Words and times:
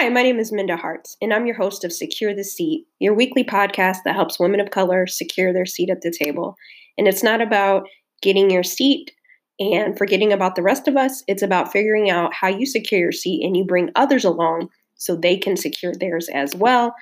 Hi, 0.00 0.08
my 0.08 0.22
name 0.22 0.38
is 0.38 0.50
Minda 0.50 0.78
Harts, 0.78 1.18
and 1.20 1.30
I'm 1.30 1.44
your 1.44 1.56
host 1.56 1.84
of 1.84 1.92
Secure 1.92 2.34
the 2.34 2.42
Seat, 2.42 2.86
your 3.00 3.12
weekly 3.12 3.44
podcast 3.44 3.98
that 4.06 4.14
helps 4.14 4.40
women 4.40 4.58
of 4.58 4.70
color 4.70 5.06
secure 5.06 5.52
their 5.52 5.66
seat 5.66 5.90
at 5.90 6.00
the 6.00 6.10
table. 6.10 6.56
And 6.96 7.06
it's 7.06 7.22
not 7.22 7.42
about 7.42 7.86
getting 8.22 8.50
your 8.50 8.62
seat 8.62 9.10
and 9.58 9.98
forgetting 9.98 10.32
about 10.32 10.56
the 10.56 10.62
rest 10.62 10.88
of 10.88 10.96
us, 10.96 11.22
it's 11.28 11.42
about 11.42 11.70
figuring 11.70 12.08
out 12.08 12.32
how 12.32 12.48
you 12.48 12.64
secure 12.64 12.98
your 12.98 13.12
seat 13.12 13.44
and 13.44 13.54
you 13.54 13.62
bring 13.62 13.90
others 13.94 14.24
along 14.24 14.70
so 14.94 15.14
they 15.14 15.36
can 15.36 15.54
secure 15.54 15.92
theirs 15.92 16.30
as 16.32 16.56
well. 16.56 16.94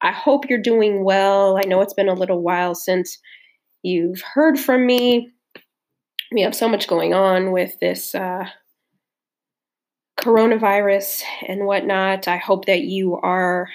I 0.00 0.12
hope 0.12 0.48
you're 0.48 0.58
doing 0.58 1.04
well. 1.04 1.58
I 1.58 1.66
know 1.66 1.82
it's 1.82 1.92
been 1.92 2.08
a 2.08 2.14
little 2.14 2.40
while 2.40 2.74
since 2.74 3.18
you've 3.82 4.22
heard 4.22 4.58
from 4.58 4.86
me. 4.86 5.30
We 6.32 6.40
have 6.40 6.54
so 6.54 6.70
much 6.70 6.88
going 6.88 7.12
on 7.12 7.52
with 7.52 7.78
this 7.80 8.14
uh, 8.14 8.48
coronavirus 10.18 11.22
and 11.46 11.66
whatnot, 11.66 12.28
I 12.28 12.36
hope 12.36 12.66
that 12.66 12.82
you 12.82 13.16
are 13.16 13.68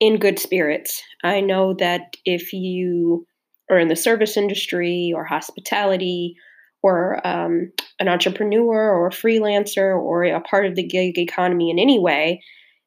in 0.00 0.18
good 0.18 0.38
spirits. 0.38 1.02
I 1.22 1.40
know 1.40 1.74
that 1.74 2.16
if 2.24 2.52
you 2.52 3.26
are 3.70 3.78
in 3.78 3.88
the 3.88 3.96
service 3.96 4.36
industry 4.36 5.12
or 5.14 5.24
hospitality 5.24 6.36
or 6.82 7.24
um, 7.26 7.72
an 8.00 8.08
entrepreneur 8.08 8.90
or 8.90 9.06
a 9.06 9.10
freelancer 9.10 9.96
or 9.96 10.24
a 10.24 10.40
part 10.40 10.66
of 10.66 10.74
the 10.74 10.82
gig 10.86 11.18
economy 11.18 11.70
in 11.70 11.78
any 11.78 11.98
way, 11.98 12.42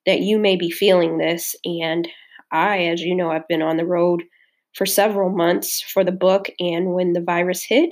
that 0.05 0.19
you 0.19 0.37
may 0.37 0.55
be 0.55 0.69
feeling 0.69 1.17
this. 1.17 1.55
And 1.63 2.07
I, 2.51 2.85
as 2.85 3.01
you 3.01 3.15
know, 3.15 3.31
I've 3.31 3.47
been 3.47 3.61
on 3.61 3.77
the 3.77 3.85
road 3.85 4.23
for 4.73 4.85
several 4.85 5.29
months 5.29 5.81
for 5.81 6.03
the 6.03 6.11
book. 6.11 6.47
And 6.59 6.93
when 6.93 7.13
the 7.13 7.21
virus 7.21 7.63
hit, 7.63 7.89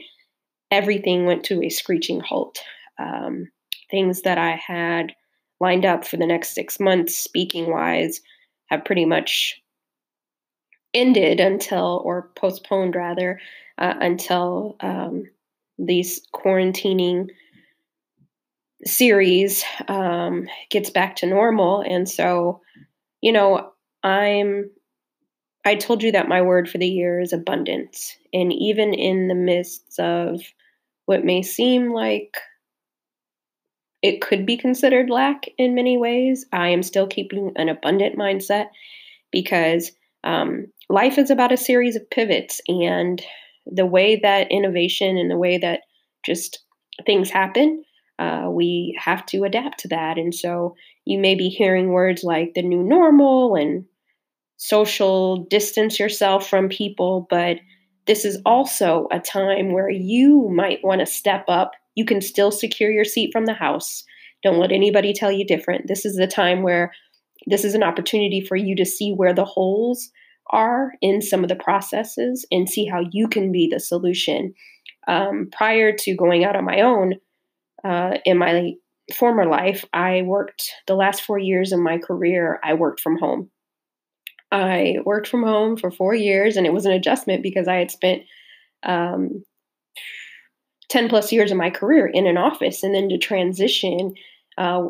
everything 0.70 1.26
went 1.26 1.44
to 1.46 1.64
a 1.64 1.70
screeching 1.70 2.20
halt. 2.20 2.60
Um, 3.00 3.48
things 3.94 4.24
that 4.24 4.40
I 4.40 4.56
had 4.56 5.14
lined 5.60 5.86
up 5.86 6.04
for 6.04 6.18
the 6.18 6.26
next 6.26 6.56
six 6.56 6.80
months, 6.80 7.16
speaking 7.16 7.70
wise, 7.70 8.22
have 8.72 8.84
pretty 8.84 9.06
much 9.06 9.62
ended 10.96 11.40
until, 11.40 12.02
or 12.04 12.32
postponed 12.36 12.96
rather, 12.96 13.40
uh, 13.78 13.94
until 14.02 14.78
um, 14.80 15.26
these 15.78 16.22
quarantining 16.34 17.28
series 18.84 19.64
um, 19.88 20.48
gets 20.72 20.90
back 20.90 21.16
to 21.18 21.28
normal. 21.28 21.82
And 21.88 22.10
so, 22.10 22.62
you 23.22 23.32
know, 23.32 23.74
I'm, 24.02 24.72
I 25.66 25.76
told 25.76 26.02
you 26.02 26.12
that 26.14 26.28
my 26.28 26.42
word 26.42 26.68
for 26.68 26.80
the 26.80 26.88
year 26.88 27.22
is 27.22 27.32
abundance. 27.32 28.18
And 28.34 28.52
even 28.52 28.96
in 28.96 29.28
the 29.28 29.36
midst 29.36 30.00
of 30.00 30.42
what 31.06 31.24
may 31.24 31.44
seem 31.44 31.94
like 31.94 32.38
it 34.04 34.20
could 34.22 34.46
be 34.46 34.58
considered 34.58 35.10
lack 35.10 35.46
in 35.58 35.74
many 35.74 35.98
ways. 35.98 36.46
I 36.52 36.68
am 36.68 36.84
still 36.84 37.08
keeping 37.08 37.54
an 37.56 37.70
abundant 37.70 38.18
mindset 38.18 38.68
because 39.32 39.92
um, 40.26 40.68
life 40.90 41.18
is 41.18 41.32
about 41.32 41.54
a 41.54 41.58
series 41.58 41.96
of 41.96 42.10
pivots, 42.10 42.62
and 42.68 43.22
the 43.66 43.86
way 43.86 44.20
that 44.22 44.52
innovation 44.52 45.18
and 45.18 45.32
the 45.32 45.38
way 45.38 45.58
that 45.58 45.82
just 46.26 46.60
things 47.06 47.30
happen, 47.30 47.84
uh, 48.20 48.48
we 48.50 48.98
have 49.02 49.26
to 49.28 49.46
adapt 49.46 49.80
to 49.80 49.88
that. 49.88 50.18
And 50.18 50.36
so 50.36 50.76
you 51.06 51.18
may 51.18 51.36
be 51.36 51.50
hearing 51.50 51.90
words 51.90 52.24
like 52.24 52.54
the 52.54 52.62
new 52.62 52.84
normal 52.84 53.56
and 53.56 53.86
social 54.58 55.46
distance 55.46 56.00
yourself 56.00 56.48
from 56.48 56.70
people, 56.70 57.26
but 57.30 57.58
this 58.06 58.26
is 58.26 58.42
also 58.46 59.08
a 59.12 59.20
time 59.20 59.72
where 59.72 59.90
you 59.90 60.50
might 60.50 60.84
want 60.84 61.00
to 61.00 61.06
step 61.06 61.46
up 61.48 61.72
you 61.96 62.06
can 62.06 62.22
still 62.22 62.52
secure 62.52 62.92
your 62.92 63.06
seat 63.06 63.32
from 63.32 63.46
the 63.46 63.54
House. 63.54 64.04
Don't 64.44 64.60
let 64.60 64.72
anybody 64.72 65.14
tell 65.14 65.32
you 65.32 65.46
different. 65.46 65.88
This 65.88 66.06
is 66.06 66.16
the 66.16 66.28
time 66.28 66.64
where 66.64 66.92
this 67.48 67.64
is 67.64 67.76
an 67.76 67.84
opportunity 67.84 68.42
for 68.42 68.56
you 68.56 68.76
to 68.76 68.86
see 68.86 69.12
where 69.12 69.34
the 69.34 69.46
holes 69.46 70.10
are 70.50 70.94
in 71.02 71.22
some 71.22 71.44
of 71.44 71.50
the 71.50 71.56
processes 71.56 72.46
and 72.52 72.70
see 72.70 72.86
how 72.86 73.04
you 73.12 73.28
can 73.28 73.52
be 73.52 73.68
the 73.72 73.80
solution. 73.80 74.54
Um, 75.08 75.50
prior 75.52 75.94
to 75.98 76.16
going 76.16 76.44
out 76.44 76.56
on 76.56 76.66
my 76.66 76.82
own 76.82 77.16
uh, 77.84 78.18
in 78.26 78.38
my 78.38 78.74
former 79.14 79.46
life, 79.46 79.86
I 79.94 80.22
worked 80.22 80.72
the 80.88 80.96
last 80.96 81.22
four 81.24 81.38
years 81.38 81.72
of 81.72 81.80
my 81.80 81.98
career, 81.98 82.60
I 82.64 82.74
worked 82.74 83.02
from 83.02 83.18
home. 83.18 83.50
I 84.52 84.98
worked 85.04 85.28
from 85.28 85.44
home 85.44 85.78
for 85.78 85.90
four 85.90 86.14
years, 86.14 86.56
and 86.58 86.68
it 86.68 86.74
was 86.74 86.86
an 86.86 86.92
adjustment 86.92 87.42
because 87.42 87.68
I 87.68 87.76
had 87.76 87.90
spent 87.90 88.22
um, 88.84 89.44
10 90.94 91.10
plus 91.10 91.32
years 91.32 91.52
of 91.52 91.58
my 91.58 91.72
career 91.72 92.06
in 92.06 92.28
an 92.28 92.38
office 92.38 92.84
and 92.84 92.94
then 92.94 93.10
to 93.10 93.18
transition 93.18 94.14
uh, 94.60 94.84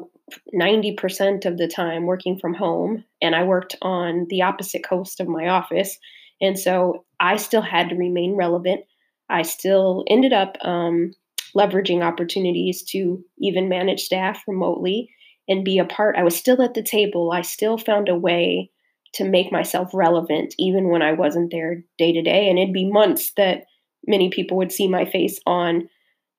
90% 0.53 1.45
of 1.45 1.57
the 1.57 1.67
time 1.67 2.05
working 2.05 2.37
from 2.37 2.53
home 2.53 3.05
and 3.21 3.35
i 3.35 3.43
worked 3.43 3.75
on 3.81 4.27
the 4.29 4.41
opposite 4.41 4.83
coast 4.83 5.21
of 5.21 5.27
my 5.29 5.47
office 5.47 5.97
and 6.41 6.59
so 6.59 7.05
i 7.19 7.37
still 7.37 7.61
had 7.61 7.89
to 7.89 7.95
remain 7.95 8.35
relevant. 8.35 8.81
I 9.29 9.43
still 9.43 10.03
ended 10.07 10.33
up 10.33 10.57
um, 10.61 11.13
leveraging 11.55 12.03
opportunities 12.03 12.83
to 12.89 13.23
even 13.39 13.69
manage 13.69 14.01
staff 14.01 14.43
remotely 14.47 15.09
and 15.47 15.63
be 15.63 15.79
a 15.79 15.85
part. 15.85 16.17
I 16.17 16.23
was 16.23 16.35
still 16.35 16.61
at 16.61 16.73
the 16.73 16.83
table. 16.83 17.31
I 17.31 17.41
still 17.41 17.77
found 17.77 18.09
a 18.09 18.15
way 18.15 18.69
to 19.13 19.23
make 19.23 19.51
myself 19.51 19.91
relevant 19.93 20.55
even 20.57 20.89
when 20.89 21.03
i 21.03 21.13
wasn't 21.13 21.51
there 21.51 21.83
day 21.99 22.11
to 22.11 22.21
day 22.23 22.49
and 22.49 22.57
it'd 22.57 22.73
be 22.73 22.89
months 22.89 23.31
that 23.37 23.65
many 24.07 24.29
people 24.29 24.57
would 24.57 24.71
see 24.71 24.87
my 24.87 25.05
face 25.05 25.39
on 25.45 25.87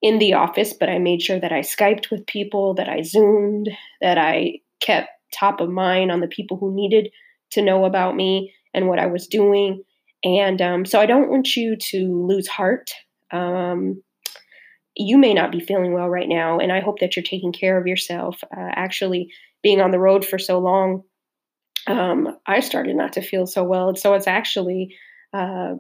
in 0.04 0.18
the 0.18 0.34
office, 0.34 0.74
but 0.78 0.90
I 0.90 0.98
made 0.98 1.22
sure 1.22 1.40
that 1.40 1.50
I 1.50 1.60
Skyped 1.60 2.10
with 2.10 2.26
people, 2.26 2.74
that 2.74 2.90
I 2.90 3.00
Zoomed, 3.00 3.70
that 4.02 4.18
I 4.18 4.58
kept 4.80 5.08
top 5.32 5.62
of 5.62 5.70
mind 5.70 6.12
on 6.12 6.20
the 6.20 6.28
people 6.28 6.58
who 6.58 6.74
needed 6.74 7.08
to 7.52 7.62
know 7.62 7.86
about 7.86 8.14
me 8.14 8.52
and 8.74 8.86
what 8.86 8.98
I 8.98 9.06
was 9.06 9.26
doing. 9.26 9.82
And 10.22 10.60
um, 10.60 10.84
so 10.84 11.00
I 11.00 11.06
don't 11.06 11.30
want 11.30 11.56
you 11.56 11.74
to 11.76 12.26
lose 12.26 12.46
heart. 12.46 12.90
Um, 13.30 14.02
you 14.94 15.16
may 15.16 15.32
not 15.32 15.50
be 15.50 15.58
feeling 15.58 15.94
well 15.94 16.10
right 16.10 16.28
now, 16.28 16.58
and 16.58 16.70
I 16.70 16.80
hope 16.80 16.98
that 17.00 17.16
you're 17.16 17.22
taking 17.22 17.54
care 17.54 17.78
of 17.78 17.86
yourself. 17.86 18.44
Uh, 18.54 18.72
actually, 18.76 19.32
being 19.62 19.80
on 19.80 19.90
the 19.90 19.98
road 19.98 20.22
for 20.22 20.38
so 20.38 20.58
long, 20.58 21.02
um, 21.86 22.36
I 22.46 22.60
started 22.60 22.94
not 22.94 23.14
to 23.14 23.22
feel 23.22 23.46
so 23.46 23.64
well. 23.64 23.88
And 23.88 23.98
So 23.98 24.12
it's 24.12 24.28
actually 24.28 24.94
uh, 25.32 25.76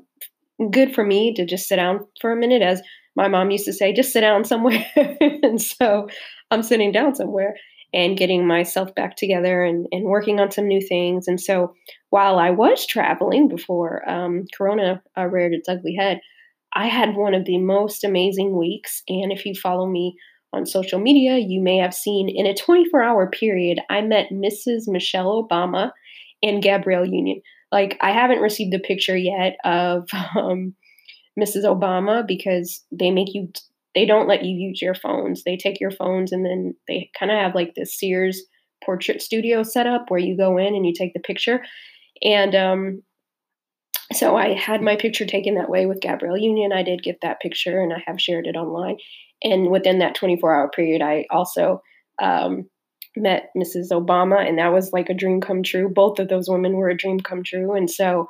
good 0.70 0.94
for 0.94 1.04
me 1.04 1.34
to 1.34 1.44
just 1.44 1.68
sit 1.68 1.76
down 1.76 2.06
for 2.22 2.32
a 2.32 2.36
minute 2.36 2.62
as 2.62 2.80
my 3.16 3.28
mom 3.28 3.50
used 3.50 3.64
to 3.66 3.72
say, 3.72 3.92
just 3.92 4.12
sit 4.12 4.20
down 4.20 4.44
somewhere. 4.44 4.84
and 4.96 5.60
so 5.60 6.08
I'm 6.50 6.62
sitting 6.62 6.92
down 6.92 7.14
somewhere 7.14 7.56
and 7.92 8.18
getting 8.18 8.46
myself 8.46 8.94
back 8.94 9.16
together 9.16 9.62
and, 9.62 9.86
and 9.92 10.04
working 10.04 10.40
on 10.40 10.50
some 10.50 10.66
new 10.66 10.80
things. 10.80 11.28
And 11.28 11.40
so 11.40 11.74
while 12.10 12.38
I 12.38 12.50
was 12.50 12.86
traveling 12.86 13.48
before 13.48 14.08
um, 14.08 14.46
Corona 14.56 15.00
uh, 15.16 15.26
reared 15.26 15.52
its 15.52 15.68
ugly 15.68 15.94
head, 15.96 16.20
I 16.74 16.88
had 16.88 17.14
one 17.14 17.34
of 17.34 17.44
the 17.44 17.58
most 17.58 18.02
amazing 18.02 18.56
weeks. 18.58 19.02
And 19.08 19.30
if 19.30 19.46
you 19.46 19.54
follow 19.54 19.86
me 19.86 20.16
on 20.52 20.66
social 20.66 20.98
media, 20.98 21.38
you 21.38 21.62
may 21.62 21.76
have 21.76 21.94
seen 21.94 22.28
in 22.28 22.46
a 22.46 22.54
24 22.54 23.02
hour 23.02 23.30
period, 23.30 23.78
I 23.88 24.00
met 24.00 24.30
Mrs. 24.32 24.88
Michelle 24.88 25.46
Obama 25.48 25.92
and 26.42 26.62
Gabrielle 26.62 27.06
Union. 27.06 27.40
Like, 27.70 27.96
I 28.00 28.10
haven't 28.10 28.40
received 28.40 28.74
a 28.74 28.78
picture 28.80 29.16
yet 29.16 29.56
of 29.64 30.08
um, 30.36 30.74
Mrs. 31.38 31.64
Obama 31.64 32.26
because 32.26 32.84
they 32.92 33.10
make 33.10 33.34
you 33.34 33.48
they 33.94 34.06
don't 34.06 34.28
let 34.28 34.44
you 34.44 34.56
use 34.56 34.82
your 34.82 34.94
phones. 34.94 35.44
They 35.44 35.56
take 35.56 35.80
your 35.80 35.92
phones 35.92 36.32
and 36.32 36.44
then 36.44 36.74
they 36.88 37.10
kind 37.18 37.30
of 37.30 37.38
have 37.38 37.54
like 37.54 37.74
this 37.74 37.98
Sears 37.98 38.42
portrait 38.84 39.22
studio 39.22 39.62
set 39.62 39.86
up 39.86 40.06
where 40.08 40.20
you 40.20 40.36
go 40.36 40.58
in 40.58 40.74
and 40.74 40.84
you 40.84 40.92
take 40.92 41.14
the 41.14 41.20
picture. 41.20 41.62
And 42.22 42.54
um, 42.54 43.02
so 44.12 44.36
I 44.36 44.54
had 44.54 44.82
my 44.82 44.96
picture 44.96 45.26
taken 45.26 45.54
that 45.54 45.70
way 45.70 45.86
with 45.86 46.00
Gabrielle 46.00 46.36
Union. 46.36 46.72
I 46.72 46.82
did 46.82 47.02
get 47.02 47.18
that 47.22 47.40
picture 47.40 47.80
and 47.80 47.92
I 47.92 48.02
have 48.06 48.20
shared 48.20 48.46
it 48.46 48.56
online. 48.56 48.96
And 49.42 49.70
within 49.70 49.98
that 50.00 50.14
24 50.14 50.54
hour 50.54 50.70
period, 50.70 51.02
I 51.02 51.26
also 51.30 51.80
um, 52.20 52.68
met 53.16 53.50
Mrs. 53.56 53.90
Obama, 53.92 54.46
and 54.46 54.58
that 54.58 54.72
was 54.72 54.92
like 54.92 55.08
a 55.08 55.14
dream 55.14 55.40
come 55.40 55.62
true. 55.62 55.88
Both 55.88 56.18
of 56.18 56.28
those 56.28 56.48
women 56.48 56.74
were 56.74 56.88
a 56.88 56.96
dream 56.96 57.20
come 57.20 57.42
true. 57.44 57.74
And 57.74 57.90
so 57.90 58.28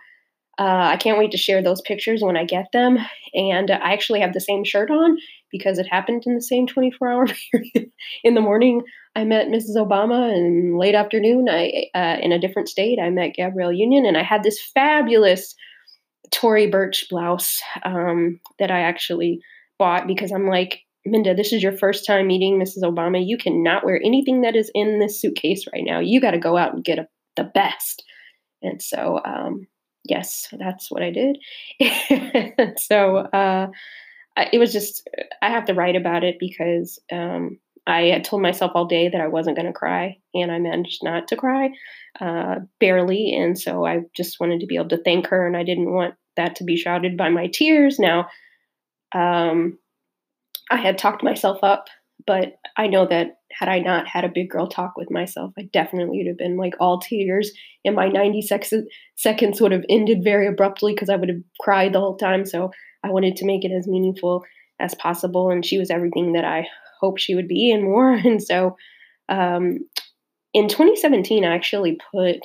uh, 0.59 0.89
I 0.93 0.97
can't 0.97 1.19
wait 1.19 1.33
to 1.33 1.37
share 1.37 1.63
those 1.63 1.81
pictures 1.81 2.23
when 2.23 2.37
I 2.37 2.45
get 2.45 2.67
them. 2.73 2.99
And 3.35 3.71
I 3.71 3.93
actually 3.93 4.21
have 4.21 4.33
the 4.33 4.41
same 4.41 4.65
shirt 4.65 4.91
on 4.91 5.19
because 5.51 5.79
it 5.79 5.87
happened 5.87 6.25
in 6.27 6.35
the 6.35 6.43
same 6.43 6.67
24 6.67 7.09
hour 7.09 7.27
period. 7.53 7.91
in 8.23 8.35
the 8.35 8.41
morning, 8.41 8.83
I 9.17 9.25
met 9.25 9.49
Mrs. 9.49 9.77
Obama, 9.77 10.33
and 10.33 10.77
late 10.77 10.95
afternoon, 10.95 11.49
I 11.49 11.87
uh, 11.95 12.17
in 12.21 12.33
a 12.33 12.39
different 12.39 12.69
state, 12.69 12.99
I 13.01 13.11
met 13.11 13.35
Gabrielle 13.35 13.73
Union, 13.73 14.05
and 14.07 14.17
I 14.17 14.23
had 14.23 14.43
this 14.43 14.61
fabulous 14.75 15.55
Tory 16.33 16.67
Burch 16.67 17.07
blouse 17.09 17.61
um, 17.85 18.41
that 18.59 18.71
I 18.71 18.81
actually 18.81 19.41
bought 19.79 20.07
because 20.07 20.33
I'm 20.33 20.49
like, 20.49 20.81
Minda, 21.07 21.35
this 21.35 21.53
is 21.53 21.63
your 21.63 21.77
first 21.77 22.07
time 22.07 22.27
meeting 22.27 22.59
Mrs. 22.59 22.83
Obama. 22.83 23.25
You 23.25 23.37
cannot 23.37 23.85
wear 23.85 24.01
anything 24.05 24.41
that 24.41 24.57
is 24.57 24.71
in 24.75 24.99
this 24.99 25.21
suitcase 25.21 25.65
right 25.73 25.85
now. 25.85 26.01
You 26.01 26.21
got 26.21 26.33
to 26.33 26.39
go 26.39 26.57
out 26.57 26.75
and 26.75 26.85
get 26.85 26.99
a, 26.99 27.07
the 27.37 27.45
best. 27.45 28.03
And 28.63 28.83
so 28.83 29.21
um, 29.25 29.67
yes, 30.05 30.49
that's 30.53 30.91
what 30.91 31.03
I 31.03 31.11
did. 31.11 31.39
so 32.79 33.17
uh, 33.17 33.69
it 34.53 34.59
was 34.59 34.73
just, 34.73 35.09
I 35.43 35.51
have 35.51 35.67
to 35.67 35.75
write 35.75 35.97
about 35.97 36.25
it 36.25 36.37
because 36.39 36.99
um, 37.11 37.59
I 37.87 38.03
had 38.03 38.25
told 38.25 38.43
myself 38.43 38.73
all 38.75 38.87
day 38.87 39.09
that 39.09 39.21
I 39.21 39.29
wasn't 39.29 39.57
going 39.57 39.67
to 39.67 39.73
cry, 39.73 40.19
and 40.33 40.51
I 40.51 40.59
managed 40.59 41.03
not 41.03 41.29
to 41.29 41.37
cry, 41.37 41.71
uh, 42.21 42.57
barely. 42.81 43.35
And 43.35 43.59
so 43.59 43.85
I 43.87 44.01
just 44.17 44.41
wanted 44.41 44.61
to 44.61 44.67
be 44.67 44.77
able 44.77 44.89
to 44.89 45.03
thank 45.03 45.27
her, 45.29 45.47
and 45.47 45.57
I 45.57 45.63
didn't 45.63 45.93
want 45.93 46.15
that 46.37 46.57
to 46.57 46.65
be 46.65 46.77
shrouded 46.77 47.17
by 47.17 47.29
my 47.29 47.47
tears. 47.47 47.99
Now, 47.99 48.29
um, 49.15 49.79
I 50.71 50.77
had 50.77 50.99
talked 50.99 51.23
myself 51.23 51.59
up, 51.63 51.89
but 52.27 52.55
I 52.77 52.87
know 52.87 53.07
that 53.07 53.39
had 53.53 53.69
I 53.69 53.79
not 53.81 54.09
had 54.09 54.25
a 54.25 54.33
big 54.33 54.51
girl 54.51 54.67
talk 54.67 54.95
with 54.97 55.11
myself, 55.11 55.53
I 55.59 55.69
definitely 55.73 56.19
would 56.19 56.29
have 56.29 56.39
been 56.39 56.57
like 56.57 56.75
all 56.81 57.01
tears, 57.01 57.53
and 57.85 57.95
my 57.95 58.09
90 58.09 58.43
sec- 58.43 58.67
seconds 59.17 59.61
would 59.61 59.73
have 59.73 59.85
ended 59.89 60.25
very 60.25 60.47
abruptly 60.47 60.95
because 60.95 61.09
I 61.09 61.17
would 61.17 61.29
have 61.29 61.43
cried 61.61 61.93
the 61.93 62.01
whole 62.01 62.17
time. 62.17 62.47
So 62.47 62.71
I 63.03 63.11
wanted 63.11 63.37
to 63.37 63.47
make 63.47 63.65
it 63.65 63.73
as 63.73 63.87
meaningful 63.87 64.45
as 64.81 64.95
possible, 64.95 65.51
and 65.51 65.65
she 65.65 65.79
was 65.79 65.91
everything 65.91 66.33
that 66.33 66.45
I 66.45 66.67
hoped 67.01 67.21
she 67.21 67.35
would 67.35 67.49
be 67.49 67.71
and 67.71 67.85
more. 67.85 68.13
And 68.25 68.43
so, 68.43 68.77
um, 69.29 69.79
in 70.53 70.69
2017, 70.69 71.45
I 71.45 71.55
actually 71.55 71.99
put 72.13 72.39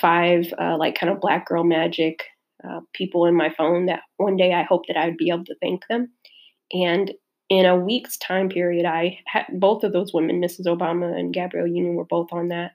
five 0.00 0.52
uh, 0.58 0.76
like 0.76 0.98
kind 0.98 1.12
of 1.12 1.20
black 1.20 1.46
girl 1.46 1.64
magic 1.64 2.24
uh, 2.68 2.80
people 2.92 3.26
in 3.26 3.34
my 3.34 3.50
phone 3.56 3.86
that 3.86 4.00
one 4.16 4.36
day 4.36 4.52
I 4.52 4.62
hope 4.62 4.82
that 4.88 4.96
I 4.96 5.06
would 5.06 5.16
be 5.16 5.30
able 5.30 5.44
to 5.44 5.56
thank 5.60 5.82
them. 5.88 6.12
And 6.72 7.12
in 7.48 7.66
a 7.66 7.76
week's 7.76 8.16
time 8.16 8.48
period, 8.48 8.86
I 8.86 9.18
had 9.26 9.46
both 9.52 9.84
of 9.84 9.92
those 9.92 10.12
women, 10.14 10.40
Mrs. 10.40 10.66
Obama 10.66 11.18
and 11.18 11.34
Gabrielle 11.34 11.66
Union, 11.66 11.94
were 11.94 12.04
both 12.04 12.32
on 12.32 12.48
that 12.48 12.72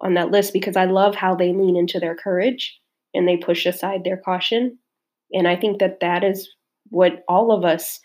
on 0.00 0.14
that 0.14 0.30
list 0.30 0.52
because 0.52 0.76
I 0.76 0.84
love 0.84 1.16
how 1.16 1.34
they 1.34 1.52
lean 1.52 1.76
into 1.76 1.98
their 1.98 2.14
courage 2.14 2.78
and 3.14 3.26
they 3.26 3.36
push 3.36 3.66
aside 3.66 4.04
their 4.04 4.16
caution. 4.16 4.78
And 5.32 5.48
I 5.48 5.56
think 5.56 5.80
that 5.80 5.98
that 6.00 6.22
is 6.22 6.48
what 6.90 7.24
all 7.28 7.50
of 7.50 7.64
us 7.64 7.98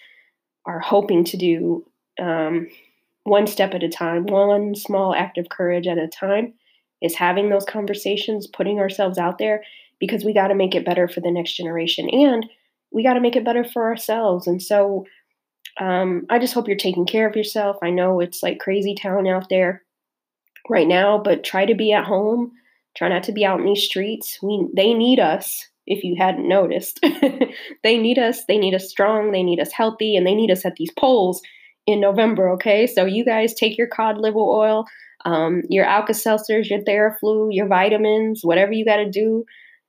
are 0.66 0.80
hoping 0.80 1.24
to 1.26 1.38
do, 1.38 1.86
um, 2.20 2.68
one 3.26 3.46
step 3.46 3.74
at 3.74 3.84
a 3.84 3.90
time, 3.90 4.26
one 4.26 4.76
small 4.76 5.14
act 5.14 5.38
of 5.38 5.50
courage 5.50 5.88
at 5.88 5.98
a 6.00 6.08
time, 6.08 6.54
is 7.02 7.16
having 7.16 7.50
those 7.50 7.66
conversations, 7.66 8.48
putting 8.48 8.80
ourselves 8.80 9.18
out 9.18 9.38
there 9.38 9.64
because 10.00 10.26
we 10.26 10.34
got 10.34 10.48
to 10.48 10.56
make 10.56 10.74
it 10.74 10.86
better 10.86 11.08
for 11.08 11.22
the 11.22 11.32
next 11.32 11.54
generation 11.54 12.10
and 12.10 12.50
we 12.92 13.04
got 13.04 13.14
to 13.14 13.22
make 13.22 13.36
it 13.36 13.46
better 13.46 13.64
for 13.64 13.84
ourselves. 13.84 14.48
And 14.48 14.62
so 14.62 15.06
um, 15.80 16.26
I 16.30 16.40
just 16.40 16.54
hope 16.54 16.68
you're 16.68 16.78
taking 16.78 17.06
care 17.06 17.28
of 17.28 17.36
yourself. 17.36 17.78
I 17.82 17.90
know 17.90 18.20
it's 18.20 18.44
like 18.44 18.60
crazy 18.60 18.96
town 18.96 19.28
out 19.28 19.50
there 19.50 19.84
right 20.70 20.88
now, 20.88 21.18
but 21.18 21.44
try 21.44 21.66
to 21.66 21.76
be 21.76 21.92
at 21.92 22.06
home. 22.06 22.52
Try 22.96 23.10
not 23.10 23.24
to 23.24 23.32
be 23.32 23.46
out 23.46 23.60
in 23.60 23.66
these 23.66 23.84
streets. 23.84 24.38
We 24.42 24.68
they 24.76 24.94
need 24.94 25.20
us. 25.20 25.68
If 25.86 26.04
you 26.04 26.16
hadn't 26.18 26.48
noticed, 26.48 27.02
they 27.84 27.98
need 27.98 28.18
us. 28.18 28.46
They 28.46 28.58
need 28.58 28.74
us 28.74 28.90
strong. 28.90 29.32
They 29.32 29.44
need 29.44 29.60
us 29.60 29.72
healthy, 29.72 30.16
and 30.16 30.26
they 30.26 30.36
need 30.36 30.52
us 30.52 30.66
at 30.66 30.76
these 30.78 30.92
polls 30.98 31.42
in 31.86 32.00
November. 32.00 32.50
Okay, 32.52 32.88
so 32.88 33.06
you 33.06 33.26
guys 33.26 33.54
take 33.54 33.78
your 33.78 33.88
cod 33.88 34.18
liver 34.18 34.40
oil, 34.40 34.86
um, 35.26 35.64
your 35.70 35.86
Alka 35.86 36.14
Seltzers, 36.14 36.70
your 36.70 36.80
Theraflu, 36.82 37.50
your 37.52 37.68
vitamins, 37.68 38.42
whatever 38.44 38.72
you 38.72 38.86
got 38.86 38.98
to 38.98 39.10
do 39.10 39.44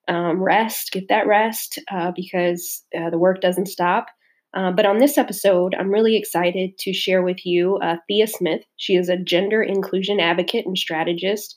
um, 0.09 0.43
rest, 0.43 0.93
get 0.93 1.09
that 1.09 1.27
rest 1.27 1.79
uh, 1.91 2.13
because 2.15 2.85
uh, 2.99 3.11
the 3.11 3.19
work 3.19 3.41
doesn't 3.41 3.67
stop. 3.67 4.09
Uh, 4.55 4.71
but 4.71 4.87
on 4.87 4.99
this 4.99 5.19
episode, 5.19 5.75
I'm 5.75 5.91
really 5.91 6.17
excited 6.17 6.79
to 6.79 6.93
share 6.93 7.23
with 7.23 7.45
you 7.45 7.77
uh, 7.79 7.97
Thea 8.07 8.27
Smith. 8.27 8.63
She 8.77 8.95
is 8.95 9.09
a 9.09 9.17
gender 9.17 9.63
inclusion 9.63 10.21
advocate 10.21 10.65
and 10.65 10.79
strategist. 10.79 11.57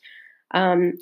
Um, 0.54 0.94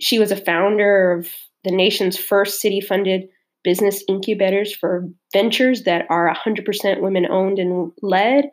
she 0.00 0.18
was 0.18 0.30
a 0.30 0.36
founder 0.36 1.12
of 1.12 1.28
the 1.64 1.70
nation's 1.70 2.16
first 2.16 2.60
city 2.60 2.80
funded 2.80 3.22
business 3.64 4.02
incubators 4.08 4.74
for 4.74 5.04
ventures 5.32 5.82
that 5.84 6.06
are 6.10 6.32
100% 6.32 7.00
women 7.00 7.26
owned 7.30 7.58
and 7.58 7.92
led 8.02 8.44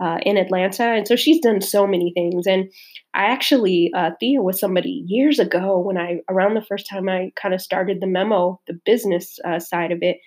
uh, 0.00 0.18
in 0.22 0.36
Atlanta. 0.36 0.84
And 0.84 1.06
so 1.06 1.16
she's 1.16 1.40
done 1.40 1.60
so 1.60 1.86
many 1.86 2.12
things. 2.14 2.46
And 2.46 2.70
I 3.14 3.24
actually, 3.24 3.90
uh, 3.94 4.10
Thea 4.18 4.42
was 4.42 4.58
somebody 4.58 5.04
years 5.06 5.38
ago 5.38 5.78
when 5.78 5.96
I, 5.96 6.20
around 6.28 6.54
the 6.54 6.64
first 6.64 6.86
time 6.90 7.08
I 7.08 7.32
kind 7.40 7.54
of 7.54 7.60
started 7.60 8.00
the 8.00 8.06
memo, 8.06 8.60
the 8.66 8.78
business 8.84 9.38
uh, 9.44 9.58
side 9.58 9.92
of 9.92 9.98
it, 10.02 10.18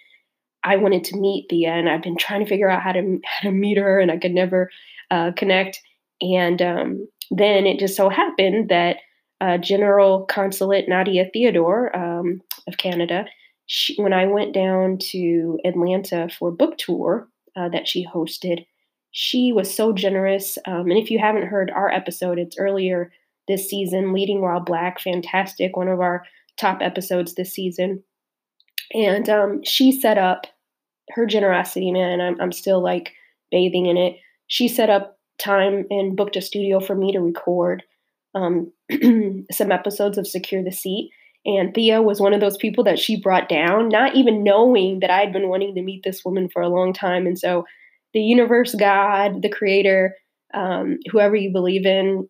I 0.66 0.78
wanted 0.78 1.04
to 1.06 1.18
meet 1.18 1.46
Thea 1.50 1.72
and 1.72 1.88
I've 1.88 2.02
been 2.02 2.18
trying 2.18 2.44
to 2.44 2.50
figure 2.50 2.70
out 2.70 2.82
how 2.82 2.92
to, 2.92 3.20
how 3.24 3.50
to 3.50 3.52
meet 3.52 3.78
her 3.78 4.00
and 4.00 4.12
I 4.12 4.18
could 4.18 4.34
never 4.34 4.72
uh, 5.12 5.32
connect. 5.38 5.80
And 6.22 6.62
um, 6.62 7.08
then 7.32 7.66
it 7.68 7.80
just 7.80 7.96
so 7.96 8.10
happened 8.10 8.70
that 8.70 8.98
uh, 9.42 9.58
General 9.58 10.26
Consulate 10.26 10.90
Nadia 10.90 11.30
Theodore 11.32 11.96
um, 11.96 12.42
of 12.68 12.78
Canada, 12.78 13.26
she, 13.68 13.96
when 14.02 14.14
I 14.14 14.26
went 14.26 14.54
down 14.54 14.98
to 15.12 15.60
Atlanta 15.64 16.30
for 16.30 16.52
book 16.52 16.78
tour 16.78 17.28
uh, 17.56 17.70
that 17.70 17.88
she 17.88 18.06
hosted, 18.06 18.66
she 19.12 19.54
was 19.54 19.74
so 19.74 19.94
generous. 19.94 20.58
Um, 20.66 20.90
and 20.90 20.98
if 20.98 21.12
you 21.12 21.20
haven't 21.20 21.48
heard 21.48 21.72
our 21.72 21.92
episode, 21.92 22.40
it's 22.40 22.58
earlier 22.58 23.12
this 23.48 23.70
season, 23.70 24.14
Leading 24.14 24.42
While 24.42 24.62
Black, 24.62 25.00
fantastic, 25.00 25.78
one 25.78 25.88
of 25.88 26.02
our 26.02 26.26
top 26.58 26.80
episodes 26.82 27.36
this 27.36 27.54
season. 27.54 28.04
And 28.94 29.30
um, 29.30 29.64
she 29.64 29.92
set 29.92 30.18
up 30.18 30.48
her 31.12 31.26
generosity, 31.26 31.92
man. 31.92 32.22
I'm, 32.22 32.40
I'm 32.42 32.52
still 32.52 32.82
like 32.82 33.14
bathing 33.52 33.86
in 33.86 33.98
it. 33.98 34.18
She 34.48 34.68
set 34.68 34.90
up 34.90 35.18
time 35.38 35.86
and 35.90 36.16
booked 36.16 36.36
a 36.36 36.42
studio 36.42 36.80
for 36.80 36.96
me 36.96 37.12
to 37.12 37.20
record 37.20 37.84
um, 38.34 38.72
some 39.52 39.72
episodes 39.72 40.18
of 40.18 40.28
Secure 40.28 40.64
the 40.64 40.72
Seat. 40.72 41.12
And 41.46 41.74
Thea 41.74 42.02
was 42.02 42.20
one 42.20 42.34
of 42.34 42.42
those 42.42 42.58
people 42.58 42.84
that 42.86 42.98
she 42.98 43.22
brought 43.22 43.48
down, 43.48 43.90
not 43.90 44.16
even 44.16 44.44
knowing 44.44 45.00
that 45.02 45.12
I 45.12 45.20
had 45.20 45.32
been 45.32 45.48
wanting 45.48 45.76
to 45.76 45.82
meet 45.82 46.02
this 46.04 46.26
woman 46.26 46.50
for 46.50 46.62
a 46.62 46.70
long 46.70 46.92
time. 46.92 47.28
And 47.28 47.38
so 47.38 47.66
the 48.14 48.22
universe, 48.22 48.74
God, 48.74 49.42
the 49.42 49.50
creator, 49.50 50.16
um, 50.54 51.00
whoever 51.12 51.36
you 51.36 51.52
believe 51.52 51.86
in, 51.86 52.28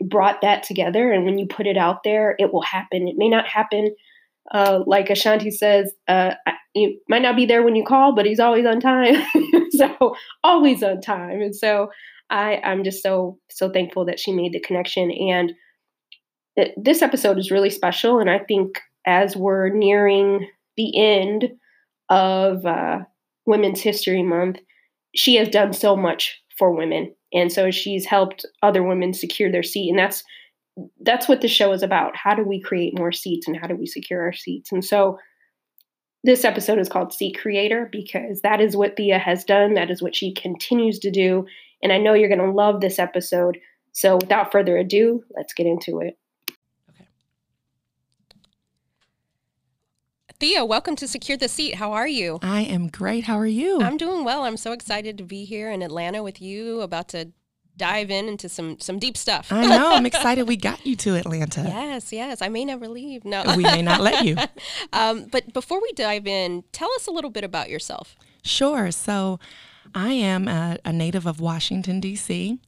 brought 0.00 0.40
that 0.40 0.62
together. 0.62 1.12
And 1.12 1.24
when 1.24 1.38
you 1.38 1.46
put 1.46 1.66
it 1.66 1.76
out 1.76 2.02
there, 2.02 2.34
it 2.38 2.52
will 2.52 2.62
happen. 2.62 3.08
It 3.08 3.16
may 3.18 3.28
not 3.28 3.46
happen, 3.46 3.94
uh, 4.52 4.80
like 4.86 5.10
Ashanti 5.10 5.50
says, 5.50 5.92
uh, 6.08 6.34
you 6.76 7.00
might 7.08 7.22
not 7.22 7.36
be 7.36 7.46
there 7.46 7.62
when 7.62 7.76
you 7.76 7.84
call, 7.84 8.14
but 8.14 8.26
he's 8.26 8.40
always 8.40 8.66
on 8.66 8.80
time. 8.80 9.24
so 9.70 10.14
always 10.44 10.82
on 10.82 11.00
time. 11.00 11.40
And 11.40 11.54
so 11.54 11.90
I, 12.30 12.60
I'm 12.64 12.84
just 12.84 13.02
so 13.02 13.38
so 13.50 13.70
thankful 13.70 14.04
that 14.06 14.20
she 14.20 14.32
made 14.32 14.52
the 14.52 14.60
connection. 14.60 15.10
And 15.10 15.52
it, 16.56 16.72
this 16.76 17.02
episode 17.02 17.38
is 17.38 17.50
really 17.50 17.70
special. 17.70 18.18
And 18.18 18.30
I 18.30 18.38
think 18.38 18.80
as 19.06 19.36
we're 19.36 19.68
nearing 19.70 20.48
the 20.76 20.98
end 20.98 21.48
of 22.08 22.64
uh, 22.66 23.00
Women's 23.46 23.80
History 23.80 24.22
Month, 24.22 24.58
she 25.14 25.36
has 25.36 25.48
done 25.48 25.72
so 25.72 25.96
much 25.96 26.40
for 26.58 26.72
women 26.72 27.14
and 27.32 27.52
so 27.52 27.70
she's 27.70 28.06
helped 28.06 28.46
other 28.62 28.82
women 28.82 29.12
secure 29.12 29.50
their 29.50 29.62
seat 29.62 29.90
and 29.90 29.98
that's 29.98 30.24
that's 31.02 31.28
what 31.28 31.40
the 31.40 31.48
show 31.48 31.72
is 31.72 31.82
about 31.82 32.16
how 32.16 32.34
do 32.34 32.42
we 32.42 32.60
create 32.60 32.98
more 32.98 33.12
seats 33.12 33.46
and 33.46 33.56
how 33.56 33.66
do 33.66 33.76
we 33.76 33.86
secure 33.86 34.22
our 34.22 34.32
seats 34.32 34.72
and 34.72 34.84
so 34.84 35.18
this 36.26 36.44
episode 36.44 36.80
is 36.80 36.88
called 36.88 37.12
seat 37.12 37.38
creator 37.38 37.88
because 37.92 38.40
that 38.42 38.60
is 38.60 38.76
what 38.76 38.96
thea 38.96 39.16
has 39.16 39.44
done 39.44 39.74
that 39.74 39.90
is 39.90 40.02
what 40.02 40.14
she 40.14 40.34
continues 40.34 40.98
to 40.98 41.10
do 41.10 41.46
and 41.82 41.92
i 41.92 41.98
know 41.98 42.14
you're 42.14 42.28
going 42.28 42.40
to 42.40 42.50
love 42.50 42.80
this 42.80 42.98
episode 42.98 43.56
so 43.92 44.16
without 44.16 44.50
further 44.50 44.76
ado 44.76 45.22
let's 45.36 45.54
get 45.54 45.66
into 45.66 46.00
it 46.00 46.18
Okay. 46.90 47.06
Thea, 50.40 50.64
welcome 50.64 50.96
to 50.96 51.08
Secure 51.08 51.38
the 51.38 51.48
Seat. 51.48 51.76
How 51.76 51.92
are 51.92 52.08
you? 52.08 52.38
I 52.42 52.60
am 52.60 52.88
great. 52.88 53.24
How 53.24 53.38
are 53.38 53.46
you? 53.46 53.80
I'm 53.80 53.96
doing 53.96 54.22
well. 54.22 54.42
I'm 54.42 54.58
so 54.58 54.72
excited 54.72 55.16
to 55.16 55.24
be 55.24 55.46
here 55.46 55.70
in 55.70 55.80
Atlanta 55.80 56.22
with 56.22 56.42
you, 56.42 56.82
about 56.82 57.08
to 57.10 57.32
dive 57.76 58.10
in 58.10 58.28
into 58.28 58.48
some 58.48 58.78
some 58.80 58.98
deep 58.98 59.16
stuff. 59.16 59.52
I 59.52 59.66
know. 59.66 59.92
I'm 59.92 60.06
excited 60.06 60.48
we 60.48 60.56
got 60.56 60.84
you 60.86 60.96
to 60.96 61.16
Atlanta. 61.16 61.64
Yes, 61.86 62.12
yes. 62.12 62.42
I 62.42 62.48
may 62.48 62.64
never 62.64 62.88
leave. 62.88 63.24
No, 63.24 63.42
we 63.56 63.62
may 63.62 63.82
not 63.82 64.00
let 64.00 64.24
you. 64.24 64.36
um, 64.92 65.26
but 65.30 65.52
before 65.52 65.80
we 65.80 65.92
dive 65.92 66.26
in, 66.26 66.64
tell 66.72 66.90
us 66.96 67.06
a 67.06 67.10
little 67.10 67.30
bit 67.30 67.44
about 67.44 67.70
yourself. 67.70 68.16
Sure. 68.42 68.90
So. 68.90 69.38
I 69.94 70.12
am 70.12 70.48
a, 70.48 70.78
a 70.84 70.92
native 70.92 71.26
of 71.26 71.40
Washington, 71.40 72.00
D.C. 72.00 72.58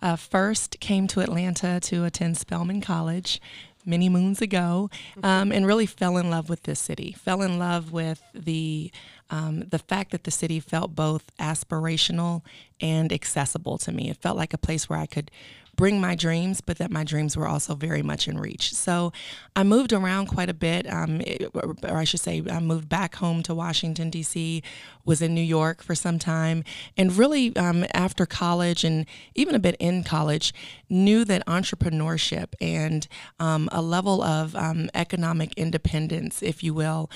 Uh, 0.00 0.16
first 0.16 0.78
came 0.80 1.06
to 1.08 1.20
Atlanta 1.20 1.80
to 1.80 2.04
attend 2.04 2.38
Spelman 2.38 2.80
College, 2.80 3.42
many 3.84 4.08
moons 4.08 4.40
ago, 4.40 4.90
mm-hmm. 5.16 5.24
um, 5.24 5.50
and 5.50 5.66
really 5.66 5.86
fell 5.86 6.16
in 6.16 6.30
love 6.30 6.48
with 6.48 6.62
this 6.62 6.78
city. 6.78 7.12
Fell 7.12 7.42
in 7.42 7.58
love 7.58 7.90
with 7.90 8.22
the 8.32 8.92
um, 9.30 9.60
the 9.68 9.78
fact 9.78 10.12
that 10.12 10.24
the 10.24 10.30
city 10.30 10.60
felt 10.60 10.94
both 10.94 11.36
aspirational 11.38 12.42
and 12.80 13.12
accessible 13.12 13.78
to 13.78 13.92
me. 13.92 14.10
It 14.10 14.16
felt 14.16 14.36
like 14.36 14.54
a 14.54 14.58
place 14.58 14.88
where 14.88 14.98
I 14.98 15.06
could 15.06 15.30
bring 15.78 16.00
my 16.00 16.16
dreams, 16.16 16.60
but 16.60 16.76
that 16.78 16.90
my 16.90 17.04
dreams 17.04 17.36
were 17.36 17.46
also 17.46 17.74
very 17.74 18.02
much 18.02 18.26
in 18.26 18.36
reach. 18.36 18.74
So 18.74 19.12
I 19.54 19.62
moved 19.62 19.92
around 19.92 20.26
quite 20.26 20.50
a 20.50 20.54
bit, 20.54 20.92
um, 20.92 21.22
or, 21.54 21.96
I 21.96 22.02
should 22.02 22.18
say, 22.20 22.42
I 22.50 22.58
moved 22.58 22.88
back 22.88 23.14
home 23.14 23.44
to 23.44 23.54
Washington, 23.54 24.10
D.C., 24.10 24.62
was 25.04 25.22
in 25.22 25.34
New 25.34 25.40
York 25.40 25.82
for 25.82 25.94
some 25.94 26.18
time, 26.18 26.64
and 26.96 27.16
really 27.16 27.56
um, 27.56 27.86
after 27.94 28.26
college 28.26 28.84
and 28.84 29.06
even 29.36 29.54
a 29.54 29.58
bit 29.60 29.76
in 29.78 30.02
college, 30.02 30.52
knew 30.90 31.24
that 31.24 31.46
entrepreneurship 31.46 32.48
and 32.60 33.06
um, 33.38 33.68
a 33.72 33.80
level 33.80 34.20
of 34.20 34.56
um, 34.56 34.90
economic 34.94 35.54
independence, 35.54 36.42
if 36.42 36.62
you 36.62 36.74
will, 36.74 37.08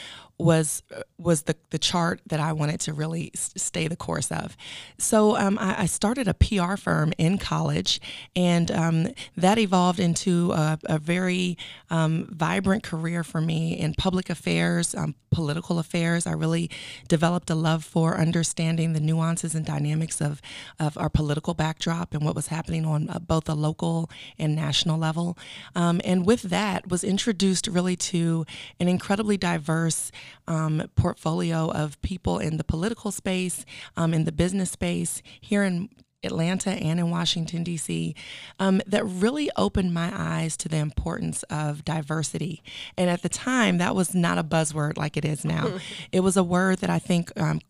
was 0.42 0.82
was 1.18 1.42
the 1.42 1.56
the 1.70 1.78
chart 1.78 2.20
that 2.26 2.40
I 2.40 2.52
wanted 2.52 2.80
to 2.80 2.92
really 2.92 3.30
stay 3.34 3.88
the 3.88 3.96
course 3.96 4.30
of. 4.30 4.56
So 4.98 5.36
um, 5.36 5.58
I, 5.58 5.82
I, 5.82 5.86
started 5.86 6.28
a 6.28 6.34
PR 6.34 6.76
firm 6.76 7.12
in 7.18 7.38
college, 7.38 8.00
and 8.34 8.70
um, 8.70 9.08
that 9.36 9.58
evolved 9.58 10.00
into 10.00 10.52
a, 10.52 10.78
a 10.84 10.98
very 10.98 11.56
um, 11.90 12.28
vibrant 12.30 12.82
career 12.82 13.22
for 13.22 13.40
me 13.40 13.78
in 13.78 13.94
public 13.94 14.28
affairs, 14.30 14.94
um, 14.94 15.14
political 15.30 15.78
affairs. 15.78 16.26
I 16.26 16.32
really 16.32 16.70
developed 17.08 17.50
a 17.50 17.54
love 17.54 17.84
for 17.84 18.18
understanding 18.18 18.92
the 18.92 19.00
nuances 19.00 19.54
and 19.54 19.64
dynamics 19.64 20.20
of 20.20 20.42
of 20.78 20.98
our 20.98 21.08
political 21.08 21.54
backdrop 21.54 22.14
and 22.14 22.24
what 22.24 22.34
was 22.34 22.48
happening 22.48 22.84
on 22.84 23.08
uh, 23.08 23.18
both 23.18 23.48
a 23.48 23.54
local 23.54 24.10
and 24.38 24.56
national 24.56 24.98
level. 24.98 25.38
Um, 25.74 26.00
and 26.04 26.26
with 26.26 26.42
that, 26.42 26.88
was 26.88 27.04
introduced 27.04 27.66
really 27.66 27.96
to 27.96 28.44
an 28.80 28.88
incredibly 28.88 29.36
diverse 29.36 30.10
um, 30.46 30.82
portfolio 30.96 31.70
of 31.70 32.00
people 32.02 32.38
in 32.38 32.56
the 32.56 32.64
political 32.64 33.10
space, 33.10 33.64
um, 33.96 34.14
in 34.14 34.24
the 34.24 34.32
business 34.32 34.70
space 34.70 35.22
here 35.40 35.62
in 35.64 35.88
Atlanta 36.24 36.70
and 36.70 37.00
in 37.00 37.10
Washington, 37.10 37.64
D.C., 37.64 38.14
um, 38.58 38.80
that 38.86 39.04
really 39.04 39.50
opened 39.56 39.92
my 39.92 40.12
eyes 40.14 40.56
to 40.58 40.68
the 40.68 40.76
importance 40.76 41.42
of 41.44 41.84
diversity. 41.84 42.62
And 42.96 43.10
at 43.10 43.22
the 43.22 43.28
time, 43.28 43.78
that 43.78 43.94
was 43.94 44.14
not 44.14 44.38
a 44.38 44.44
buzzword 44.44 44.96
like 44.96 45.16
it 45.16 45.24
is 45.24 45.44
now. 45.44 45.78
it 46.12 46.20
was 46.20 46.36
a 46.36 46.44
word 46.44 46.78
that 46.78 46.90
I 46.90 46.98
think 46.98 47.32
um, 47.40 47.60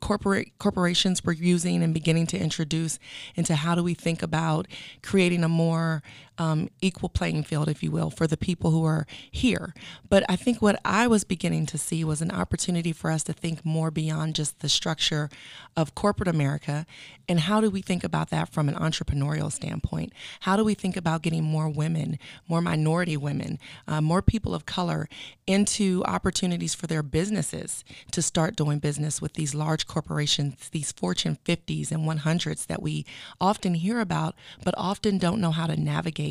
corporate 0.00 0.56
corporations 0.58 1.24
were 1.24 1.32
using 1.32 1.82
and 1.82 1.92
beginning 1.92 2.26
to 2.28 2.38
introduce 2.38 2.98
into 3.34 3.54
how 3.56 3.74
do 3.74 3.82
we 3.82 3.94
think 3.94 4.22
about 4.22 4.66
creating 5.02 5.42
a 5.42 5.48
more 5.48 6.02
um, 6.38 6.68
equal 6.80 7.08
playing 7.08 7.42
field, 7.44 7.68
if 7.68 7.82
you 7.82 7.90
will, 7.90 8.10
for 8.10 8.26
the 8.26 8.36
people 8.36 8.70
who 8.70 8.84
are 8.84 9.06
here. 9.30 9.74
But 10.08 10.24
I 10.28 10.36
think 10.36 10.60
what 10.60 10.80
I 10.84 11.06
was 11.06 11.24
beginning 11.24 11.66
to 11.66 11.78
see 11.78 12.04
was 12.04 12.22
an 12.22 12.30
opportunity 12.30 12.92
for 12.92 13.10
us 13.10 13.22
to 13.24 13.32
think 13.32 13.64
more 13.64 13.90
beyond 13.90 14.34
just 14.34 14.60
the 14.60 14.68
structure 14.68 15.28
of 15.76 15.94
corporate 15.94 16.28
America 16.28 16.86
and 17.28 17.40
how 17.40 17.60
do 17.60 17.70
we 17.70 17.82
think 17.82 18.04
about 18.04 18.30
that 18.30 18.48
from 18.48 18.68
an 18.68 18.76
entrepreneurial 18.76 19.50
standpoint? 19.50 20.12
How 20.40 20.56
do 20.56 20.64
we 20.64 20.74
think 20.74 20.96
about 20.96 21.22
getting 21.22 21.42
more 21.42 21.68
women, 21.68 22.18
more 22.48 22.60
minority 22.60 23.16
women, 23.16 23.58
uh, 23.88 24.00
more 24.00 24.22
people 24.22 24.54
of 24.54 24.64
color 24.64 25.08
into 25.46 26.04
opportunities 26.04 26.74
for 26.74 26.86
their 26.86 27.02
businesses 27.02 27.84
to 28.12 28.22
start 28.22 28.56
doing 28.56 28.78
business 28.78 29.20
with 29.20 29.34
these 29.34 29.54
large 29.54 29.86
corporations, 29.86 30.68
these 30.70 30.92
Fortune 30.92 31.38
50s 31.44 31.90
and 31.90 32.06
100s 32.06 32.66
that 32.66 32.82
we 32.82 33.04
often 33.40 33.74
hear 33.74 34.00
about, 34.00 34.34
but 34.62 34.74
often 34.76 35.18
don't 35.18 35.40
know 35.40 35.50
how 35.50 35.66
to 35.66 35.80
navigate 35.80 36.25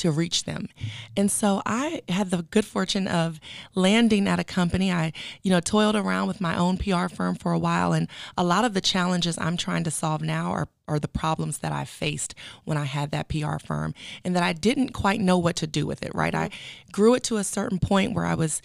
to 0.00 0.10
reach 0.10 0.44
them. 0.44 0.68
And 1.16 1.30
so 1.30 1.62
I 1.66 2.02
had 2.08 2.30
the 2.30 2.42
good 2.42 2.64
fortune 2.64 3.06
of 3.06 3.40
landing 3.74 4.26
at 4.28 4.40
a 4.40 4.44
company. 4.44 4.90
I, 4.90 5.12
you 5.42 5.50
know, 5.50 5.60
toiled 5.60 5.96
around 5.96 6.28
with 6.28 6.40
my 6.40 6.56
own 6.56 6.78
PR 6.78 7.08
firm 7.08 7.34
for 7.34 7.52
a 7.52 7.58
while 7.58 7.92
and 7.92 8.08
a 8.36 8.44
lot 8.44 8.64
of 8.64 8.74
the 8.74 8.80
challenges 8.80 9.36
I'm 9.38 9.56
trying 9.56 9.84
to 9.84 9.90
solve 9.90 10.22
now 10.22 10.50
are 10.52 10.68
are 10.88 10.98
the 10.98 11.06
problems 11.06 11.58
that 11.58 11.70
I 11.70 11.84
faced 11.84 12.34
when 12.64 12.76
I 12.76 12.84
had 12.84 13.12
that 13.12 13.28
PR 13.28 13.58
firm 13.64 13.94
and 14.24 14.34
that 14.34 14.42
I 14.42 14.52
didn't 14.52 14.88
quite 14.88 15.20
know 15.20 15.38
what 15.38 15.54
to 15.56 15.66
do 15.68 15.86
with 15.86 16.02
it, 16.02 16.12
right? 16.16 16.34
I 16.34 16.50
grew 16.90 17.14
it 17.14 17.22
to 17.24 17.36
a 17.36 17.44
certain 17.44 17.78
point 17.78 18.12
where 18.12 18.26
I 18.26 18.34
was 18.34 18.60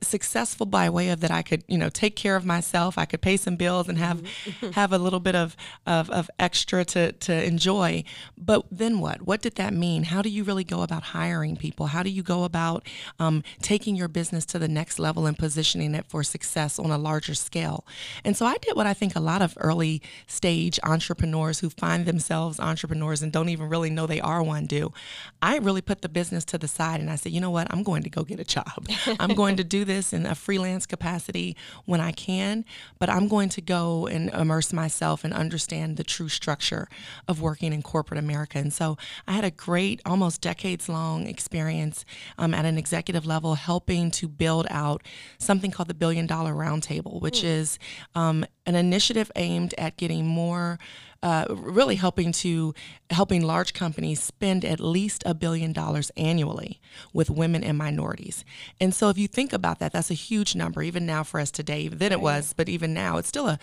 successful 0.00 0.66
by 0.66 0.88
way 0.88 1.08
of 1.10 1.20
that 1.20 1.30
I 1.30 1.42
could, 1.42 1.64
you 1.68 1.78
know, 1.78 1.88
take 1.88 2.16
care 2.16 2.36
of 2.36 2.44
myself. 2.44 2.96
I 2.98 3.04
could 3.04 3.20
pay 3.20 3.36
some 3.36 3.56
bills 3.56 3.88
and 3.88 3.98
have 3.98 4.22
mm-hmm. 4.22 4.70
have 4.70 4.92
a 4.92 4.98
little 4.98 5.20
bit 5.20 5.34
of, 5.34 5.56
of, 5.86 6.10
of 6.10 6.30
extra 6.38 6.84
to, 6.86 7.12
to 7.12 7.44
enjoy. 7.44 8.04
But 8.36 8.66
then 8.70 9.00
what? 9.00 9.22
What 9.22 9.42
did 9.42 9.56
that 9.56 9.74
mean? 9.74 10.04
How 10.04 10.22
do 10.22 10.28
you 10.28 10.44
really 10.44 10.64
go 10.64 10.82
about 10.82 11.02
hiring 11.02 11.56
people? 11.56 11.86
How 11.86 12.02
do 12.02 12.10
you 12.10 12.22
go 12.22 12.44
about 12.44 12.86
um, 13.18 13.42
taking 13.60 13.96
your 13.96 14.08
business 14.08 14.44
to 14.46 14.58
the 14.58 14.68
next 14.68 14.98
level 14.98 15.26
and 15.26 15.36
positioning 15.36 15.94
it 15.94 16.06
for 16.06 16.22
success 16.22 16.78
on 16.78 16.90
a 16.90 16.98
larger 16.98 17.34
scale? 17.34 17.86
And 18.24 18.36
so 18.36 18.46
I 18.46 18.56
did 18.58 18.76
what 18.76 18.86
I 18.86 18.94
think 18.94 19.16
a 19.16 19.20
lot 19.20 19.42
of 19.42 19.56
early 19.60 20.02
stage 20.26 20.78
entrepreneurs 20.82 21.60
who 21.60 21.70
find 21.70 22.06
themselves 22.06 22.60
entrepreneurs 22.60 23.22
and 23.22 23.32
don't 23.32 23.48
even 23.48 23.68
really 23.68 23.90
know 23.90 24.06
they 24.06 24.20
are 24.20 24.42
one 24.42 24.66
do. 24.66 24.92
I 25.40 25.58
really 25.58 25.82
put 25.82 26.02
the 26.02 26.08
business 26.08 26.44
to 26.46 26.58
the 26.58 26.68
side 26.68 27.00
and 27.00 27.10
I 27.10 27.16
said, 27.16 27.32
you 27.32 27.40
know 27.40 27.50
what? 27.50 27.66
I'm 27.70 27.82
going 27.82 28.02
to 28.02 28.10
go 28.10 28.22
get 28.24 28.40
a 28.40 28.44
job. 28.44 28.86
I'm 29.20 29.34
going 29.34 29.56
to 29.56 29.64
do 29.64 29.81
this 29.84 30.12
in 30.12 30.26
a 30.26 30.34
freelance 30.34 30.86
capacity 30.86 31.56
when 31.84 32.00
I 32.00 32.12
can, 32.12 32.64
but 32.98 33.08
I'm 33.08 33.28
going 33.28 33.48
to 33.50 33.60
go 33.60 34.06
and 34.06 34.30
immerse 34.30 34.72
myself 34.72 35.24
and 35.24 35.32
understand 35.32 35.96
the 35.96 36.04
true 36.04 36.28
structure 36.28 36.88
of 37.28 37.40
working 37.40 37.72
in 37.72 37.82
corporate 37.82 38.18
America. 38.18 38.58
And 38.58 38.72
so 38.72 38.96
I 39.26 39.32
had 39.32 39.44
a 39.44 39.50
great, 39.50 40.00
almost 40.04 40.40
decades 40.40 40.88
long 40.88 41.26
experience 41.26 42.04
um, 42.38 42.54
at 42.54 42.64
an 42.64 42.78
executive 42.78 43.26
level 43.26 43.54
helping 43.54 44.10
to 44.12 44.28
build 44.28 44.66
out 44.70 45.02
something 45.38 45.70
called 45.70 45.88
the 45.88 45.94
Billion 45.94 46.26
Dollar 46.26 46.54
Roundtable, 46.54 47.20
which 47.20 47.40
mm. 47.40 47.44
is 47.44 47.78
um, 48.14 48.44
an 48.66 48.74
initiative 48.74 49.30
aimed 49.36 49.74
at 49.78 49.96
getting 49.96 50.26
more 50.26 50.78
uh, 51.22 51.46
really 51.50 51.94
helping 51.94 52.32
to 52.32 52.74
helping 53.10 53.42
large 53.42 53.72
companies 53.72 54.20
spend 54.20 54.64
at 54.64 54.80
least 54.80 55.22
a 55.24 55.34
billion 55.34 55.72
dollars 55.72 56.10
annually 56.16 56.80
with 57.12 57.30
women 57.30 57.62
and 57.62 57.78
minorities. 57.78 58.44
And 58.80 58.92
so 58.92 59.08
if 59.08 59.16
you 59.16 59.28
think 59.28 59.52
about 59.52 59.78
that, 59.78 59.92
that's 59.92 60.10
a 60.10 60.14
huge 60.14 60.56
number 60.56 60.82
even 60.82 61.06
now 61.06 61.22
for 61.22 61.38
us 61.38 61.52
today. 61.52 61.86
Then 61.86 62.10
it 62.10 62.20
was, 62.20 62.54
but 62.54 62.68
even 62.68 62.92
now 62.92 63.18
it's 63.18 63.28
still 63.28 63.46
a 63.46 63.58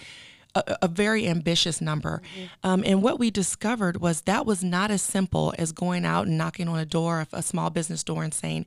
a, 0.56 0.77
a, 0.82 0.88
very 0.88 1.27
ambitious 1.27 1.79
number. 1.79 2.24
Mm-hmm. 2.34 2.68
Um, 2.68 2.84
and 2.84 3.03
what 3.03 3.20
we 3.20 3.29
discovered 3.29 4.01
was 4.01 4.22
that 4.22 4.48
was 4.48 4.63
not 4.63 4.89
as 4.89 5.03
simple 5.03 5.53
as 5.60 5.72
going 5.72 6.06
out 6.06 6.25
and 6.25 6.39
knocking 6.39 6.68
on 6.68 6.79
a 6.79 6.86
door, 6.86 7.22
of 7.22 7.27
a 7.34 7.44
small 7.44 7.70
business 7.70 8.03
door, 8.03 8.24
and 8.24 8.34
saying, 8.34 8.65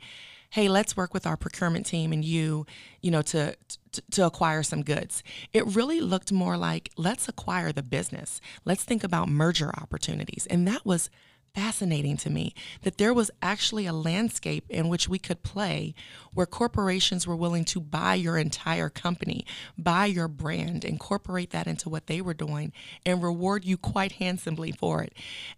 hey, 0.53 0.69
let's 0.69 0.97
work 0.97 1.15
with 1.15 1.27
our 1.27 1.37
procurement 1.37 1.87
team 1.87 2.13
and 2.13 2.25
you, 2.25 2.67
you 3.01 3.11
know, 3.11 3.23
to, 3.23 3.57
to, 3.91 4.03
to 4.11 4.27
acquire 4.27 4.63
some 4.63 4.83
goods. 4.83 5.23
It 5.55 5.67
really 5.67 6.01
looked 6.01 6.31
more 6.31 6.59
like 6.59 6.91
let's 6.97 7.27
acquire 7.27 7.73
the 7.73 7.83
business. 7.83 8.39
Let's 8.67 8.85
think 8.85 9.03
about 9.03 9.31
merger 9.31 9.71
opportunities. 9.75 10.47
And 10.51 10.69
that 10.69 10.85
was 10.85 11.09
fascinating 11.55 12.17
to 12.17 12.31
me 12.31 12.55
that 12.83 12.99
there 12.99 13.13
was 13.13 13.31
actually 13.43 13.87
a 13.87 13.93
landscape 13.93 14.65
in 14.69 14.89
which 14.89 15.09
we 15.09 15.19
could 15.19 15.43
play 15.43 15.95
where 16.33 16.47
corporations 16.47 17.27
were 17.27 17.37
willing 17.37 17.65
to 17.65 17.81
buy 17.81 18.15
your 18.15 18.39
entire 18.39 18.89
company, 18.89 19.45
buy 19.77 20.07
your 20.07 20.29
brand, 20.29 20.85
incorporate 20.85 21.51
that 21.51 21.67
into 21.67 21.89
what 21.89 22.07
they 22.07 22.21
were 22.21 22.35
doing, 22.35 22.73
and 23.05 23.23
reward 23.23 23.65
you 23.65 23.77
quite 23.77 24.13
handsomely 24.13 24.73
for 24.73 25.03
it. 25.03 25.13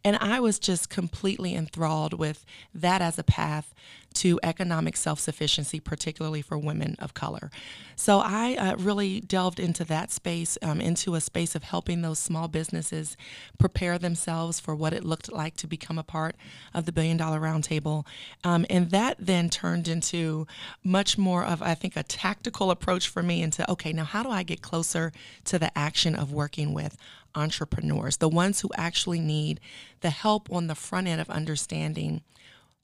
And 0.05 0.17
I 0.17 0.41
was 0.41 0.59
just 0.59 0.91
completely 0.91 1.55
enthralled 1.55 2.15
with 2.15 2.45
that 2.75 3.01
as 3.01 3.19
a 3.19 3.25
path 3.25 3.73
to 4.15 4.39
economic 4.43 4.97
self 4.97 5.21
sufficiency, 5.21 5.81
particularly 5.81 6.43
for 6.43 6.57
women 6.57 6.97
of 6.99 7.15
color. 7.15 7.51
So 7.97 8.21
I 8.21 8.55
uh, 8.55 8.77
really 8.77 9.21
delved 9.21 9.61
into 9.61 9.85
that 9.85 10.11
space, 10.11 10.57
um, 10.63 10.81
into 10.81 11.15
a 11.15 11.21
space 11.21 11.55
of 11.55 11.65
helping 11.65 12.03
those 12.03 12.19
small 12.19 12.49
businesses 12.49 13.17
prepare 13.59 13.99
themselves 13.99 14.61
for 14.61 14.75
what 14.75 14.93
it 14.93 15.05
looked 15.05 15.31
like 15.31 15.57
to 15.57 15.67
become 15.67 15.99
a 15.99 16.03
part 16.03 16.37
of 16.73 16.87
the 16.87 16.93
Billion 16.93 17.17
Dollar 17.17 17.41
Roundtable. 17.41 18.07
Um, 18.43 18.67
and 18.71 18.91
that 18.91 19.17
then 19.19 19.51
turned 19.51 19.89
into 19.89 20.47
much 20.83 21.19
more 21.19 21.45
of, 21.45 21.63
I 21.63 21.75
think, 21.75 21.97
a 21.97 22.03
tactical 22.03 22.71
approach 22.71 23.09
for 23.09 23.23
me 23.23 23.43
into 23.43 23.69
okay, 23.71 23.93
now 23.93 24.05
how 24.05 24.23
do 24.23 24.31
I 24.31 24.43
get 24.43 24.63
closer 24.63 25.13
to 25.45 25.59
the 25.59 25.77
action 25.77 26.15
of 26.15 26.33
working 26.33 26.73
with 26.73 26.97
entrepreneurs, 27.35 28.19
the 28.19 28.29
ones 28.29 28.61
who 28.61 28.71
actually 28.77 29.21
need 29.21 29.61
the 30.01 30.11
help 30.11 30.51
on 30.53 30.67
the 30.67 30.75
front 30.75 31.09
end 31.09 31.21
of 31.21 31.29
understanding 31.31 32.23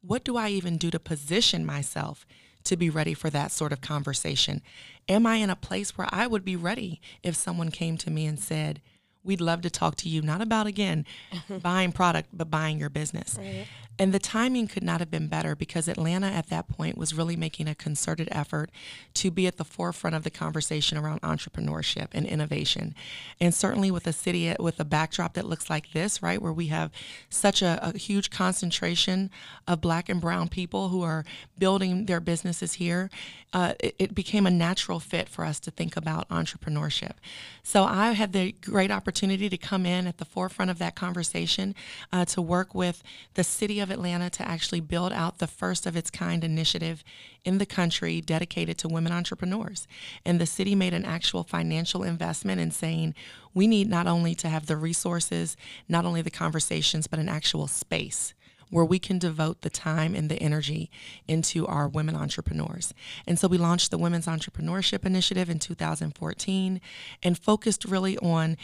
what 0.03 0.25
do 0.25 0.37
I 0.37 0.49
even 0.49 0.77
do 0.77 0.91
to 0.91 0.99
position 0.99 1.65
myself 1.65 2.27
to 2.65 2.77
be 2.77 2.91
ready 2.91 3.15
for 3.15 3.31
that 3.31 3.53
sort 3.53 3.73
of 3.73 3.81
conversation? 3.81 4.63
Am 5.09 5.27
I 5.27 5.37
in 5.37 5.51
a 5.51 5.57
place 5.57 5.97
where 5.97 6.09
I 6.11 6.27
would 6.27 6.45
be 6.45 6.57
ready 6.57 7.01
if 7.23 7.37
someone 7.37 7.71
came 7.71 7.97
to 7.99 8.11
me 8.11 8.27
and 8.27 8.39
said, 8.39 8.81
We'd 9.23 9.43
love 9.43 9.61
to 9.63 9.71
talk 9.71 9.97
to 9.97 10.09
you, 10.09 10.23
not 10.23 10.41
about 10.41 10.67
again 10.67 11.05
buying 11.63 11.93
product, 11.93 12.31
but 12.33 12.51
buying 12.51 12.79
your 12.79 12.89
business. 12.89 13.37
Right. 13.39 13.67
And 14.01 14.15
the 14.15 14.19
timing 14.19 14.67
could 14.67 14.83
not 14.83 15.01
have 15.01 15.11
been 15.11 15.27
better 15.27 15.55
because 15.55 15.87
Atlanta 15.87 16.29
at 16.29 16.49
that 16.49 16.69
point 16.69 16.97
was 16.97 17.13
really 17.13 17.37
making 17.37 17.69
a 17.69 17.75
concerted 17.75 18.29
effort 18.33 18.71
to 19.13 19.31
be 19.31 19.47
at 19.47 19.59
the 19.59 19.65
forefront 19.65 20.17
of 20.17 20.25
the 20.25 20.31
conversation 20.31 20.97
around 20.97 21.21
entrepreneurship 21.21 22.09
and 22.13 22.25
innovation. 22.25 22.95
And 23.43 23.55
certainly 23.55 23.91
with 23.91 24.07
a 24.07 24.15
city 24.15 24.55
with 24.59 24.81
a 24.81 24.87
backdrop 24.87 25.35
that 25.35 25.45
looks 25.45 25.69
like 25.69 25.93
this, 25.93 26.23
right, 26.23 26.41
where 26.41 26.51
we 26.51 26.69
have 26.69 26.91
such 27.29 27.61
a, 27.61 27.79
a 27.83 27.99
huge 27.99 28.31
concentration 28.31 29.31
of 29.69 29.83
black 29.83 30.09
and 30.09 30.19
brown 30.19 30.49
people 30.49 30.89
who 30.89 31.03
are 31.03 31.27
building 31.59 32.07
their 32.07 32.21
businesses 32.21 32.75
here, 32.75 33.11
uh, 33.53 33.75
it, 33.81 33.95
it 33.99 34.15
became 34.15 34.47
a 34.47 34.51
natural 34.51 34.99
fit 34.99 35.29
for 35.29 35.45
us 35.45 35.61
to 35.61 35.71
think 35.71 35.95
about 35.95 36.27
entrepreneurship. 36.31 37.17
So 37.63 37.85
I 37.85 38.13
had 38.13 38.33
the 38.33 38.53
great 38.63 38.91
opportunity 38.91 39.51
to 39.51 39.59
come 39.59 39.85
in 39.85 40.07
at 40.07 40.17
the 40.17 40.25
forefront 40.25 40.71
of 40.71 40.79
that 40.79 40.95
conversation 40.95 41.75
uh, 42.11 42.25
to 42.27 42.41
work 42.41 42.75
with 42.75 43.03
the 43.35 43.45
city 43.45 43.79
of 43.79 43.90
Atlanta 43.91 44.31
to 44.31 44.49
actually 44.49 44.81
build 44.81 45.13
out 45.13 45.39
the 45.39 45.47
first 45.47 45.87
of 45.87 45.97
its 45.97 46.11
kind 46.11 46.45
initiative 46.45 47.03
in 47.45 47.59
the 47.59 47.67
country 47.67 48.21
dedicated 48.21 48.79
to 48.79 48.89
women 48.89 49.13
entrepreneurs. 49.13 49.87
And 50.25 50.41
the 50.41 50.47
city 50.47 50.75
made 50.75 50.95
an 50.95 51.05
actual 51.05 51.45
financial 51.45 52.03
investment 52.03 52.61
in 52.61 52.71
saying 52.71 53.15
we 53.55 53.67
need 53.67 53.89
not 53.89 54.07
only 54.07 54.35
to 54.37 54.49
have 54.49 54.67
the 54.67 54.77
resources, 54.77 55.57
not 55.89 56.05
only 56.05 56.23
the 56.23 56.31
conversations, 56.31 57.07
but 57.07 57.19
an 57.19 57.29
actual 57.29 57.67
space 57.67 58.35
where 58.71 58.85
we 58.85 58.99
can 58.99 59.19
devote 59.19 59.63
the 59.63 59.71
time 59.71 60.15
and 60.15 60.31
the 60.31 60.41
energy 60.41 60.91
into 61.29 61.67
our 61.67 61.89
women 61.89 62.15
entrepreneurs. 62.15 62.95
And 63.27 63.39
so 63.39 63.49
we 63.49 63.59
launched 63.59 63.91
the 63.91 63.99
Women's 63.99 64.27
Entrepreneurship 64.27 65.05
Initiative 65.05 65.51
in 65.51 65.59
2014 65.59 66.81
and 67.23 67.39
focused 67.39 67.85
really 67.85 68.17
on 68.19 68.57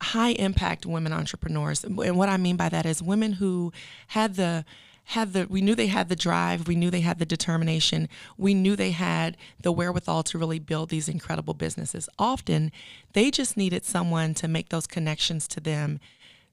high 0.00 0.30
impact 0.30 0.86
women 0.86 1.12
entrepreneurs. 1.12 1.84
And 1.84 1.96
what 2.16 2.28
I 2.28 2.36
mean 2.36 2.56
by 2.56 2.68
that 2.68 2.86
is 2.86 3.02
women 3.02 3.32
who 3.34 3.72
had 4.08 4.36
the 4.36 4.64
had 5.04 5.32
the 5.32 5.46
we 5.50 5.60
knew 5.60 5.74
they 5.74 5.88
had 5.88 6.08
the 6.08 6.14
drive 6.14 6.68
we 6.68 6.76
knew 6.76 6.88
they 6.88 7.00
had 7.00 7.18
the 7.18 7.26
determination 7.26 8.08
we 8.38 8.54
knew 8.54 8.76
they 8.76 8.92
had 8.92 9.36
the 9.60 9.72
wherewithal 9.72 10.22
to 10.22 10.38
really 10.38 10.60
build 10.60 10.88
these 10.88 11.08
incredible 11.08 11.52
businesses 11.52 12.08
often 12.16 12.70
they 13.12 13.28
just 13.28 13.56
needed 13.56 13.84
someone 13.84 14.34
to 14.34 14.46
make 14.46 14.68
those 14.68 14.86
connections 14.86 15.48
to 15.48 15.58
them 15.58 15.98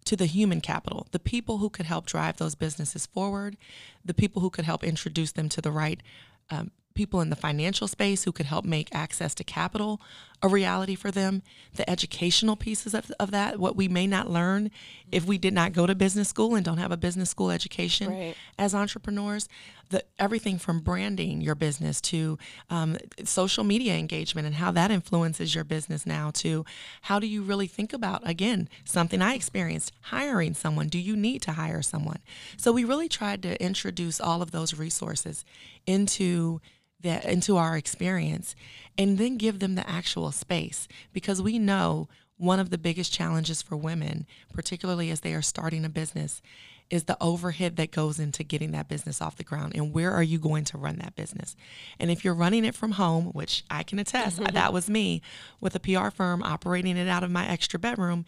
to 0.06 0.16
the 0.16 0.26
human 0.26 0.60
capital 0.60 1.06
the 1.12 1.20
people 1.20 1.60
who 1.60 1.70
could 1.70 1.86
help 1.86 2.08
drive 2.08 2.38
those 2.38 2.56
businesses 2.56 3.06
forward 3.06 3.58
the 4.04 4.14
people 4.14 4.42
who 4.42 4.50
could 4.50 4.66
help 4.66 4.84
introduce 4.84 5.34
them 5.34 5.50
to 5.50 5.62
the 5.62 5.72
right 5.72 6.02
um, 6.50 6.72
people 6.96 7.22
in 7.22 7.30
the 7.30 7.36
financial 7.36 7.88
space 7.88 8.24
who 8.24 8.32
could 8.32 8.48
help 8.48 8.66
make 8.66 8.90
access 8.94 9.36
to 9.36 9.44
capital 9.44 10.02
a 10.44 10.48
reality 10.48 10.94
for 10.94 11.10
them, 11.10 11.42
the 11.76 11.90
educational 11.90 12.56
pieces 12.56 12.94
of, 12.94 13.12
of 13.20 13.32
that, 13.32 13.60
what 13.60 13.76
we 13.76 13.88
may 13.88 14.06
not 14.06 14.30
learn 14.30 14.70
if 15.12 15.26
we 15.26 15.38
did 15.38 15.54
not 15.54 15.74
go 15.74 15.88
to 15.88 15.96
business 15.96 16.30
school 16.30 16.54
and 16.54 16.64
don't 16.64 16.78
have 16.78 16.92
a 16.92 16.98
business 16.98 17.30
school 17.30 17.50
education 17.50 18.10
right. 18.10 18.36
as 18.60 18.76
entrepreneurs, 18.76 19.50
the 19.90 20.04
everything 20.20 20.60
from 20.60 20.80
branding 20.80 21.42
your 21.42 21.56
business 21.56 22.00
to 22.02 22.38
um, 22.70 22.98
social 23.24 23.64
media 23.64 23.96
engagement 23.96 24.46
and 24.46 24.56
how 24.56 24.72
that 24.72 24.92
influences 24.92 25.56
your 25.56 25.64
business 25.64 26.06
now 26.06 26.30
to 26.32 26.66
how 27.04 27.20
do 27.20 27.26
you 27.26 27.42
really 27.42 27.68
think 27.68 27.94
about 27.94 28.28
again 28.28 28.68
something 28.84 29.22
I 29.22 29.34
experienced 29.34 29.92
hiring 30.02 30.54
someone. 30.54 30.88
Do 30.88 31.00
you 31.00 31.16
need 31.16 31.42
to 31.44 31.54
hire 31.54 31.82
someone? 31.82 32.20
So 32.58 32.72
we 32.72 32.84
really 32.84 33.10
tried 33.10 33.42
to 33.44 33.62
introduce 33.64 34.20
all 34.20 34.42
of 34.42 34.52
those 34.52 34.74
resources 34.78 35.46
into 35.86 36.60
that 37.02 37.26
into 37.26 37.58
our 37.58 37.78
experience 37.78 38.56
and 38.98 39.18
then 39.18 39.38
give 39.38 39.60
them 39.60 39.76
the 39.76 39.88
actual 39.90 40.32
space 40.32 40.88
because 41.14 41.42
we 41.42 41.60
know 41.60 42.08
one 42.38 42.60
of 42.60 42.70
the 42.70 42.78
biggest 42.78 43.14
challenges 43.14 43.62
for 43.62 43.76
women 43.76 44.26
particularly 44.54 45.10
as 45.10 45.22
they 45.22 45.34
are 45.34 45.42
starting 45.42 45.86
a 45.86 45.90
business 45.90 46.42
is 46.90 47.04
the 47.04 47.18
overhead 47.22 47.76
that 47.76 47.92
goes 47.92 48.18
into 48.18 48.44
getting 48.44 48.72
that 48.72 48.88
business 48.88 49.22
off 49.22 49.36
the 49.36 49.44
ground 49.44 49.74
and 49.76 49.94
where 49.94 50.12
are 50.12 50.24
you 50.24 50.40
going 50.40 50.64
to 50.64 50.78
run 50.78 50.98
that 50.98 51.16
business 51.16 51.56
and 52.00 52.10
if 52.10 52.24
you're 52.24 52.34
running 52.34 52.66
it 52.66 52.76
from 52.76 52.94
home 52.94 53.26
which 53.28 53.64
i 53.70 53.84
can 53.84 54.00
attest 54.00 54.40
mm-hmm. 54.40 54.54
that 54.54 54.74
was 54.74 54.90
me 54.90 55.22
with 55.60 55.76
a 55.76 55.80
pr 55.80 56.10
firm 56.10 56.42
operating 56.44 56.98
it 56.98 57.08
out 57.08 57.24
of 57.24 57.32
my 57.32 57.48
extra 57.48 57.80
bedroom 57.80 58.26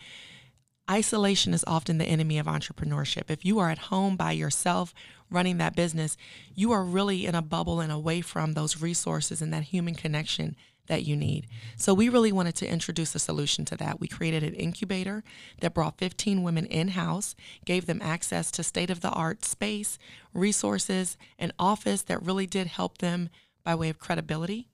isolation 0.90 1.54
is 1.54 1.64
often 1.68 1.98
the 1.98 2.06
enemy 2.06 2.38
of 2.40 2.48
entrepreneurship 2.48 3.30
if 3.30 3.46
you 3.46 3.60
are 3.60 3.70
at 3.70 3.78
home 3.78 4.16
by 4.16 4.32
yourself 4.32 4.94
running 5.30 5.58
that 5.58 5.76
business, 5.76 6.18
you 6.56 6.72
are 6.72 6.84
really 6.84 7.26
in 7.26 7.36
a 7.36 7.42
bubble 7.42 7.80
and 7.80 7.92
away 7.92 8.22
from 8.22 8.54
those 8.54 8.82
resources 8.82 9.42
and 9.42 9.54
that 9.54 9.64
human 9.64 9.94
connection 9.94 10.56
that 10.88 11.04
you 11.04 11.16
need. 11.16 11.48
So 11.78 11.94
we 11.94 12.10
really 12.10 12.32
wanted 12.32 12.56
to 12.56 12.68
introduce 12.68 13.14
a 13.14 13.20
solution 13.20 13.64
to 13.66 13.78
that. 13.78 14.00
We 14.00 14.08
created 14.08 14.44
an 14.44 14.56
incubator 14.56 15.24
that 15.62 15.76
brought 15.76 16.00
15 16.00 16.42
women 16.42 16.66
in-house, 16.66 17.36
gave 17.64 17.86
them 17.86 18.02
access 18.02 18.50
to 18.52 18.64
state-of-the-art 18.64 19.46
space, 19.46 20.00
resources, 20.34 21.16
an 21.38 21.54
office 21.60 22.02
that 22.04 22.24
really 22.24 22.48
did 22.48 22.68
help 22.68 22.98
them 22.98 23.30
by 23.64 23.76
way 23.76 23.90
of 23.90 24.00
credibility 24.00 24.68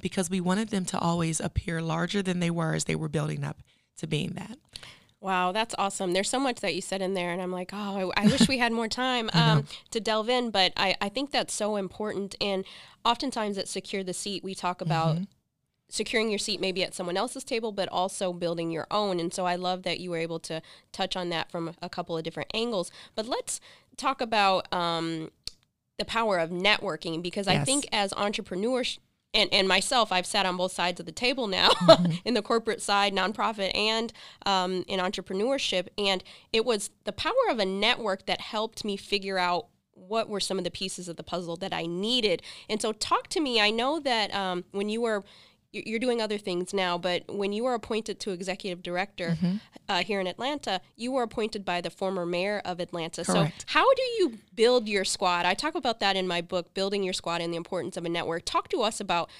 because 0.00 0.28
we 0.28 0.40
wanted 0.40 0.70
them 0.70 0.84
to 0.86 0.98
always 0.98 1.40
appear 1.40 1.80
larger 1.80 2.20
than 2.20 2.40
they 2.40 2.50
were 2.50 2.74
as 2.74 2.84
they 2.84 2.96
were 2.96 3.08
building 3.08 3.44
up 3.44 3.62
to 3.96 4.06
being 4.06 4.32
that. 4.32 4.58
Wow, 5.20 5.52
that's 5.52 5.74
awesome. 5.76 6.12
There's 6.12 6.30
so 6.30 6.40
much 6.40 6.60
that 6.60 6.74
you 6.74 6.80
said 6.80 7.02
in 7.02 7.12
there, 7.12 7.30
and 7.30 7.42
I'm 7.42 7.52
like, 7.52 7.70
oh, 7.74 8.12
I, 8.16 8.22
I 8.22 8.26
wish 8.26 8.48
we 8.48 8.56
had 8.56 8.72
more 8.72 8.88
time 8.88 9.28
um, 9.34 9.66
to 9.90 10.00
delve 10.00 10.30
in, 10.30 10.50
but 10.50 10.72
I, 10.76 10.96
I 11.00 11.10
think 11.10 11.30
that's 11.30 11.52
so 11.52 11.76
important. 11.76 12.34
And 12.40 12.64
oftentimes 13.04 13.58
at 13.58 13.68
Secure 13.68 14.02
the 14.02 14.14
Seat, 14.14 14.42
we 14.42 14.54
talk 14.54 14.80
about 14.80 15.16
mm-hmm. 15.16 15.24
securing 15.90 16.30
your 16.30 16.38
seat 16.38 16.58
maybe 16.58 16.82
at 16.82 16.94
someone 16.94 17.18
else's 17.18 17.44
table, 17.44 17.70
but 17.70 17.86
also 17.90 18.32
building 18.32 18.70
your 18.70 18.86
own. 18.90 19.20
And 19.20 19.32
so 19.32 19.44
I 19.44 19.56
love 19.56 19.82
that 19.82 20.00
you 20.00 20.10
were 20.10 20.16
able 20.16 20.40
to 20.40 20.62
touch 20.90 21.16
on 21.16 21.28
that 21.28 21.50
from 21.50 21.74
a 21.82 21.90
couple 21.90 22.16
of 22.16 22.24
different 22.24 22.50
angles. 22.54 22.90
But 23.14 23.26
let's 23.26 23.60
talk 23.98 24.22
about 24.22 24.72
um, 24.72 25.30
the 25.98 26.06
power 26.06 26.38
of 26.38 26.48
networking 26.48 27.22
because 27.22 27.46
yes. 27.46 27.60
I 27.60 27.64
think 27.64 27.86
as 27.92 28.14
entrepreneurs, 28.14 28.98
and, 29.32 29.52
and 29.52 29.68
myself, 29.68 30.10
I've 30.10 30.26
sat 30.26 30.46
on 30.46 30.56
both 30.56 30.72
sides 30.72 30.98
of 31.00 31.06
the 31.06 31.12
table 31.12 31.46
now 31.46 31.68
mm-hmm. 31.70 32.12
in 32.24 32.34
the 32.34 32.42
corporate 32.42 32.82
side, 32.82 33.14
nonprofit, 33.14 33.74
and 33.76 34.12
um, 34.44 34.84
in 34.88 34.98
entrepreneurship. 34.98 35.88
And 35.96 36.24
it 36.52 36.64
was 36.64 36.90
the 37.04 37.12
power 37.12 37.32
of 37.50 37.58
a 37.58 37.64
network 37.64 38.26
that 38.26 38.40
helped 38.40 38.84
me 38.84 38.96
figure 38.96 39.38
out 39.38 39.66
what 39.94 40.28
were 40.28 40.40
some 40.40 40.58
of 40.58 40.64
the 40.64 40.70
pieces 40.70 41.08
of 41.08 41.16
the 41.16 41.22
puzzle 41.22 41.56
that 41.56 41.72
I 41.72 41.86
needed. 41.86 42.42
And 42.68 42.80
so, 42.82 42.92
talk 42.92 43.28
to 43.28 43.40
me. 43.40 43.60
I 43.60 43.70
know 43.70 44.00
that 44.00 44.34
um, 44.34 44.64
when 44.72 44.88
you 44.88 45.02
were 45.02 45.24
you're 45.72 46.00
doing 46.00 46.20
other 46.20 46.38
things 46.38 46.74
now, 46.74 46.98
but 46.98 47.22
when 47.32 47.52
you 47.52 47.64
were 47.64 47.74
appointed 47.74 48.18
to 48.20 48.32
executive 48.32 48.82
director 48.82 49.36
mm-hmm. 49.40 49.56
uh, 49.88 50.02
here 50.02 50.20
in 50.20 50.26
Atlanta, 50.26 50.80
you 50.96 51.12
were 51.12 51.22
appointed 51.22 51.64
by 51.64 51.80
the 51.80 51.90
former 51.90 52.26
mayor 52.26 52.60
of 52.64 52.80
Atlanta. 52.80 53.24
Correct. 53.24 53.60
So, 53.60 53.66
how 53.68 53.94
do 53.94 54.02
you 54.18 54.38
build 54.54 54.88
your 54.88 55.04
squad? 55.04 55.46
I 55.46 55.54
talk 55.54 55.74
about 55.76 56.00
that 56.00 56.16
in 56.16 56.26
my 56.26 56.40
book, 56.40 56.74
Building 56.74 57.02
Your 57.04 57.12
Squad 57.12 57.40
and 57.40 57.52
the 57.52 57.56
Importance 57.56 57.96
of 57.96 58.04
a 58.04 58.08
Network. 58.08 58.44
Talk 58.44 58.68
to 58.70 58.82
us 58.82 59.00
about 59.00 59.30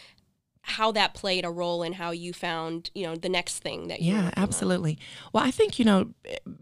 how 0.62 0.92
that 0.92 1.14
played 1.14 1.44
a 1.44 1.51
role 1.51 1.83
in 1.83 1.94
how 1.94 2.11
you 2.11 2.33
found 2.33 2.90
you 2.94 3.05
know 3.05 3.16
the 3.16 3.29
next 3.29 3.59
thing 3.59 3.88
that 3.88 4.01
you 4.01 4.12
yeah 4.12 4.31
absolutely 4.37 4.92
on. 4.92 5.31
well 5.33 5.44
i 5.44 5.51
think 5.51 5.79
you 5.79 5.85
know 5.85 6.11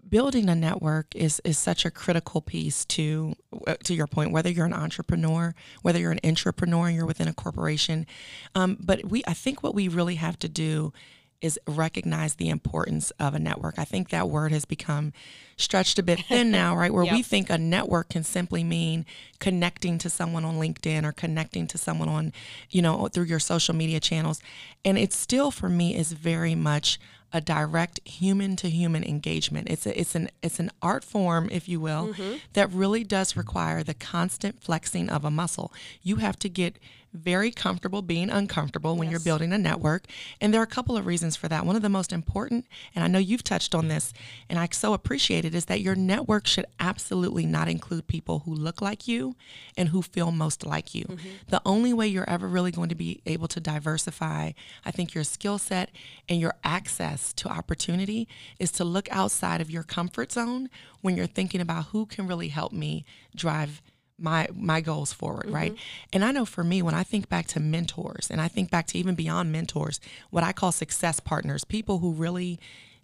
building 0.09 0.49
a 0.49 0.55
network 0.55 1.15
is 1.17 1.41
is 1.45 1.59
such 1.59 1.85
a 1.85 1.91
critical 1.91 2.41
piece 2.41 2.85
to 2.85 3.35
uh, 3.67 3.75
to 3.83 3.95
your 3.95 4.07
point 4.07 4.31
whether 4.33 4.51
you're 4.51 4.67
an 4.67 4.73
entrepreneur 4.73 5.55
whether 5.83 5.99
you're 5.99 6.13
an 6.13 6.21
entrepreneur 6.25 6.87
and 6.87 6.97
you're 6.97 7.07
within 7.07 7.29
a 7.29 7.35
corporation 7.35 8.07
um, 8.55 8.77
but 8.81 9.05
we 9.05 9.23
i 9.27 9.35
think 9.35 9.63
what 9.63 9.75
we 9.75 9.89
really 9.89 10.15
have 10.15 10.39
to 10.39 10.49
do 10.49 10.93
is 11.40 11.59
recognize 11.66 12.35
the 12.35 12.48
importance 12.48 13.11
of 13.12 13.35
a 13.35 13.38
network. 13.38 13.79
I 13.79 13.85
think 13.85 14.09
that 14.09 14.29
word 14.29 14.51
has 14.53 14.64
become 14.64 15.12
stretched 15.57 15.98
a 15.98 16.03
bit 16.03 16.20
thin 16.20 16.51
now, 16.51 16.77
right? 16.77 16.92
Where 16.92 17.05
yep. 17.05 17.12
we 17.12 17.22
think 17.22 17.48
a 17.48 17.59
network 17.59 18.11
can 18.11 18.24
simply 18.24 18.64
mean 18.64 19.07
connecting 19.38 19.98
to 19.98 20.11
someone 20.11 20.44
on 20.44 20.57
LinkedIn 20.57 21.05
or 21.05 21.12
connecting 21.12 21.66
to 21.68 21.79
someone 21.79 22.09
on, 22.09 22.33
you 22.70 22.83
know, 22.83 23.07
through 23.09 23.24
your 23.24 23.38
social 23.38 23.74
media 23.74 24.01
channels. 24.01 24.40
And 24.85 24.98
it 24.98 25.12
still 25.12 25.51
for 25.51 25.68
me 25.68 25.96
is 25.96 26.12
very 26.12 26.55
much 26.55 26.98
a 27.33 27.40
direct 27.40 28.01
human 28.09 28.57
to 28.57 28.70
human 28.70 29.05
engagement. 29.05 29.68
It's 29.68 29.87
a, 29.87 29.98
it's 29.98 30.14
an 30.14 30.31
it's 30.42 30.59
an 30.59 30.70
art 30.81 31.05
form, 31.05 31.48
if 31.53 31.68
you 31.68 31.79
will, 31.79 32.09
mm-hmm. 32.09 32.38
that 32.55 32.72
really 32.72 33.05
does 33.05 33.37
require 33.37 33.83
the 33.83 33.94
constant 33.94 34.62
flexing 34.62 35.11
of 35.11 35.24
a 35.24 35.31
muscle. 35.31 35.72
You 36.03 36.16
have 36.16 36.38
to 36.40 36.48
get 36.48 36.79
very 37.12 37.51
comfortable 37.51 38.03
being 38.03 38.31
uncomfortable 38.31 38.97
when 38.97 39.07
yes. 39.07 39.12
you're 39.12 39.25
building 39.25 39.53
a 39.53 39.59
network. 39.59 40.05
And 40.40 40.53
there 40.53 40.61
are 40.61 40.64
a 40.64 40.66
couple 40.66 40.97
of 40.97 41.07
reasons 41.07 41.37
for 41.37 41.49
that. 41.49 41.64
One 41.64 41.77
of 41.77 41.83
the 41.83 41.88
most 41.88 42.12
important, 42.12 42.66
and 42.94 43.03
I 43.03 43.09
know 43.09 43.18
you've 43.18 43.44
touched 43.44 43.75
on 43.75 43.88
this, 43.88 44.12
and 44.49 44.59
I 44.59 44.68
so 44.73 44.92
appreciate 44.92 45.44
it, 45.44 45.55
is 45.55 45.66
that 45.66 45.81
your 45.81 45.94
network 45.94 46.47
should 46.47 46.66
absolutely 46.79 47.47
not 47.47 47.68
include 47.68 48.07
people 48.07 48.40
who 48.40 48.55
look 48.55 48.83
like 48.83 49.09
you 49.09 49.37
and 49.77 49.88
who 49.88 50.03
feel 50.03 50.31
most 50.31 50.66
like 50.66 50.94
you. 50.94 51.05
Mm-hmm. 51.05 51.29
The 51.49 51.62
only 51.64 51.92
way 51.92 52.07
you're 52.07 52.29
ever 52.29 52.47
really 52.47 52.71
going 52.71 52.88
to 52.90 52.94
be 52.94 53.23
able 53.27 53.49
to 53.49 53.61
diversify, 53.61 54.53
I 54.85 54.90
think, 54.90 55.14
your 55.14 55.25
skill 55.25 55.59
set 55.59 55.90
and 56.29 56.40
your 56.40 56.55
access 56.64 57.33
to 57.35 57.49
opportunity 57.49 58.29
is 58.59 58.71
to 58.73 58.85
look 58.85 59.09
outside 59.11 59.61
of 59.61 59.71
your 59.71 59.83
comfort 59.83 60.33
zone 60.33 60.68
when 61.01 61.16
you're 61.16 61.27
thinking 61.27 61.61
about 61.61 61.87
who 61.87 62.07
can 62.07 62.27
really 62.27 62.49
help 62.49 62.73
me 62.73 63.05
drive 63.35 63.83
my 64.18 64.48
my 64.54 64.81
goals 64.81 65.12
forward 65.12 65.46
mm-hmm. 65.46 65.54
right 65.54 65.76
and 66.12 66.24
i 66.24 66.33
know 66.33 66.44
for 66.44 66.64
me 66.64 66.83
when 66.83 66.94
i 66.94 67.02
think 67.02 67.28
back 67.28 67.46
to 67.46 67.61
mentors 67.61 68.31
and 68.31 68.40
i 68.40 68.48
think 68.48 68.70
back 68.70 68.87
to 68.87 68.98
even 68.98 69.14
beyond 69.14 69.52
mentors 69.52 70.00
what 70.31 70.44
i 70.44 70.52
call 70.52 70.72
success 70.72 71.20
partners 71.20 71.64
people 71.64 71.98
who 71.98 72.12
really 72.12 72.59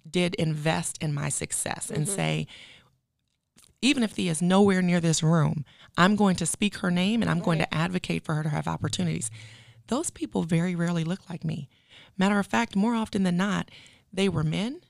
did 0.09 0.35
invest 0.35 0.99
in 1.03 1.15
my 1.15 1.29
success 1.29 1.87
mm-hmm. 1.87 1.97
and 1.97 2.09
say 2.09 2.47
even 3.81 4.03
if 4.03 4.13
Thea 4.13 4.31
is 4.31 4.41
nowhere 4.41 4.83
near 4.83 5.01
this 5.01 5.23
room 5.23 5.65
i'm 5.97 6.17
going 6.17 6.37
to 6.37 6.47
speak 6.47 6.79
her 6.79 6.91
name 6.91 7.23
and 7.23 7.31
i'm 7.31 7.39
right. 7.39 7.45
going 7.45 7.59
to 7.59 7.75
advocate 7.75 8.25
for 8.25 8.35
her 8.35 8.43
to 8.43 8.49
have 8.49 8.67
opportunities 8.67 9.31
those 9.89 10.11
people 10.11 10.43
very 10.43 10.75
rarely 10.75 11.05
look 11.05 11.31
like 11.31 11.45
me 11.45 11.69
matter 12.19 12.39
of 12.39 12.47
fact 12.47 12.75
more 12.75 12.95
often 12.95 13.23
than 13.23 13.37
not 13.37 13.71
they 14.13 14.29
were 14.29 14.45
men 14.45 14.81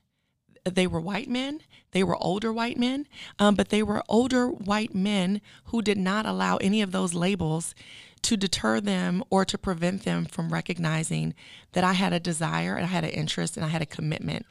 they 0.64 0.87
were 0.87 1.00
white 1.00 1.29
men. 1.29 1.61
They 1.92 2.03
were 2.03 2.16
older 2.20 2.53
white 2.53 2.77
men, 2.77 3.07
um, 3.38 3.55
but 3.55 3.68
they 3.68 3.83
were 3.83 4.03
older 4.09 4.48
white 4.48 4.94
men 4.94 5.40
who 5.66 5.81
did 5.81 5.98
not 5.98 6.27
allow 6.27 6.57
any 6.57 6.83
of 6.83 6.90
those 6.90 7.14
labels 7.14 7.74
to 8.22 8.37
deter 8.37 8.81
them 8.81 9.22
or 9.31 9.44
to 9.44 9.57
prevent 9.57 10.05
them 10.05 10.24
from 10.24 10.53
recognizing 10.53 11.35
that 11.72 11.85
I 11.85 11.92
had 11.92 12.12
a 12.12 12.18
desire 12.18 12.74
and 12.74 12.85
I 12.85 12.88
had 12.88 13.05
an 13.05 13.11
interest 13.11 13.57
and 13.57 13.64
I 13.64 13.68
had 13.68 13.83
a 13.83 13.87
commitment 13.87 14.46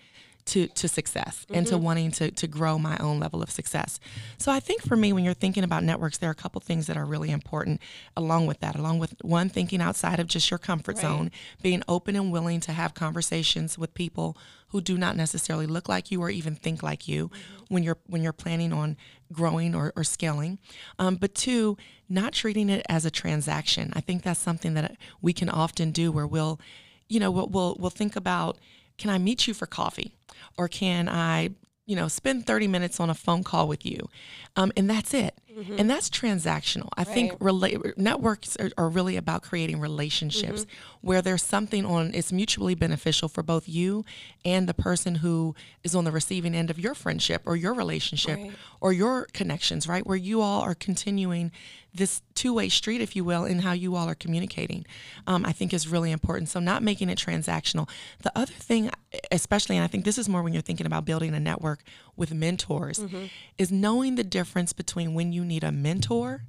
to 0.45 0.67
to 0.67 0.87
success 0.87 1.45
mm-hmm. 1.45 1.55
and 1.55 1.67
to 1.67 1.75
mm-hmm. 1.75 1.83
wanting 1.83 2.11
to 2.11 2.31
to 2.31 2.47
grow 2.47 2.77
my 2.77 2.97
own 2.97 3.19
level 3.19 3.41
of 3.41 3.49
success. 3.49 3.99
So 4.37 4.51
I 4.51 4.59
think 4.59 4.81
for 4.81 4.95
me 4.95 5.13
when 5.13 5.23
you're 5.23 5.33
thinking 5.33 5.63
about 5.63 5.83
networks 5.83 6.17
there 6.17 6.29
are 6.29 6.33
a 6.33 6.35
couple 6.35 6.61
things 6.61 6.87
that 6.87 6.97
are 6.97 7.05
really 7.05 7.31
important 7.31 7.81
along 8.17 8.47
with 8.47 8.59
that 8.59 8.75
along 8.75 8.99
with 8.99 9.15
one 9.21 9.49
thinking 9.49 9.81
outside 9.81 10.19
of 10.19 10.27
just 10.27 10.51
your 10.51 10.57
comfort 10.57 10.95
right. 10.95 11.01
zone, 11.01 11.31
being 11.61 11.83
open 11.87 12.15
and 12.15 12.31
willing 12.31 12.59
to 12.61 12.71
have 12.71 12.93
conversations 12.93 13.77
with 13.77 13.93
people 13.93 14.37
who 14.73 14.81
do 14.81 14.97
not 14.97 15.15
necessarily 15.15 15.67
look 15.67 15.87
like 15.87 16.09
you 16.09 16.19
or 16.19 16.31
even 16.31 16.55
think 16.55 16.81
like 16.81 17.07
you 17.07 17.29
mm-hmm. 17.29 17.63
when 17.73 17.83
you're 17.83 17.99
when 18.07 18.23
you're 18.23 18.33
planning 18.33 18.73
on 18.73 18.97
growing 19.31 19.75
or, 19.75 19.93
or 19.95 20.03
scaling. 20.03 20.59
Um, 20.99 21.15
but 21.15 21.35
two, 21.35 21.77
not 22.09 22.33
treating 22.33 22.69
it 22.69 22.85
as 22.89 23.05
a 23.05 23.11
transaction. 23.11 23.91
I 23.95 24.01
think 24.01 24.23
that's 24.23 24.39
something 24.39 24.73
that 24.73 24.97
we 25.21 25.31
can 25.31 25.49
often 25.49 25.91
do 25.91 26.11
where 26.11 26.27
we'll, 26.27 26.59
you 27.07 27.19
know, 27.19 27.31
we'll 27.31 27.47
we'll, 27.47 27.75
we'll 27.79 27.89
think 27.89 28.15
about 28.15 28.57
can 28.97 29.09
I 29.09 29.17
meet 29.17 29.47
you 29.47 29.53
for 29.53 29.65
coffee? 29.65 30.15
Or 30.57 30.67
can 30.67 31.09
I, 31.09 31.49
you 31.85 31.95
know, 31.95 32.07
spend 32.07 32.45
30 32.45 32.67
minutes 32.67 32.99
on 32.99 33.09
a 33.09 33.15
phone 33.15 33.43
call 33.43 33.67
with 33.67 33.85
you? 33.85 34.09
Um, 34.55 34.71
and 34.77 34.89
that's 34.89 35.13
it. 35.13 35.35
Mm-hmm. 35.57 35.75
And 35.77 35.89
that's 35.89 36.09
transactional. 36.09 36.89
I 36.97 37.03
right. 37.03 37.07
think 37.07 37.33
rela- 37.39 37.95
networks 37.97 38.55
are, 38.57 38.71
are, 38.77 38.89
really 38.89 39.17
about 39.17 39.43
creating 39.43 39.79
relationships 39.79 40.61
mm-hmm. 40.61 41.07
where 41.07 41.21
there's 41.21 41.43
something 41.43 41.85
on, 41.85 42.13
it's 42.13 42.31
mutually 42.31 42.75
beneficial 42.75 43.29
for 43.29 43.43
both 43.43 43.69
you 43.69 44.03
and 44.43 44.67
the 44.67 44.73
person 44.73 45.15
who 45.15 45.55
is 45.83 45.95
on 45.95 46.05
the 46.05 46.11
receiving 46.11 46.55
end 46.55 46.69
of 46.69 46.79
your 46.79 46.95
friendship 46.95 47.43
or 47.45 47.55
your 47.55 47.73
relationship 47.73 48.37
right. 48.37 48.51
or 48.81 48.93
your 48.93 49.27
connections, 49.33 49.87
right? 49.87 50.05
Where 50.05 50.17
you 50.17 50.41
all 50.41 50.61
are 50.61 50.75
continuing 50.75 51.51
this 51.93 52.21
two-way 52.33 52.69
street, 52.69 53.01
if 53.01 53.15
you 53.15 53.23
will, 53.23 53.45
in 53.45 53.59
how 53.59 53.71
you 53.71 53.95
all 53.95 54.09
are 54.09 54.15
communicating, 54.15 54.85
um, 55.27 55.45
I 55.45 55.51
think 55.51 55.73
is 55.73 55.87
really 55.87 56.11
important. 56.11 56.49
So 56.49 56.59
not 56.59 56.81
making 56.81 57.09
it 57.09 57.19
transactional. 57.19 57.87
The 58.23 58.31
other 58.35 58.53
thing, 58.53 58.89
especially, 59.31 59.77
and 59.77 59.83
I 59.83 59.87
think 59.87 60.03
this 60.03 60.17
is 60.17 60.27
more 60.27 60.41
when 60.41 60.53
you're 60.53 60.63
thinking 60.63 60.87
about 60.87 61.05
building 61.05 61.35
a 61.35 61.39
network 61.39 61.83
with 62.15 62.33
mentors, 62.33 62.99
mm-hmm. 62.99 63.25
is 63.57 63.71
knowing 63.71 64.15
the 64.15 64.23
difference 64.23 64.73
between 64.73 65.13
when 65.13 65.31
you 65.31 65.42
need 65.47 65.63
a 65.63 65.71
mentor 65.71 66.43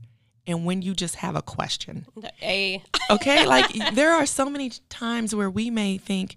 and 0.47 0.65
when 0.65 0.83
you 0.83 0.95
just 0.95 1.17
have 1.17 1.37
a 1.37 1.43
question. 1.43 2.07
A. 2.43 2.83
okay, 3.11 3.47
like 3.47 3.95
there 3.95 4.13
are 4.13 4.27
so 4.27 4.49
many 4.51 4.71
times 4.89 5.35
where 5.35 5.51
we 5.51 5.71
may 5.71 5.99
think, 5.99 6.37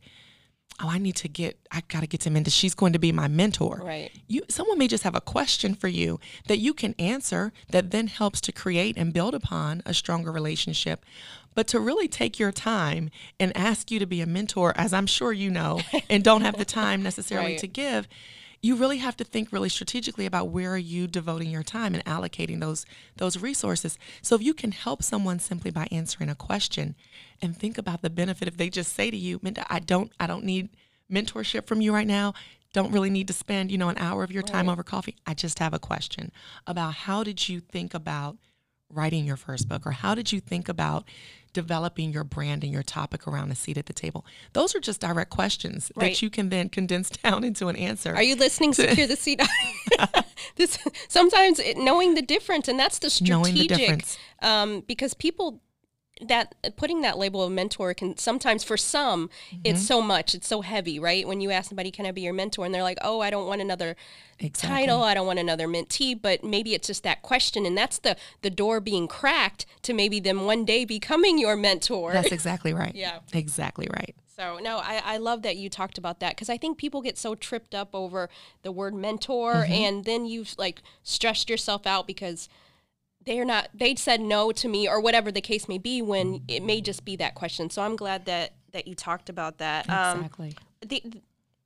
oh, 0.82 0.90
I 0.90 0.98
need 0.98 1.16
to 1.18 1.28
get, 1.28 1.60
I 1.72 1.82
got 1.88 2.02
to 2.02 2.08
get 2.08 2.22
to 2.22 2.30
Minda. 2.30 2.50
She's 2.50 2.76
going 2.76 2.94
to 2.94 3.00
be 3.00 3.12
my 3.12 3.28
mentor. 3.28 3.82
Right. 3.84 4.12
You, 4.28 4.44
someone 4.48 4.78
may 4.78 4.88
just 4.88 5.04
have 5.04 5.16
a 5.16 5.22
question 5.22 5.74
for 5.74 5.88
you 5.88 6.20
that 6.48 6.60
you 6.60 6.74
can 6.74 6.94
answer 7.00 7.52
that 7.72 7.92
then 7.92 8.08
helps 8.08 8.40
to 8.42 8.52
create 8.52 8.98
and 8.98 9.14
build 9.14 9.34
upon 9.34 9.82
a 9.86 9.94
stronger 9.94 10.32
relationship. 10.32 11.04
But 11.56 11.68
to 11.70 11.80
really 11.80 12.08
take 12.08 12.38
your 12.38 12.52
time 12.52 13.10
and 13.40 13.56
ask 13.58 13.90
you 13.90 13.98
to 13.98 14.06
be 14.06 14.22
a 14.22 14.28
mentor, 14.28 14.74
as 14.76 14.94
I'm 14.94 15.08
sure 15.08 15.34
you 15.34 15.50
know, 15.50 15.82
and 16.10 16.24
don't 16.24 16.42
have 16.42 16.58
the 16.58 16.66
time 16.66 17.02
necessarily 17.02 17.54
right. 17.54 17.60
to 17.60 17.68
give, 17.68 18.08
you 18.62 18.76
really 18.76 18.98
have 18.98 19.16
to 19.18 19.24
think 19.24 19.52
really 19.52 19.70
strategically 19.70 20.26
about 20.26 20.50
where 20.50 20.72
are 20.72 20.78
you 20.78 21.08
devoting 21.08 21.50
your 21.50 21.64
time 21.64 21.94
and 21.94 22.04
allocating 22.06 22.60
those 22.60 22.86
those 23.16 23.42
resources. 23.42 23.98
So 24.22 24.36
if 24.36 24.42
you 24.42 24.54
can 24.54 24.72
help 24.72 25.04
someone 25.04 25.40
simply 25.40 25.72
by 25.72 25.88
answering 25.92 26.30
a 26.30 26.36
question 26.36 26.96
and 27.42 27.56
think 27.56 27.78
about 27.78 28.02
the 28.02 28.10
benefit 28.10 28.48
if 28.48 28.58
they 28.58 28.70
just 28.70 28.94
say 28.94 29.12
to 29.12 29.18
you, 29.18 29.40
Minda, 29.42 29.66
I 29.70 29.80
don't 29.80 30.12
I 30.20 30.28
don't 30.28 30.44
need 30.44 30.70
mentorship 31.12 31.68
from 31.68 31.82
you 31.82 31.94
right 31.94 32.08
now. 32.08 32.34
Don't 32.74 32.92
really 32.92 33.10
need 33.10 33.28
to 33.28 33.34
spend, 33.34 33.72
you 33.72 33.78
know, 33.78 33.90
an 33.90 33.98
hour 33.98 34.24
of 34.24 34.32
your 34.32 34.44
time 34.44 34.68
right. 34.68 34.74
over 34.74 34.84
coffee. 34.84 35.16
I 35.26 35.34
just 35.34 35.60
have 35.60 35.74
a 35.74 35.80
question 35.80 36.32
about 36.66 36.94
how 36.94 37.24
did 37.24 37.48
you 37.48 37.60
think 37.60 37.94
about 37.94 38.38
writing 38.90 39.26
your 39.26 39.38
first 39.38 39.68
book 39.68 39.86
or 39.86 39.92
how 39.92 40.16
did 40.16 40.32
you 40.32 40.40
think 40.40 40.70
about 40.70 41.06
developing 41.54 42.12
your 42.12 42.24
brand 42.24 42.64
and 42.64 42.72
your 42.72 42.84
topic 42.84 43.28
around 43.28 43.52
a 43.52 43.56
seat 43.56 43.78
at 43.78 43.86
the 43.88 43.94
table? 43.94 44.26
Those 44.54 44.76
are 44.76 44.80
just 44.80 45.02
direct 45.02 45.30
questions 45.30 45.92
right. 45.96 46.10
that 46.10 46.22
you 46.22 46.30
can 46.30 46.50
then 46.50 46.70
condense 46.70 47.10
down 47.24 47.44
into 47.44 47.68
an 47.68 47.76
answer. 47.76 48.14
Are 48.16 48.24
you 48.24 48.36
listening? 48.36 48.74
to 48.74 48.82
Secure 48.90 49.08
the 49.08 49.16
seat. 49.16 49.42
this 50.56 50.78
sometimes 51.08 51.60
it, 51.60 51.78
knowing 51.78 52.16
the 52.16 52.22
difference, 52.22 52.68
and 52.68 52.80
that's 52.80 53.00
the 53.00 53.10
strategic. 53.10 54.06
The 54.40 54.48
um, 54.48 54.84
because 54.88 55.14
people 55.14 55.62
that 56.22 56.56
putting 56.76 57.02
that 57.02 57.18
label 57.18 57.44
of 57.44 57.52
mentor 57.52 57.94
can 57.94 58.18
sometimes 58.18 58.64
for 58.64 58.78
some 58.78 59.28
mm-hmm. 59.28 59.62
it's 59.64 59.86
so 59.86 60.02
much 60.02 60.34
it's 60.34 60.48
so 60.48 60.62
heavy 60.62 61.00
right 61.00 61.28
when 61.28 61.42
you 61.42 61.52
ask 61.52 61.70
somebody 61.70 61.92
can 61.92 62.06
i 62.06 62.12
be 62.12 62.22
your 62.22 62.34
mentor 62.34 62.66
and 62.66 62.74
they're 62.74 62.84
like 62.84 62.98
oh 63.02 63.20
i 63.20 63.30
don't 63.30 63.48
want 63.48 63.62
another 63.62 63.96
exactly. 64.40 64.78
title 64.78 65.04
i 65.04 65.14
don't 65.14 65.28
want 65.28 65.40
another 65.40 65.68
mentee 65.68 66.20
but 66.20 66.44
maybe 66.44 66.74
it's 66.74 66.88
just 66.88 67.04
that 67.04 67.22
question 67.22 67.66
and 67.66 67.78
that's 67.78 68.00
the 68.00 68.16
the 68.42 68.50
door 68.50 68.80
being 68.80 69.08
cracked 69.08 69.66
to 69.82 69.94
maybe 69.94 70.20
them 70.20 70.46
one 70.46 70.66
day 70.66 70.86
becoming 70.86 71.38
your 71.38 71.56
mentor 71.56 72.14
that's 72.14 72.32
exactly 72.32 72.74
right 72.74 72.96
yeah 72.96 73.20
exactly 73.34 73.88
right 73.94 74.16
so 74.26 74.60
no 74.62 74.78
I, 74.78 75.02
I 75.04 75.18
love 75.18 75.42
that 75.44 75.58
you 75.58 75.70
talked 75.70 75.98
about 75.98 76.20
that 76.20 76.36
because 76.36 76.50
i 76.50 76.58
think 76.58 76.78
people 76.78 77.02
get 77.02 77.18
so 77.18 77.36
tripped 77.36 77.76
up 77.76 77.90
over 77.94 78.30
the 78.64 78.72
word 78.72 78.94
mentor 78.94 79.54
mm-hmm. 79.54 79.72
and 79.72 80.06
then 80.06 80.26
you've 80.26 80.56
like 80.58 80.82
stressed 81.04 81.50
yourself 81.50 81.86
out 81.86 82.08
because 82.08 82.50
they're 83.28 83.46
not 83.46 83.70
they 83.74 83.94
said 83.96 84.22
no 84.22 84.52
to 84.52 84.68
me 84.68 84.88
or 84.88 85.00
whatever 85.00 85.32
the 85.32 85.42
case 85.42 85.68
may 85.68 85.78
be 85.78 86.02
when 86.02 86.42
it 86.48 86.64
may 86.64 86.82
just 86.82 87.06
be 87.06 87.16
that 87.18 87.36
question. 87.36 87.70
So 87.70 87.82
i'm 87.84 87.96
glad 87.96 88.26
that 88.26 88.54
that 88.72 88.88
you 88.88 88.96
talked 88.96 89.30
about 89.30 89.60
that. 89.60 89.90
Um, 89.90 90.18
exactly. 90.18 90.56
um, 90.82 90.88
the 90.90 91.04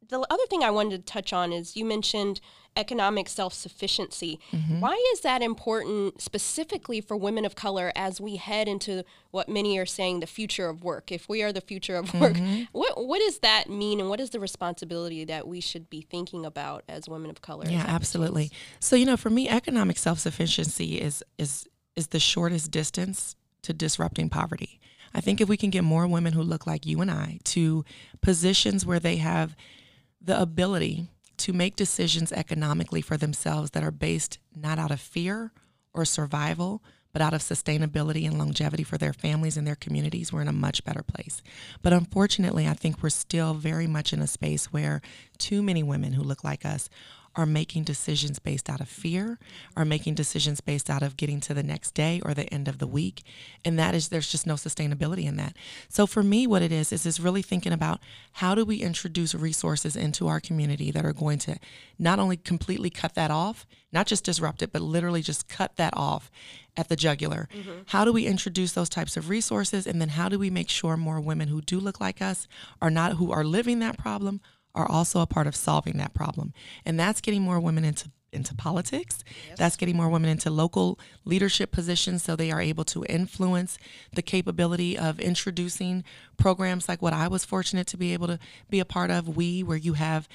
the 0.09 0.19
other 0.29 0.45
thing 0.49 0.63
i 0.63 0.71
wanted 0.71 1.05
to 1.05 1.13
touch 1.13 1.31
on 1.31 1.53
is 1.53 1.77
you 1.77 1.85
mentioned 1.85 2.41
economic 2.75 3.27
self 3.27 3.53
sufficiency. 3.53 4.39
Mm-hmm. 4.51 4.79
Why 4.79 5.01
is 5.13 5.21
that 5.21 5.41
important 5.41 6.21
specifically 6.21 7.01
for 7.01 7.17
women 7.17 7.45
of 7.45 7.55
color 7.55 7.91
as 7.95 8.21
we 8.21 8.37
head 8.37 8.67
into 8.67 9.03
what 9.31 9.49
many 9.49 9.77
are 9.77 9.85
saying 9.85 10.19
the 10.19 10.27
future 10.27 10.69
of 10.69 10.83
work? 10.83 11.11
If 11.11 11.27
we 11.27 11.43
are 11.43 11.51
the 11.51 11.61
future 11.61 11.95
of 11.95 12.13
work, 12.19 12.33
mm-hmm. 12.33 12.63
what 12.71 13.05
what 13.05 13.19
does 13.19 13.39
that 13.39 13.69
mean, 13.69 13.99
and 13.99 14.09
what 14.09 14.19
is 14.19 14.29
the 14.29 14.39
responsibility 14.39 15.25
that 15.25 15.47
we 15.47 15.59
should 15.59 15.89
be 15.89 16.01
thinking 16.01 16.45
about 16.45 16.83
as 16.87 17.09
women 17.09 17.29
of 17.29 17.41
color? 17.41 17.65
Yeah, 17.67 17.85
absolutely. 17.87 18.51
So 18.79 18.95
you 18.95 19.05
know, 19.05 19.17
for 19.17 19.29
me, 19.29 19.49
economic 19.49 19.97
self 19.97 20.19
sufficiency 20.19 20.99
is 20.99 21.23
is 21.37 21.67
is 21.95 22.07
the 22.07 22.19
shortest 22.19 22.71
distance 22.71 23.35
to 23.63 23.73
disrupting 23.73 24.29
poverty. 24.29 24.79
I 25.13 25.19
think 25.19 25.41
if 25.41 25.49
we 25.49 25.57
can 25.57 25.69
get 25.69 25.83
more 25.83 26.07
women 26.07 26.33
who 26.33 26.41
look 26.41 26.65
like 26.65 26.85
you 26.85 27.01
and 27.01 27.11
I 27.11 27.39
to 27.45 27.83
positions 28.21 28.85
where 28.85 28.99
they 28.99 29.17
have 29.17 29.55
the 30.21 30.39
ability 30.39 31.07
to 31.41 31.53
make 31.53 31.75
decisions 31.75 32.31
economically 32.31 33.01
for 33.01 33.17
themselves 33.17 33.71
that 33.71 33.83
are 33.83 33.91
based 33.91 34.37
not 34.55 34.77
out 34.77 34.91
of 34.91 35.01
fear 35.01 35.51
or 35.93 36.05
survival, 36.05 36.83
but 37.13 37.21
out 37.21 37.33
of 37.33 37.41
sustainability 37.41 38.25
and 38.25 38.37
longevity 38.37 38.83
for 38.83 38.97
their 38.97 39.11
families 39.11 39.57
and 39.57 39.65
their 39.67 39.75
communities, 39.75 40.31
we're 40.31 40.41
in 40.41 40.47
a 40.47 40.53
much 40.53 40.83
better 40.83 41.03
place. 41.03 41.41
But 41.81 41.93
unfortunately, 41.93 42.67
I 42.67 42.73
think 42.73 43.01
we're 43.01 43.09
still 43.09 43.53
very 43.53 43.87
much 43.87 44.13
in 44.13 44.21
a 44.21 44.27
space 44.27 44.71
where 44.71 45.01
too 45.37 45.61
many 45.61 45.83
women 45.83 46.13
who 46.13 46.23
look 46.23 46.43
like 46.43 46.63
us 46.63 46.89
are 47.35 47.45
making 47.45 47.83
decisions 47.83 48.39
based 48.39 48.69
out 48.69 48.81
of 48.81 48.89
fear, 48.89 49.39
are 49.77 49.85
making 49.85 50.15
decisions 50.15 50.59
based 50.59 50.89
out 50.89 51.01
of 51.01 51.15
getting 51.15 51.39
to 51.39 51.53
the 51.53 51.63
next 51.63 51.93
day 51.93 52.21
or 52.25 52.33
the 52.33 52.51
end 52.53 52.67
of 52.67 52.79
the 52.79 52.87
week. 52.87 53.23
And 53.63 53.79
that 53.79 53.95
is, 53.95 54.09
there's 54.09 54.31
just 54.31 54.45
no 54.45 54.55
sustainability 54.55 55.25
in 55.25 55.37
that. 55.37 55.55
So 55.87 56.05
for 56.05 56.23
me, 56.23 56.45
what 56.45 56.61
it 56.61 56.71
is, 56.71 56.91
is 56.91 57.05
is 57.05 57.19
really 57.19 57.41
thinking 57.41 57.71
about 57.71 57.99
how 58.33 58.55
do 58.55 58.65
we 58.65 58.77
introduce 58.77 59.33
resources 59.33 59.95
into 59.95 60.27
our 60.27 60.39
community 60.39 60.91
that 60.91 61.05
are 61.05 61.13
going 61.13 61.39
to 61.39 61.57
not 61.97 62.19
only 62.19 62.37
completely 62.37 62.89
cut 62.89 63.15
that 63.15 63.31
off, 63.31 63.65
not 63.93 64.07
just 64.07 64.23
disrupt 64.23 64.61
it, 64.61 64.71
but 64.71 64.81
literally 64.81 65.21
just 65.21 65.47
cut 65.47 65.75
that 65.75 65.93
off 65.95 66.31
at 66.77 66.89
the 66.89 66.95
jugular. 66.95 67.49
Mm-hmm. 67.53 67.81
How 67.87 68.05
do 68.05 68.13
we 68.13 68.25
introduce 68.25 68.73
those 68.73 68.89
types 68.89 69.17
of 69.17 69.29
resources? 69.29 69.85
And 69.85 70.01
then 70.01 70.09
how 70.09 70.29
do 70.29 70.39
we 70.39 70.49
make 70.49 70.69
sure 70.69 70.95
more 70.95 71.19
women 71.19 71.49
who 71.49 71.61
do 71.61 71.79
look 71.79 71.99
like 71.99 72.21
us 72.21 72.47
are 72.81 72.89
not, 72.89 73.13
who 73.13 73.31
are 73.31 73.43
living 73.43 73.79
that 73.79 73.97
problem, 73.97 74.41
are 74.73 74.89
also 74.89 75.21
a 75.21 75.27
part 75.27 75.47
of 75.47 75.55
solving 75.55 75.97
that 75.97 76.13
problem. 76.13 76.53
And 76.85 76.99
that's 76.99 77.21
getting 77.21 77.41
more 77.41 77.59
women 77.59 77.85
into 77.85 78.09
into 78.33 78.55
politics. 78.55 79.23
Yes. 79.49 79.57
That's 79.57 79.75
getting 79.75 79.97
more 79.97 80.09
women 80.09 80.29
into 80.29 80.49
local 80.49 80.97
leadership 81.25 81.71
positions 81.71 82.23
so 82.23 82.35
they 82.35 82.49
are 82.49 82.61
able 82.61 82.85
to 82.85 83.03
influence 83.09 83.77
the 84.13 84.21
capability 84.21 84.97
of 84.97 85.19
introducing 85.19 86.03
programs 86.37 86.87
like 86.87 87.01
what 87.01 87.11
I 87.13 87.27
was 87.27 87.43
fortunate 87.43 87.87
to 87.87 87.97
be 87.97 88.13
able 88.13 88.27
to 88.27 88.39
be 88.69 88.79
a 88.79 88.85
part 88.85 89.11
of, 89.11 89.35
We, 89.35 89.63
where 89.63 89.77
you 89.77 89.93
have 89.93 90.29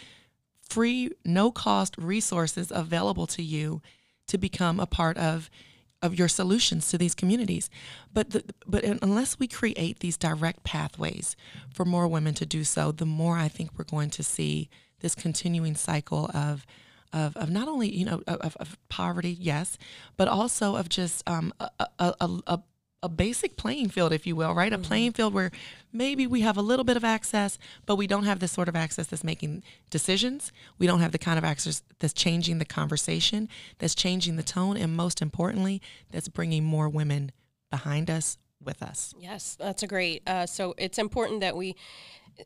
free, 0.61 1.11
no 1.25 1.51
cost 1.51 1.97
resources 1.97 2.71
available 2.71 3.27
to 3.29 3.43
you 3.43 3.81
to 4.27 4.39
become 4.39 4.81
a 4.81 4.87
part 4.87 5.17
of 5.17 5.49
of 6.03 6.19
your 6.19 6.29
solutions 6.29 6.89
to 6.91 6.99
these 6.99 7.15
communities. 7.15 7.71
But 8.13 8.31
the, 8.31 8.45
but 8.67 8.85
unless 8.85 9.39
we 9.39 9.49
create 9.49 10.01
these 10.01 10.17
direct 10.17 10.65
pathways 10.65 11.37
for 11.73 11.85
more 11.85 12.07
women 12.07 12.35
to 12.35 12.47
do 12.47 12.65
so, 12.65 12.93
the 12.93 13.07
more 13.07 13.39
I 13.39 13.49
think 13.49 13.71
we're 13.77 13.85
going 13.85 14.11
to 14.11 14.23
see 14.23 14.69
this 15.01 15.15
continuing 15.15 15.75
cycle 15.75 16.31
of 16.35 16.67
of, 17.13 17.37
of 17.37 17.51
not 17.51 17.69
only 17.69 17.89
you 17.95 18.05
know 18.05 18.23
of, 18.27 18.57
of 18.57 18.77
poverty, 18.89 19.31
yes, 19.31 19.79
but 20.17 20.29
also 20.29 20.77
of 20.77 20.89
just 20.89 21.29
um, 21.29 21.53
a, 21.61 21.71
a, 21.99 22.15
a, 22.21 22.41
a 22.47 22.63
basic 23.09 23.57
playing 23.57 23.89
field, 23.89 24.13
if 24.13 24.27
you 24.27 24.37
will, 24.37 24.55
right? 24.55 24.73
Mm-hmm. 24.73 24.83
A 24.83 24.87
playing 24.87 25.13
field 25.13 25.35
where 25.35 25.51
maybe 25.93 26.27
we 26.27 26.41
have 26.43 26.57
a 26.57 26.63
little 26.63 26.85
bit 26.85 26.97
of 26.97 27.05
access, 27.05 27.59
but 27.87 27.97
we 27.97 28.07
don't 28.07 28.25
have 28.25 28.41
this 28.41 28.53
sort 28.53 28.69
of 28.69 28.77
access 28.77 29.07
that's 29.07 29.25
making 29.25 29.63
decisions. 29.91 30.53
We 30.79 30.87
don't 30.87 31.01
have 31.01 31.13
the 31.13 31.19
kind 31.19 31.39
of 31.39 31.45
access 31.45 31.83
that's 31.99 32.13
changing 32.13 32.59
the 32.59 32.65
conversation, 32.65 33.49
that's 33.79 33.95
changing 33.95 34.37
the 34.37 34.43
tone, 34.43 34.77
and 34.77 34.97
most 34.97 35.23
importantly, 35.23 35.81
that's 36.11 36.29
bringing 36.29 36.65
more 36.65 36.89
women 36.89 37.33
behind 37.71 38.11
us 38.11 38.39
with 38.63 38.83
us. 38.83 39.15
Yes, 39.19 39.57
that's 39.59 39.83
a 39.83 39.87
great. 39.87 40.23
Uh, 40.27 40.47
so 40.47 40.75
it's 40.79 40.99
important 40.99 41.41
that 41.41 41.57
we 41.57 41.77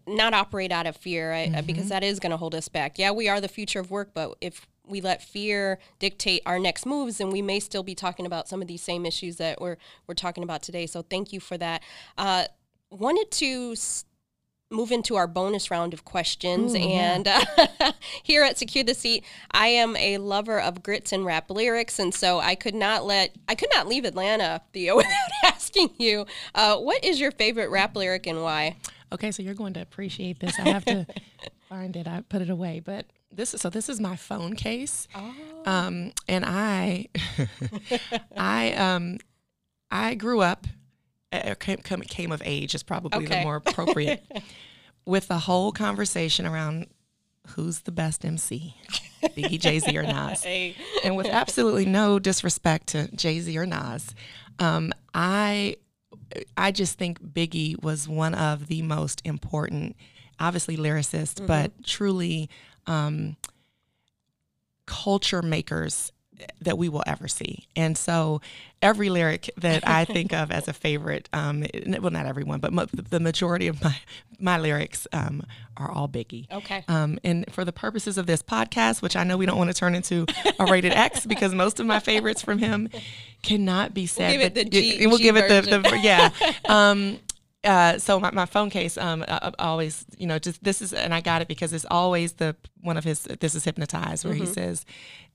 not 0.07 0.35
operate 0.35 0.73
out 0.73 0.87
of 0.87 0.97
fear 0.97 1.33
I, 1.33 1.47
mm-hmm. 1.47 1.67
because 1.67 1.89
that 1.89 2.05
is 2.05 2.21
going 2.21 2.31
to 2.31 2.37
hold 2.37 2.55
us 2.55 2.69
back. 2.69 2.99
Yeah, 2.99 3.11
we 3.11 3.29
are 3.29 3.41
the 3.41 3.49
future 3.49 3.81
of 3.81 3.91
work, 3.91 4.11
but 4.15 4.37
if 4.41 4.67
we 4.87 5.01
let 5.01 5.23
fear 5.23 5.79
dictate 5.99 6.43
our 6.47 6.59
next 6.59 6.87
moves, 6.87 7.21
and 7.21 7.33
we 7.33 7.43
may 7.43 7.61
still 7.61 7.83
be 7.83 7.95
talking 7.95 8.27
about 8.27 8.49
some 8.49 8.61
of 8.63 8.69
these 8.69 8.83
same 8.83 9.07
issues 9.07 9.37
that 9.37 9.61
we're 9.61 9.77
we're 10.07 10.15
talking 10.15 10.43
about 10.43 10.63
today. 10.63 10.87
So 10.87 11.03
thank 11.03 11.33
you 11.33 11.41
for 11.41 11.57
that. 11.59 11.83
Uh, 12.19 12.45
wanted 12.91 13.31
to 13.33 13.75
move 14.73 14.93
into 14.93 15.17
our 15.17 15.27
bonus 15.27 15.71
round 15.71 15.93
of 15.93 16.05
questions. 16.05 16.75
Ooh, 16.75 16.79
and 16.79 17.27
uh, 17.27 17.45
here 18.23 18.43
at 18.43 18.57
Secure 18.57 18.85
the 18.85 18.95
Seat, 18.95 19.25
I 19.51 19.69
am 19.69 19.97
a 19.97 20.19
lover 20.19 20.61
of 20.61 20.83
grits 20.83 21.13
and 21.13 21.25
rap 21.25 21.51
lyrics, 21.51 21.99
and 21.99 22.15
so 22.15 22.39
I 22.39 22.55
could 22.55 22.75
not 22.75 23.05
let 23.05 23.37
I 23.49 23.55
could 23.55 23.71
not 23.75 23.87
leave 23.87 24.05
Atlanta, 24.05 24.63
Thea, 24.73 24.95
without 24.97 25.13
asking 25.45 25.91
you, 25.99 26.27
uh, 26.55 26.77
what 26.77 27.05
is 27.05 27.21
your 27.21 27.33
favorite 27.33 27.71
rap 27.71 27.97
lyric 27.97 28.27
and 28.27 28.43
why? 28.43 28.77
Okay, 29.13 29.33
so 29.33 29.43
you're 29.43 29.55
going 29.55 29.75
to 29.75 29.83
appreciate 29.83 30.39
this. 30.39 30.59
I 30.59 30.69
have 30.69 30.85
to 30.85 31.07
find 31.69 31.97
it. 31.97 32.07
I 32.07 32.23
put 32.29 32.43
it 32.43 32.51
away, 32.51 32.81
but 32.85 33.07
this 33.33 33.55
is 33.55 33.61
so. 33.61 33.71
This 33.71 33.89
is 33.89 34.01
my 34.01 34.17
phone 34.17 34.55
case, 34.55 35.09
oh. 35.15 35.35
um, 35.67 36.13
and 36.29 36.45
I, 36.45 37.09
I, 38.37 38.73
um, 38.73 39.19
I 39.91 40.15
grew 40.15 40.41
up 40.41 40.67
uh, 41.33 41.55
came, 41.59 41.79
came 41.79 42.33
of 42.33 42.43
age 42.45 42.75
is 42.75 42.83
probably 42.83 43.25
okay. 43.25 43.39
the 43.39 43.45
more 43.45 43.57
appropriate 43.57 44.25
with 45.05 45.29
the 45.29 45.39
whole 45.39 45.73
conversation 45.73 46.47
around 46.47 46.87
who's 47.49 47.81
the 47.81 47.93
best 47.93 48.25
MC, 48.25 48.75
Biggie, 49.23 49.59
Jay 49.59 49.79
Z, 49.79 49.97
or 49.97 50.03
Nas. 50.03 50.43
Hey. 50.45 50.77
And 51.05 51.17
with 51.17 51.27
absolutely 51.27 51.87
no 51.87 52.19
disrespect 52.19 52.89
to 52.89 53.09
Jay 53.15 53.41
Z 53.41 53.57
or 53.57 53.67
Nas, 53.67 54.15
um, 54.59 54.93
I 55.15 55.77
I 56.57 56.71
just 56.71 56.99
think 56.99 57.21
Biggie 57.21 57.83
was 57.83 58.09
one 58.09 58.35
of 58.35 58.69
the 58.69 58.83
most 58.83 59.21
important, 59.25 59.97
obviously 60.39 60.77
lyricists, 60.77 61.35
mm-hmm. 61.35 61.47
but 61.47 61.85
truly 61.85 62.51
um, 62.91 63.37
culture 64.87 65.43
makers 65.43 66.13
that 66.61 66.79
we 66.79 66.89
will 66.89 67.03
ever 67.07 67.29
see. 67.29 67.67
And 67.77 67.97
so 67.97 68.41
every 68.83 69.11
lyric 69.11 69.51
that 69.59 69.87
I 69.87 70.05
think 70.05 70.33
of 70.33 70.51
as 70.51 70.69
a 70.69 70.73
favorite, 70.73 71.29
um, 71.33 71.65
well, 72.01 72.11
not 72.11 72.27
everyone, 72.27 72.61
but 72.61 72.73
the 72.93 73.21
majority 73.21 73.67
of 73.67 73.83
my, 73.83 73.97
my 74.39 74.59
lyrics 74.59 75.07
um, 75.13 75.45
are 75.77 75.91
all 75.91 76.09
Biggie. 76.09 76.51
Okay. 76.51 76.85
Um, 76.89 77.19
and 77.25 77.45
for 77.53 77.65
the 77.65 77.73
purposes 77.73 78.19
of 78.19 78.27
this 78.27 78.43
podcast, 78.43 79.03
which 79.03 79.17
I 79.17 79.25
know 79.25 79.37
we 79.37 79.47
don't 79.47 79.59
want 79.59 79.69
to 79.71 79.75
turn 79.75 79.95
into 79.95 80.27
a 80.59 80.65
rated 80.67 80.93
X 80.93 81.27
because 81.27 81.55
most 81.55 81.79
of 81.79 81.87
my 81.87 82.01
favorites 82.01 82.43
from 82.43 82.59
him 82.59 82.89
cannot 83.43 83.95
be 83.95 84.07
said. 84.07 84.31
We'll 84.31 84.39
give 84.39 84.47
it 84.47 84.55
the 84.55 84.65
G, 84.65 85.07
we'll 85.07 85.19
G 85.19 85.23
give 85.25 85.35
version. 85.37 85.75
it 85.75 85.83
the, 85.83 85.91
the 85.91 85.99
yeah. 85.99 86.31
Uh, 87.63 87.99
so 87.99 88.19
my, 88.19 88.31
my 88.31 88.47
phone 88.47 88.71
case, 88.71 88.97
um, 88.97 89.23
I, 89.29 89.53
I 89.59 89.65
always, 89.67 90.07
you 90.17 90.27
know, 90.27 90.39
just 90.39 90.65
this 90.65 90.81
is, 90.81 90.95
and 90.95 91.13
I 91.13 91.21
got 91.21 91.43
it 91.43 91.49
because 91.49 91.73
it's 91.75 91.85
always 91.91 92.33
the 92.35 92.57
one 92.81 92.97
of 92.97 93.05
his. 93.05 93.25
This 93.25 93.55
is 93.55 93.65
hypnotized, 93.65 94.25
where 94.25 94.33
mm-hmm. 94.33 94.45
he 94.45 94.51
says, 94.51 94.87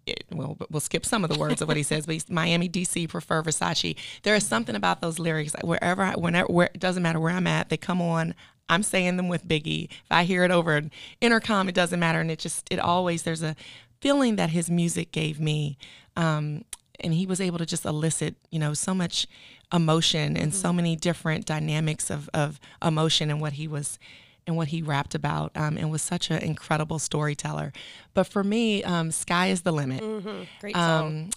it, 0.06 0.26
well, 0.32 0.58
we'll 0.70 0.80
skip 0.80 1.06
some 1.06 1.24
of 1.24 1.30
the 1.30 1.38
words 1.38 1.62
of 1.62 1.68
what 1.68 1.78
he 1.78 1.84
says, 1.84 2.06
but 2.06 2.14
he's 2.14 2.30
Miami, 2.30 2.70
DC, 2.70 3.10
prefer 3.10 3.42
Versace. 3.42 3.96
There 4.24 4.36
is 4.36 4.46
something 4.46 4.76
about 4.76 5.02
those 5.02 5.20
lyrics 5.20 5.56
wherever, 5.64 6.02
I, 6.02 6.14
whenever, 6.14 6.48
where, 6.48 6.70
it 6.74 6.80
doesn't 6.80 7.04
matter 7.04 7.20
where 7.20 7.34
I'm 7.34 7.48
at, 7.48 7.70
they 7.70 7.78
come 7.78 8.02
on. 8.02 8.36
I'm 8.70 8.84
saying 8.84 9.18
them 9.18 9.30
with 9.30 9.48
Biggie. 9.48 9.86
If 9.86 10.12
I 10.12 10.24
hear 10.24 10.44
it 10.44 10.52
over 10.52 10.76
an 10.76 10.92
intercom, 11.22 11.70
it 11.70 11.76
doesn't 11.76 12.00
matter. 12.00 12.20
And 12.20 12.32
it 12.32 12.40
just, 12.40 12.68
it 12.72 12.80
always, 12.80 13.24
there's 13.24 13.44
a 13.44 13.56
feeling 14.02 14.38
that 14.38 14.50
his 14.50 14.72
music 14.72 15.12
gave 15.12 15.40
me. 15.40 15.78
Um, 16.16 16.66
and 17.00 17.14
he 17.14 17.26
was 17.28 17.42
able 17.42 17.60
to 17.60 17.66
just 17.66 17.86
elicit, 17.86 18.36
you 18.50 18.58
know, 18.58 18.74
so 18.74 18.96
much 18.96 19.28
emotion 19.76 20.38
and 20.38 20.52
mm-hmm. 20.52 20.62
so 20.62 20.72
many 20.72 20.96
different 20.96 21.46
dynamics 21.46 22.10
of, 22.10 22.30
of 22.34 22.60
emotion 22.82 23.30
and 23.30 23.42
what 23.42 23.54
he 23.54 23.68
was 23.68 24.00
and 24.48 24.56
what 24.56 24.68
he 24.68 24.82
rapped 24.82 25.16
about 25.16 25.52
um, 25.56 25.76
and 25.78 25.92
was 25.92 26.02
such 26.02 26.30
an 26.30 26.38
incredible 26.38 27.00
storyteller. 27.00 27.74
But 28.14 28.28
for 28.28 28.44
me, 28.44 28.84
um, 28.84 29.12
Sky 29.12 29.48
is 29.48 29.62
the 29.62 29.72
Limit. 29.72 30.02
Mm-hmm. 30.02 30.44
Great 30.62 30.76
song. 30.76 31.06
Um, 31.08 31.30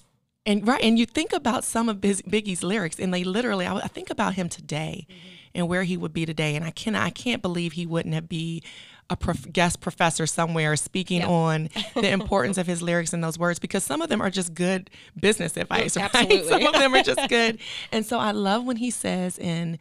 and 0.44 0.66
right, 0.66 0.82
and 0.82 0.98
you 0.98 1.04
think 1.04 1.32
about 1.32 1.64
some 1.64 1.88
of 1.88 2.00
Biggie's 2.00 2.62
lyrics, 2.62 2.98
and 2.98 3.12
they 3.12 3.24
literally, 3.24 3.66
I, 3.66 3.76
I 3.76 3.88
think 3.88 4.10
about 4.10 4.34
him 4.34 4.48
today, 4.48 5.06
mm-hmm. 5.08 5.28
and 5.54 5.68
where 5.68 5.84
he 5.84 5.96
would 5.96 6.12
be 6.12 6.24
today, 6.24 6.56
and 6.56 6.64
I 6.64 6.70
can 6.70 6.94
I 6.94 7.10
can't 7.10 7.42
believe 7.42 7.72
he 7.72 7.86
wouldn't 7.86 8.14
have 8.14 8.28
be 8.28 8.62
a 9.10 9.16
prof- 9.16 9.50
guest 9.52 9.80
professor 9.80 10.26
somewhere 10.26 10.76
speaking 10.76 11.20
yep. 11.20 11.30
on 11.30 11.68
the 11.94 12.10
importance 12.10 12.58
of 12.58 12.66
his 12.66 12.82
lyrics 12.82 13.12
and 13.12 13.24
those 13.24 13.38
words 13.38 13.58
because 13.58 13.82
some 13.82 14.02
of 14.02 14.08
them 14.08 14.20
are 14.20 14.30
just 14.30 14.54
good 14.54 14.90
business 15.18 15.56
advice, 15.56 15.96
right? 16.14 16.44
Some 16.44 16.66
of 16.66 16.74
them 16.74 16.94
are 16.94 17.02
just 17.02 17.20
good. 17.28 17.58
And 17.90 18.04
so 18.04 18.18
I 18.18 18.32
love 18.32 18.64
when 18.64 18.76
he 18.76 18.90
says 18.90 19.38
in 19.38 19.78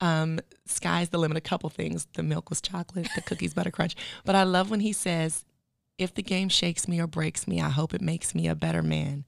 um, 0.00 0.38
sky's 0.66 1.08
the 1.08 1.18
limit. 1.18 1.36
A 1.36 1.40
couple 1.40 1.68
things. 1.70 2.06
The 2.14 2.22
milk 2.22 2.50
was 2.50 2.60
chocolate, 2.60 3.08
the 3.14 3.22
cookies 3.22 3.54
butter 3.54 3.70
crunch. 3.70 3.96
But 4.24 4.36
I 4.36 4.44
love 4.44 4.70
when 4.70 4.80
he 4.80 4.92
says, 4.92 5.44
if 5.98 6.14
the 6.14 6.22
game 6.22 6.48
shakes 6.48 6.86
me 6.86 7.00
or 7.00 7.08
breaks 7.08 7.48
me, 7.48 7.60
I 7.60 7.70
hope 7.70 7.92
it 7.92 8.00
makes 8.00 8.34
me 8.34 8.46
a 8.46 8.54
better 8.54 8.82
man. 8.82 9.24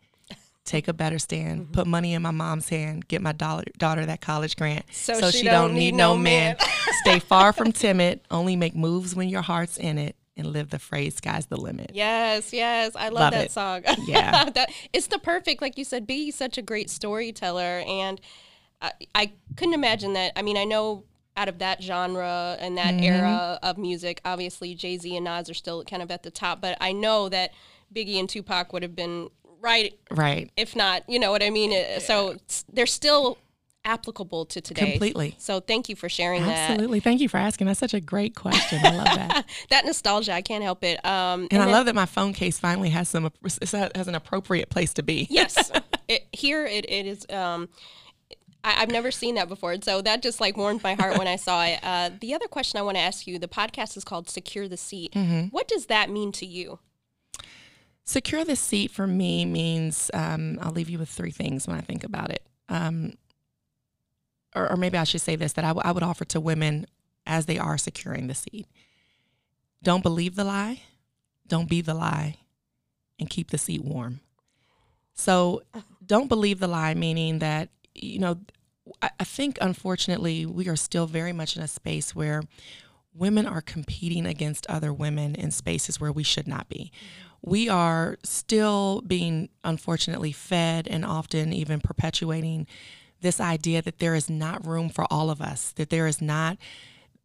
Take 0.65 0.89
a 0.89 0.93
better 0.93 1.19
stand. 1.19 1.63
Mm-hmm. 1.63 1.73
Put 1.73 1.87
money 1.87 2.15
in 2.15 2.23
my 2.23 2.31
mom's 2.31 2.69
hand. 2.69 3.09
Get 3.09 3.23
my 3.23 3.33
daughter, 3.33 3.71
daughter 3.79 4.07
that 4.07 4.21
college 4.21 4.57
grant. 4.57 4.85
So, 4.93 5.15
so 5.15 5.31
she, 5.31 5.39
she, 5.39 5.45
don't, 5.45 5.73
need, 5.75 5.93
need 5.93 5.95
no 5.95 6.17
man. 6.17 6.57
man. 6.59 6.69
Stay 7.03 7.19
far 7.29 7.53
from 7.53 7.73
timid. 7.73 8.21
Only 8.31 8.57
make 8.57 8.75
moves 8.75 9.15
when 9.15 9.29
your 9.29 9.43
heart's 9.43 9.79
in 9.79 9.99
it 9.99 10.17
and 10.37 10.49
live 10.49 10.71
the 10.71 10.79
phrase 10.79 11.17
sky's 11.17 11.47
the 11.47 11.57
limit. 11.57 11.93
Yes, 11.95 12.53
yes. 12.53 12.93
I 12.95 13.09
love, 13.09 13.15
love 13.15 13.33
that 13.33 13.45
it. 13.47 13.51
song. 13.53 13.83
Yeah. 14.07 14.51
that, 14.51 14.71
it's 14.93 15.07
the 15.07 15.19
perfect, 15.19 15.63
like 15.63 15.79
you 15.79 15.85
said, 15.85 16.07
be 16.07 16.31
such 16.31 16.59
a 16.59 16.63
great 16.63 16.91
storyteller. 16.91 17.83
And 17.87 18.21
I, 18.83 18.93
I 19.15 19.33
couldn't 19.57 19.75
imagine 19.75 20.15
that. 20.15 20.33
I 20.37 20.43
mean, 20.43 20.57
I 20.57 20.65
know 20.65 21.05
out 21.37 21.49
of 21.49 21.59
that 21.59 21.83
genre 21.83 22.57
and 22.59 22.77
that 22.77 22.95
mm-hmm. 22.95 23.05
era 23.05 23.59
of 23.63 23.79
music, 23.79 24.21
obviously 24.25 24.75
Jay 24.75 24.97
Z 24.99 25.17
and 25.17 25.25
Nas 25.25 25.49
are 25.49 25.55
still 25.55 25.85
kind 25.85 26.03
of 26.03 26.11
at 26.11 26.23
the 26.23 26.31
top, 26.31 26.61
but 26.61 26.77
I 26.81 26.93
know 26.93 27.29
that 27.29 27.53
Biggie 27.95 28.19
and 28.19 28.29
Tupac 28.29 28.73
would 28.73 28.83
have 28.83 28.95
been 28.95 29.31
right, 29.61 29.99
right. 30.11 30.51
If 30.57 30.75
not, 30.77 31.09
you 31.09 31.19
know 31.19 31.31
what 31.31 31.43
I 31.43 31.51
mean. 31.51 31.73
Uh, 31.73 32.01
so 32.01 32.37
they're 32.73 32.87
still 32.87 33.39
applicable 33.85 34.45
to 34.47 34.61
today. 34.61 34.93
Completely. 34.93 35.35
So 35.39 35.61
thank 35.61 35.89
you 35.89 35.97
for 35.97 36.09
sharing 36.09 36.43
Absolutely. 36.43 36.55
that. 36.55 36.71
Absolutely. 36.71 37.01
Thank 37.01 37.21
you 37.21 37.29
for 37.29 37.39
asking. 37.39 37.67
That's 37.67 37.81
such 37.81 37.95
a 37.95 38.01
great 38.01 38.35
question. 38.35 38.81
I 38.85 38.91
love 38.95 39.05
that. 39.05 39.47
that 39.71 39.85
nostalgia, 39.87 40.33
I 40.33 40.43
can't 40.43 40.63
help 40.63 40.85
it. 40.85 41.05
Um, 41.05 41.43
and, 41.43 41.53
and, 41.53 41.63
I 41.63 41.65
then, 41.67 41.75
love 41.75 41.87
that 41.87 41.95
my 41.95 42.07
phone 42.07 42.33
case 42.33 42.59
finally 42.59 42.91
has 42.91 43.09
some 43.09 43.31
has 43.43 44.09
an 44.09 44.15
appropriate 44.15 44.69
place 44.71 44.95
to 44.95 45.03
be. 45.03 45.27
yes. 45.31 45.71
It, 46.09 46.27
here 46.33 46.67
it, 46.67 46.87
it 46.91 47.07
is. 47.07 47.25
Um, 47.31 47.69
I, 48.65 48.73
have 48.73 48.91
never 48.91 49.13
seen 49.13 49.37
that 49.37 49.49
before. 49.49 49.77
So 49.81 50.03
that 50.03 50.23
just 50.23 50.41
like 50.41 50.57
warmed 50.57 50.83
my 50.83 50.95
heart 50.95 51.17
when 51.17 51.29
I 51.29 51.37
saw 51.37 51.65
it. 51.65 51.79
Uh, 51.85 52.11
the 52.21 52.35
other 52.35 52.49
question 52.49 52.81
I 52.81 52.83
want 52.83 52.97
to 52.97 53.01
ask 53.01 53.29
you 53.29 53.39
the 53.39 53.47
podcast 53.47 53.97
is 53.97 54.03
called 54.03 54.29
Secure 54.29 54.67
the 54.67 54.77
Seat. 54.77 55.13
Mm-hmm. 55.13 55.49
What 55.51 55.69
does 55.69 55.87
that 55.87 56.11
mean 56.11 56.33
to 56.33 56.47
you? 56.47 56.81
Secure 58.05 58.45
the 58.45 58.57
seat 58.57 58.91
for 58.91 59.07
me 59.07 59.45
means 59.45 60.11
um, 60.15 60.59
I'll 60.61 60.73
leave 60.73 60.91
you 60.91 60.99
with 60.99 61.09
three 61.09 61.31
things 61.31 61.67
when 61.67 61.77
I 61.77 61.81
think 61.81 62.03
about 62.03 62.31
it. 62.31 62.45
Um, 62.69 63.15
or, 64.55 64.73
or, 64.73 64.77
maybe 64.77 64.99
I 64.99 65.05
should 65.05 65.21
say 65.21 65.37
this 65.37 65.53
that 65.55 65.65
I, 65.65 65.69
w- 65.69 65.83
I 65.85 65.93
would 65.93 66.03
offer 66.03 66.25
to 66.27 66.41
women 66.41 66.87
as 67.27 67.47
they 67.47 67.59
are 67.59 67.79
securing 67.79 68.27
the 68.27 68.35
seat. 68.35 68.67
Don't 69.83 70.03
believe 70.03 70.35
the 70.35 70.45
lie, 70.45 70.83
don't 71.47 71.69
be 71.69 71.81
the 71.81 71.95
lie, 71.95 72.39
and 73.19 73.31
keep 73.31 73.51
the 73.51 73.59
seat 73.59 73.85
warm. 73.85 74.21
So 75.15 75.63
don't 76.05 76.29
believe 76.29 76.61
the 76.61 76.69
lie, 76.69 76.95
meaning 76.95 77.41
that 77.41 77.69
you 77.95 78.19
know, 78.19 78.41
I, 79.03 79.11
I 79.21 79.25
think 79.25 79.59
unfortunately 79.61 80.47
we 80.47 80.69
are 80.69 80.77
still 80.77 81.07
very 81.07 81.33
much 81.33 81.57
in 81.57 81.63
a 81.63 81.69
space 81.69 82.15
where 82.15 82.43
women 83.15 83.47
are 83.47 83.61
competing 83.61 84.27
against 84.27 84.67
other 84.69 84.93
women 84.93 85.35
in 85.35 85.51
spaces 85.51 86.01
where 86.01 86.13
we 86.13 86.23
should 86.23 86.47
not 86.47 86.69
be. 86.69 86.93
We 87.43 87.69
are 87.69 88.19
still 88.23 89.03
being 89.03 89.49
unfortunately 89.65 90.33
fed 90.33 90.87
and 90.89 91.05
often 91.05 91.53
even 91.53 91.81
perpetuating 91.81 92.67
this 93.21 93.41
idea 93.41 93.83
that 93.83 93.99
there 93.99 94.15
is 94.15 94.31
not 94.31 94.67
room 94.67 94.89
for 94.89 95.07
all 95.11 95.31
of 95.31 95.41
us, 95.41 95.73
that 95.73 95.91
there 95.91 96.07
is 96.07 96.23
not 96.23 96.59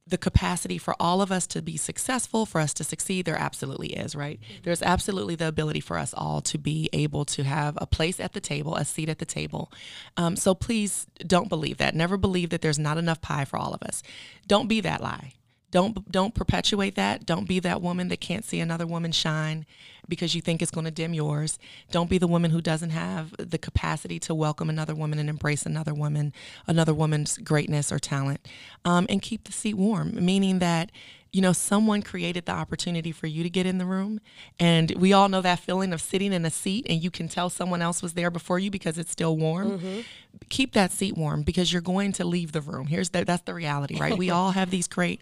the 0.08 0.18
capacity 0.18 0.78
for 0.78 0.96
all 1.00 1.22
of 1.22 1.32
us 1.32 1.48
to 1.48 1.62
be 1.62 1.78
successful, 1.78 2.46
for 2.46 2.62
us 2.62 2.74
to 2.76 2.84
succeed, 2.84 3.26
there 3.26 3.38
absolutely 3.38 3.94
is, 3.94 4.16
right? 4.16 4.40
There's 4.62 4.84
absolutely 4.84 5.36
the 5.36 5.48
ability 5.48 5.80
for 5.80 5.98
us 5.98 6.14
all 6.16 6.42
to 6.42 6.60
be 6.60 6.90
able 6.94 7.26
to 7.26 7.44
have 7.44 7.76
a 7.82 7.88
place 7.88 8.20
at 8.20 8.34
the 8.34 8.40
table, 8.40 8.76
a 8.76 8.86
seat 8.86 9.10
at 9.10 9.18
the 9.18 9.26
table. 9.26 9.72
Um, 10.16 10.36
so 10.36 10.54
please 10.54 11.08
don't 11.26 11.50
believe 11.50 11.78
that. 11.78 11.96
Never 11.96 12.18
believe 12.18 12.52
that 12.52 12.62
there's 12.62 12.78
not 12.78 13.00
enough 13.00 13.20
pie 13.20 13.46
for 13.46 13.58
all 13.58 13.74
of 13.74 13.82
us. 13.82 14.04
Don't 14.46 14.68
be 14.68 14.80
that 14.82 15.02
lie. 15.02 15.34
Don't 15.76 16.10
don't 16.10 16.34
perpetuate 16.34 16.96
that. 16.96 17.26
Don't 17.26 17.50
be 17.50 17.60
that 17.60 17.82
woman 17.82 18.08
that 18.08 18.22
can't 18.22 18.46
see 18.46 18.62
another 18.62 18.88
woman 18.88 19.12
shine 19.12 19.66
because 20.08 20.34
you 20.34 20.40
think 20.40 20.62
it's 20.62 20.72
going 20.72 20.86
to 20.86 20.92
dim 20.92 21.14
yours. 21.14 21.60
Don't 21.92 22.10
be 22.10 22.18
the 22.18 22.28
woman 22.28 22.52
who 22.52 22.62
doesn't 22.62 22.92
have 22.92 23.36
the 23.38 23.58
capacity 23.58 24.18
to 24.20 24.34
welcome 24.34 24.70
another 24.70 24.96
woman 24.96 25.20
and 25.20 25.30
embrace 25.30 25.66
another 25.66 25.94
woman, 25.94 26.32
another 26.66 26.94
woman's 26.94 27.38
greatness 27.40 27.92
or 27.92 28.00
talent, 28.00 28.48
um, 28.86 29.06
and 29.10 29.22
keep 29.22 29.44
the 29.44 29.52
seat 29.52 29.74
warm. 29.74 30.16
Meaning 30.16 30.60
that 30.60 30.92
you 31.34 31.42
know, 31.42 31.52
someone 31.52 32.02
created 32.02 32.46
the 32.46 32.54
opportunity 32.54 33.12
for 33.12 33.28
you 33.28 33.44
to 33.44 33.50
get 33.50 33.66
in 33.66 33.78
the 33.78 33.86
room. 33.86 34.22
And 34.58 34.92
we 34.92 35.12
all 35.12 35.28
know 35.28 35.42
that 35.42 35.60
feeling 35.60 35.92
of 35.92 36.00
sitting 36.00 36.32
in 36.32 36.46
a 36.46 36.50
seat 36.50 36.86
and 36.88 37.04
you 37.04 37.12
can 37.12 37.28
tell 37.28 37.50
someone 37.50 37.82
else 37.82 38.02
was 38.02 38.14
there 38.14 38.32
before 38.32 38.58
you 38.58 38.72
because 38.72 38.98
it's 38.98 39.12
still 39.12 39.36
warm. 39.36 39.72
Mm-hmm. 39.72 40.00
Keep 40.48 40.72
that 40.76 40.94
seat 40.94 41.18
warm 41.18 41.44
because 41.44 41.74
you're 41.74 41.82
going 41.82 42.14
to 42.14 42.24
leave 42.24 42.54
the 42.54 42.62
room. 42.62 42.88
Here's 42.88 43.10
the, 43.10 43.26
that's 43.26 43.44
the 43.44 43.54
reality, 43.54 44.00
right? 44.00 44.18
we 44.18 44.30
all 44.30 44.52
have 44.52 44.70
these 44.70 44.88
great 44.88 45.20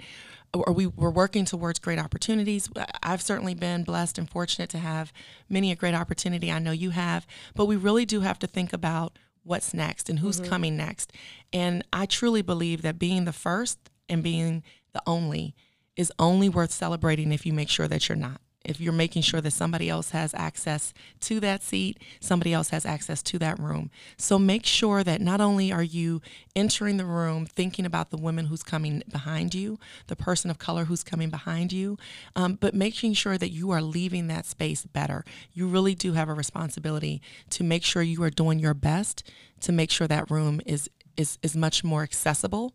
or 0.53 0.71
we 0.71 0.87
we're 0.87 1.09
working 1.09 1.45
towards 1.45 1.79
great 1.79 1.99
opportunities. 1.99 2.69
I've 3.01 3.21
certainly 3.21 3.55
been 3.55 3.83
blessed 3.83 4.17
and 4.17 4.29
fortunate 4.29 4.69
to 4.71 4.77
have 4.77 5.11
many 5.49 5.71
a 5.71 5.75
great 5.75 5.95
opportunity. 5.95 6.51
I 6.51 6.59
know 6.59 6.71
you 6.71 6.91
have, 6.91 7.25
but 7.55 7.65
we 7.65 7.75
really 7.75 8.05
do 8.05 8.21
have 8.21 8.39
to 8.39 8.47
think 8.47 8.73
about 8.73 9.17
what's 9.43 9.73
next 9.73 10.09
and 10.09 10.19
who's 10.19 10.39
mm-hmm. 10.39 10.49
coming 10.49 10.77
next. 10.77 11.11
And 11.51 11.83
I 11.91 12.05
truly 12.05 12.41
believe 12.41 12.81
that 12.83 12.99
being 12.99 13.25
the 13.25 13.33
first 13.33 13.89
and 14.07 14.23
being 14.23 14.63
the 14.93 15.01
only 15.05 15.55
is 15.95 16.11
only 16.17 16.49
worth 16.49 16.71
celebrating 16.71 17.31
if 17.31 17.45
you 17.45 17.53
make 17.53 17.69
sure 17.69 17.87
that 17.87 18.07
you're 18.09 18.15
not 18.15 18.41
if 18.63 18.79
you're 18.79 18.93
making 18.93 19.21
sure 19.21 19.41
that 19.41 19.51
somebody 19.51 19.89
else 19.89 20.11
has 20.11 20.33
access 20.33 20.93
to 21.21 21.39
that 21.41 21.63
seat, 21.63 21.99
somebody 22.19 22.53
else 22.53 22.69
has 22.69 22.85
access 22.85 23.21
to 23.23 23.39
that 23.39 23.59
room. 23.59 23.89
So 24.17 24.39
make 24.39 24.65
sure 24.65 25.03
that 25.03 25.21
not 25.21 25.41
only 25.41 25.71
are 25.71 25.83
you 25.83 26.21
entering 26.55 26.97
the 26.97 27.05
room 27.05 27.45
thinking 27.45 27.85
about 27.85 28.09
the 28.09 28.17
woman 28.17 28.45
who's 28.45 28.63
coming 28.63 29.03
behind 29.11 29.53
you, 29.53 29.79
the 30.07 30.15
person 30.15 30.49
of 30.49 30.59
color 30.59 30.85
who's 30.85 31.03
coming 31.03 31.29
behind 31.29 31.73
you, 31.73 31.97
um, 32.35 32.57
but 32.59 32.73
making 32.73 33.13
sure 33.13 33.37
that 33.37 33.51
you 33.51 33.71
are 33.71 33.81
leaving 33.81 34.27
that 34.27 34.45
space 34.45 34.85
better. 34.85 35.25
You 35.53 35.67
really 35.67 35.95
do 35.95 36.13
have 36.13 36.29
a 36.29 36.33
responsibility 36.33 37.21
to 37.51 37.63
make 37.63 37.83
sure 37.83 38.01
you 38.01 38.23
are 38.23 38.29
doing 38.29 38.59
your 38.59 38.73
best 38.73 39.23
to 39.61 39.71
make 39.71 39.91
sure 39.91 40.07
that 40.07 40.29
room 40.29 40.61
is 40.65 40.89
is 41.17 41.37
is 41.41 41.55
much 41.55 41.83
more 41.83 42.03
accessible, 42.03 42.73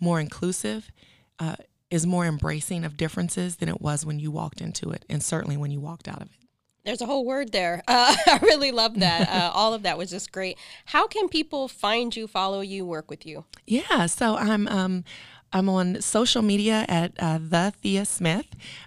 more 0.00 0.20
inclusive. 0.20 0.90
Uh, 1.38 1.56
is 1.96 2.06
more 2.06 2.26
embracing 2.26 2.84
of 2.84 2.96
differences 2.96 3.56
than 3.56 3.68
it 3.68 3.80
was 3.80 4.06
when 4.06 4.20
you 4.20 4.30
walked 4.30 4.60
into 4.60 4.90
it, 4.90 5.04
and 5.08 5.22
certainly 5.22 5.56
when 5.56 5.70
you 5.70 5.80
walked 5.80 6.06
out 6.06 6.22
of 6.22 6.28
it. 6.28 6.36
There's 6.84 7.00
a 7.00 7.06
whole 7.06 7.24
word 7.24 7.50
there. 7.50 7.82
Uh, 7.88 8.14
I 8.26 8.38
really 8.42 8.70
love 8.70 9.00
that. 9.00 9.28
Uh, 9.28 9.50
all 9.54 9.74
of 9.74 9.82
that 9.82 9.96
was 9.96 10.10
just 10.10 10.30
great. 10.30 10.58
How 10.84 11.06
can 11.06 11.28
people 11.28 11.66
find 11.66 12.14
you, 12.14 12.28
follow 12.28 12.60
you, 12.60 12.84
work 12.84 13.10
with 13.10 13.26
you? 13.26 13.44
Yeah, 13.66 14.06
so 14.06 14.36
I'm. 14.36 14.68
Um, 14.68 15.04
I'm 15.52 15.68
on 15.68 16.02
social 16.02 16.42
media 16.42 16.84
at 16.88 17.12
uh, 17.18 17.38
the 17.40 17.72
Thea 17.80 18.04
Smith, 18.04 18.46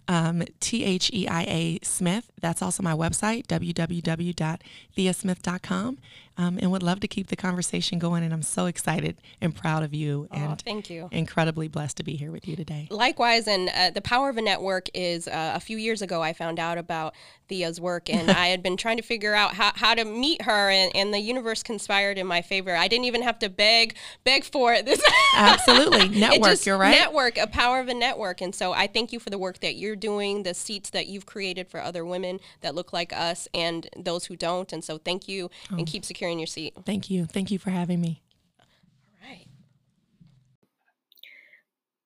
um, 0.09 0.43
T 0.59 0.83
H 0.83 1.09
E 1.13 1.25
I 1.27 1.43
A 1.43 1.79
Smith. 1.83 2.29
That's 2.41 2.61
also 2.61 2.83
my 2.83 2.91
website, 2.93 3.47
www.theasmith.com 3.47 5.97
um, 6.39 6.57
and 6.61 6.71
would 6.71 6.81
love 6.81 7.01
to 7.01 7.07
keep 7.07 7.27
the 7.27 7.35
conversation 7.35 7.99
going. 7.99 8.23
And 8.23 8.33
I'm 8.33 8.41
so 8.41 8.65
excited 8.65 9.17
and 9.41 9.53
proud 9.53 9.83
of 9.83 9.93
you. 9.93 10.29
Oh, 10.31 10.37
and 10.37 10.61
thank 10.61 10.89
you. 10.89 11.09
Incredibly 11.11 11.67
blessed 11.67 11.97
to 11.97 12.03
be 12.03 12.15
here 12.15 12.31
with 12.31 12.47
you 12.47 12.55
today. 12.55 12.87
Likewise, 12.89 13.45
and 13.45 13.69
uh, 13.69 13.89
the 13.89 14.01
power 14.01 14.29
of 14.29 14.37
a 14.37 14.41
network 14.41 14.87
is 14.93 15.27
uh, 15.27 15.51
a 15.53 15.59
few 15.59 15.77
years 15.77 16.01
ago 16.01 16.23
I 16.23 16.31
found 16.31 16.57
out 16.57 16.77
about 16.77 17.13
Thea's 17.49 17.81
work, 17.81 18.09
and 18.09 18.31
I 18.31 18.47
had 18.47 18.63
been 18.63 18.77
trying 18.77 18.95
to 18.97 19.03
figure 19.03 19.33
out 19.33 19.55
how, 19.55 19.73
how 19.75 19.95
to 19.95 20.05
meet 20.05 20.43
her, 20.43 20.69
and, 20.69 20.95
and 20.95 21.13
the 21.13 21.19
universe 21.19 21.61
conspired 21.61 22.17
in 22.17 22.25
my 22.25 22.41
favor. 22.41 22.73
I 22.73 22.87
didn't 22.87 23.05
even 23.05 23.23
have 23.23 23.39
to 23.39 23.49
beg 23.49 23.97
beg 24.23 24.45
for 24.45 24.73
it. 24.73 24.85
This 24.89 25.03
absolutely 25.35 26.09
network. 26.19 26.49
Just, 26.49 26.65
you're 26.65 26.77
right. 26.77 26.89
Network, 26.89 27.37
a 27.37 27.45
power 27.45 27.79
of 27.79 27.89
a 27.89 27.93
network, 27.93 28.41
and 28.41 28.55
so 28.55 28.73
I 28.73 28.87
thank 28.87 29.11
you 29.11 29.19
for 29.19 29.29
the 29.29 29.37
work 29.37 29.59
that 29.59 29.75
you're 29.75 29.95
doing, 29.95 30.41
the 30.41 30.55
seats 30.55 30.89
that 30.91 31.05
you've 31.05 31.27
created 31.27 31.67
for 31.67 31.79
other 31.79 32.03
women 32.03 32.39
that 32.61 32.73
look 32.73 32.91
like 32.91 33.13
us, 33.13 33.47
and 33.53 33.87
those 33.95 34.25
who 34.25 34.35
don't. 34.35 34.73
And 34.73 34.83
so 34.83 34.97
thank 34.97 35.27
you, 35.27 35.51
oh. 35.71 35.77
and 35.77 35.85
keep 35.85 36.05
securing 36.05 36.28
your 36.37 36.47
seat. 36.47 36.75
Thank 36.85 37.09
you. 37.09 37.25
Thank 37.25 37.49
you 37.49 37.57
for 37.57 37.71
having 37.71 37.99
me. 38.01 38.21
All 38.59 39.27
right. 39.29 39.47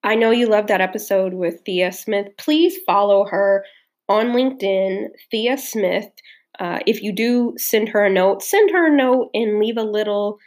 I 0.04 0.16
know 0.16 0.32
you 0.32 0.48
love 0.48 0.68
that 0.68 0.82
episode 0.82 1.34
with 1.34 1.62
Thea 1.66 1.92
Smith. 1.92 2.28
Please 2.38 2.78
follow 2.86 3.26
her 3.26 3.66
on 4.08 4.28
LinkedIn, 4.28 5.08
Thea 5.32 5.58
Smith. 5.58 6.10
Uh, 6.60 6.80
if 6.86 7.02
you 7.02 7.12
do 7.12 7.54
send 7.58 7.90
her 7.90 8.06
a 8.06 8.10
note, 8.10 8.44
send 8.44 8.70
her 8.72 8.88
a 8.88 8.96
note 8.96 9.30
and 9.34 9.60
leave 9.60 9.78
a 9.78 9.84
little, 9.84 10.38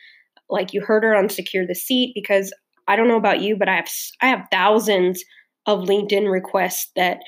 like 0.48 0.72
you 0.72 0.80
heard 0.80 1.02
her 1.02 1.14
on 1.14 1.28
Secure 1.28 1.66
the 1.66 1.74
Seat, 1.74 2.12
because 2.14 2.54
I 2.88 2.96
don't 2.96 3.08
know 3.08 3.16
about 3.16 3.40
you, 3.40 3.56
but 3.56 3.68
I 3.68 3.76
have 3.76 3.88
I 4.22 4.28
have 4.28 4.46
thousands 4.50 5.24
of 5.66 5.80
LinkedIn 5.80 6.30
requests 6.30 6.90
that 6.94 7.18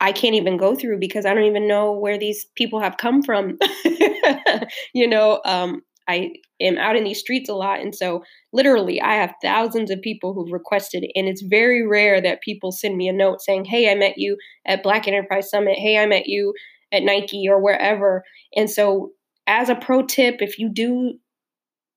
I 0.00 0.12
can't 0.12 0.34
even 0.34 0.56
go 0.56 0.74
through 0.74 0.98
because 0.98 1.26
I 1.26 1.34
don't 1.34 1.44
even 1.44 1.68
know 1.68 1.92
where 1.92 2.18
these 2.18 2.46
people 2.54 2.80
have 2.80 2.96
come 2.96 3.22
from. 3.22 3.58
you 4.94 5.08
know, 5.08 5.40
um, 5.44 5.82
I 6.08 6.30
am 6.60 6.78
out 6.78 6.96
in 6.96 7.04
these 7.04 7.20
streets 7.20 7.48
a 7.48 7.54
lot. 7.54 7.80
And 7.80 7.94
so, 7.94 8.24
literally, 8.52 9.00
I 9.00 9.14
have 9.14 9.34
thousands 9.42 9.90
of 9.90 10.00
people 10.00 10.32
who've 10.32 10.52
requested, 10.52 11.04
and 11.14 11.28
it's 11.28 11.42
very 11.42 11.86
rare 11.86 12.20
that 12.20 12.40
people 12.42 12.72
send 12.72 12.96
me 12.96 13.08
a 13.08 13.12
note 13.12 13.42
saying, 13.42 13.66
Hey, 13.66 13.90
I 13.90 13.94
met 13.94 14.14
you 14.16 14.36
at 14.66 14.82
Black 14.82 15.06
Enterprise 15.06 15.50
Summit. 15.50 15.76
Hey, 15.78 15.98
I 15.98 16.06
met 16.06 16.26
you 16.26 16.54
at 16.92 17.02
Nike 17.02 17.46
or 17.48 17.62
wherever. 17.62 18.24
And 18.56 18.70
so, 18.70 19.10
as 19.46 19.68
a 19.68 19.74
pro 19.74 20.04
tip, 20.04 20.36
if 20.40 20.58
you 20.58 20.70
do 20.72 21.14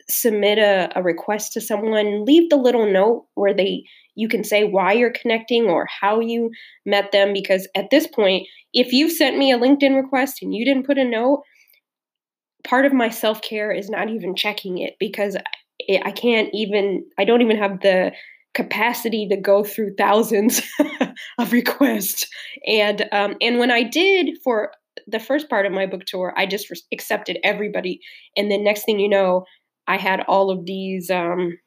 submit 0.10 0.58
a, 0.58 0.90
a 0.96 1.02
request 1.02 1.54
to 1.54 1.62
someone, 1.62 2.26
leave 2.26 2.50
the 2.50 2.58
little 2.58 2.92
note 2.92 3.26
where 3.36 3.54
they 3.54 3.84
you 4.16 4.28
can 4.28 4.44
say 4.44 4.66
why 4.66 4.92
you're 4.92 5.14
connecting 5.14 5.66
or 5.66 5.88
how 6.02 6.20
you 6.20 6.52
met 6.86 7.12
them 7.12 7.32
because 7.34 7.68
at 7.76 7.90
this 7.92 8.08
point 8.08 8.46
if 8.74 8.92
you've 8.92 9.12
sent 9.12 9.38
me 9.38 9.52
a 9.52 9.58
linkedin 9.58 9.96
request 9.96 10.40
and 10.42 10.54
you 10.54 10.66
didn't 10.66 10.86
put 10.86 10.98
a 10.98 11.04
note 11.04 11.44
part 12.72 12.86
of 12.86 12.94
my 12.94 13.10
self 13.10 13.42
care 13.42 13.70
is 13.70 13.90
not 13.90 14.10
even 14.10 14.34
checking 14.34 14.78
it 14.78 14.96
because 14.98 15.36
I, 16.06 16.12
can't 16.12 16.50
even, 16.54 17.06
I 17.20 17.26
don't 17.26 17.42
even 17.42 17.58
have 17.58 17.82
the 17.82 18.14
capacity 18.54 19.28
to 19.28 19.36
go 19.36 19.66
through 19.66 19.96
thousands 19.98 20.62
of 21.38 21.52
requests. 21.52 22.28
And 22.66 23.08
um, 23.12 23.36
and 23.42 23.60
when 23.60 23.72
I 23.72 23.84
did 23.84 24.38
for 24.44 24.72
the 25.06 25.20
first 25.20 25.50
part 25.50 25.66
of 25.66 25.74
my 25.74 25.86
book 25.86 26.06
tour, 26.06 26.34
I 26.38 26.46
just 26.46 26.70
re- 26.70 26.82
accepted 26.94 27.40
everybody. 27.44 28.00
And 28.38 28.50
then 28.50 28.64
next 28.64 28.86
thing 28.86 29.00
you 29.00 29.10
know, 29.10 29.44
I 29.88 29.98
had 29.98 30.22
all 30.22 30.50
of 30.50 30.66
these 30.66 31.10
um, 31.12 31.58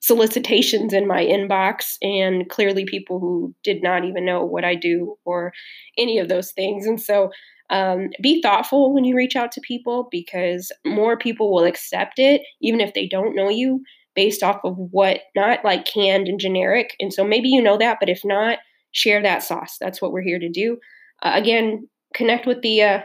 solicitations 0.00 0.92
in 0.92 1.08
my 1.08 1.24
inbox, 1.24 1.96
and 2.00 2.48
clearly 2.48 2.84
people 2.84 3.18
who 3.18 3.52
did 3.64 3.82
not 3.82 4.04
even 4.04 4.24
know 4.24 4.44
what 4.44 4.64
I 4.64 4.76
do 4.76 5.16
or 5.24 5.52
any 5.98 6.20
of 6.20 6.28
those 6.28 6.52
things. 6.52 6.86
And 6.86 7.00
so 7.00 7.30
um, 7.70 8.10
be 8.22 8.42
thoughtful 8.42 8.92
when 8.92 9.04
you 9.04 9.16
reach 9.16 9.36
out 9.36 9.52
to 9.52 9.60
people 9.60 10.08
because 10.10 10.70
more 10.84 11.16
people 11.16 11.52
will 11.52 11.64
accept 11.64 12.18
it, 12.18 12.42
even 12.60 12.80
if 12.80 12.94
they 12.94 13.06
don't 13.06 13.34
know 13.34 13.48
you, 13.48 13.82
based 14.14 14.42
off 14.42 14.60
of 14.64 14.76
what 14.76 15.20
not 15.34 15.64
like 15.64 15.86
canned 15.86 16.28
and 16.28 16.38
generic. 16.38 16.94
And 17.00 17.12
so 17.12 17.24
maybe 17.24 17.48
you 17.48 17.62
know 17.62 17.78
that, 17.78 17.98
but 18.00 18.08
if 18.08 18.24
not, 18.24 18.58
share 18.92 19.22
that 19.22 19.42
sauce. 19.42 19.76
That's 19.80 20.00
what 20.00 20.12
we're 20.12 20.22
here 20.22 20.38
to 20.38 20.48
do. 20.48 20.78
Uh, 21.22 21.32
again, 21.34 21.88
connect 22.14 22.46
with 22.46 22.62
Thea, 22.62 23.04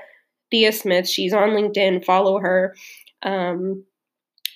Thea 0.52 0.72
Smith. 0.72 1.08
She's 1.08 1.34
on 1.34 1.50
LinkedIn. 1.50 2.06
Follow 2.06 2.40
her. 2.40 2.76
Um, 3.24 3.84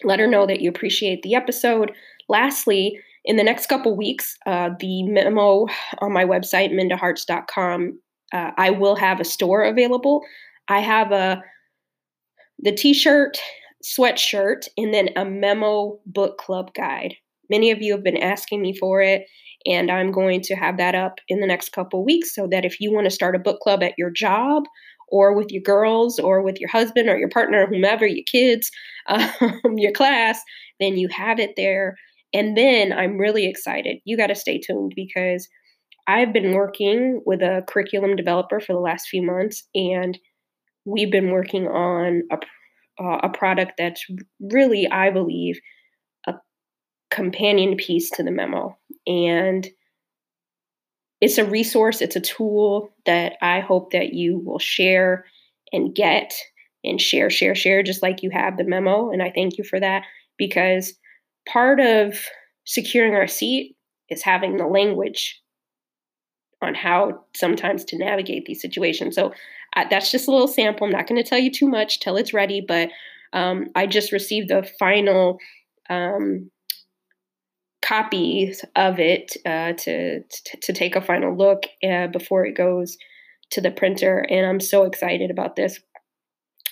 let 0.03 0.19
her 0.19 0.27
know 0.27 0.45
that 0.45 0.61
you 0.61 0.69
appreciate 0.69 1.23
the 1.23 1.35
episode. 1.35 1.91
Lastly, 2.27 2.99
in 3.25 3.37
the 3.37 3.43
next 3.43 3.67
couple 3.67 3.95
weeks, 3.95 4.37
uh, 4.45 4.71
the 4.79 5.03
memo 5.03 5.67
on 5.99 6.11
my 6.11 6.25
website, 6.25 6.71
mindaharts.com, 6.71 7.99
uh, 8.33 8.51
I 8.57 8.71
will 8.71 8.95
have 8.95 9.19
a 9.19 9.25
store 9.25 9.63
available. 9.63 10.21
I 10.67 10.79
have 10.79 11.11
a 11.11 11.41
the 12.59 12.71
t-shirt, 12.71 13.39
sweatshirt, 13.83 14.67
and 14.77 14.93
then 14.93 15.09
a 15.15 15.25
memo 15.25 15.99
book 16.05 16.37
club 16.37 16.73
guide. 16.73 17.15
Many 17.49 17.71
of 17.71 17.81
you 17.81 17.91
have 17.93 18.03
been 18.03 18.17
asking 18.17 18.61
me 18.61 18.75
for 18.77 19.01
it, 19.01 19.25
and 19.65 19.91
I'm 19.91 20.11
going 20.11 20.41
to 20.41 20.55
have 20.55 20.77
that 20.77 20.95
up 20.95 21.19
in 21.27 21.39
the 21.39 21.47
next 21.47 21.73
couple 21.73 22.03
weeks 22.05 22.33
so 22.33 22.47
that 22.51 22.65
if 22.65 22.79
you 22.79 22.91
want 22.91 23.05
to 23.05 23.11
start 23.11 23.35
a 23.35 23.39
book 23.39 23.59
club 23.59 23.83
at 23.83 23.93
your 23.97 24.09
job 24.09 24.63
or 25.09 25.35
with 25.35 25.51
your 25.51 25.61
girls 25.61 26.19
or 26.19 26.41
with 26.41 26.59
your 26.59 26.69
husband 26.69 27.09
or 27.09 27.17
your 27.17 27.29
partner, 27.29 27.67
whomever, 27.67 28.07
your 28.07 28.25
kids, 28.31 28.71
um, 29.07 29.77
your 29.77 29.91
class, 29.91 30.41
then 30.79 30.97
you 30.97 31.07
have 31.09 31.39
it 31.39 31.51
there. 31.55 31.95
And 32.33 32.57
then 32.57 32.91
I'm 32.91 33.17
really 33.17 33.45
excited. 33.45 33.97
You 34.05 34.17
got 34.17 34.27
to 34.27 34.35
stay 34.35 34.59
tuned 34.59 34.93
because 34.95 35.47
I've 36.07 36.33
been 36.33 36.53
working 36.53 37.21
with 37.25 37.41
a 37.41 37.63
curriculum 37.67 38.15
developer 38.15 38.59
for 38.59 38.73
the 38.73 38.79
last 38.79 39.07
few 39.07 39.21
months, 39.21 39.67
and 39.73 40.17
we've 40.85 41.11
been 41.11 41.31
working 41.31 41.67
on 41.67 42.23
a, 42.31 42.37
uh, 43.01 43.19
a 43.23 43.29
product 43.29 43.73
that's 43.77 44.05
really, 44.39 44.87
I 44.89 45.11
believe, 45.11 45.59
a 46.27 46.33
companion 47.09 47.77
piece 47.77 48.09
to 48.11 48.23
the 48.23 48.31
memo. 48.31 48.77
And 49.07 49.67
it's 51.21 51.37
a 51.37 51.45
resource, 51.45 52.01
it's 52.01 52.17
a 52.17 52.21
tool 52.21 52.93
that 53.05 53.33
I 53.41 53.61
hope 53.61 53.91
that 53.91 54.13
you 54.13 54.39
will 54.39 54.59
share 54.59 55.25
and 55.71 55.95
get 55.95 56.33
and 56.83 56.99
share, 56.99 57.29
share, 57.29 57.55
share, 57.55 57.81
just 57.81 58.03
like 58.03 58.23
you 58.23 58.29
have 58.29 58.57
the 58.57 58.65
memo. 58.65 59.09
And 59.09 59.23
I 59.23 59.31
thank 59.33 59.57
you 59.57 59.63
for 59.63 59.79
that 59.79 60.03
because 60.37 60.93
part 61.47 61.79
of 61.79 62.19
securing 62.65 63.15
our 63.15 63.27
seat 63.27 63.77
is 64.09 64.21
having 64.21 64.57
the 64.57 64.67
language 64.67 65.41
on 66.63 66.75
how 66.75 67.23
sometimes 67.35 67.83
to 67.85 67.97
navigate 67.97 68.45
these 68.45 68.61
situations. 68.61 69.15
So 69.15 69.33
uh, 69.75 69.85
that's 69.89 70.11
just 70.11 70.27
a 70.27 70.31
little 70.31 70.47
sample. 70.47 70.85
I'm 70.85 70.93
not 70.93 71.07
going 71.07 71.21
to 71.21 71.27
tell 71.27 71.39
you 71.39 71.51
too 71.51 71.67
much 71.67 71.99
till 71.99 72.17
it's 72.17 72.33
ready, 72.33 72.63
but 72.65 72.89
um, 73.33 73.67
I 73.75 73.87
just 73.87 74.11
received 74.11 74.49
the 74.49 74.67
final 74.79 75.39
um, 75.89 76.51
copies 77.81 78.63
of 78.75 78.99
it 78.99 79.35
uh, 79.45 79.73
to, 79.73 80.21
to, 80.21 80.57
to 80.61 80.73
take 80.73 80.95
a 80.95 81.01
final 81.01 81.35
look 81.35 81.63
uh, 81.83 82.07
before 82.07 82.45
it 82.45 82.55
goes 82.55 82.97
to 83.51 83.61
the 83.61 83.71
printer, 83.71 84.25
and 84.29 84.45
I'm 84.45 84.59
so 84.59 84.83
excited 84.83 85.29
about 85.29 85.55
this. 85.55 85.79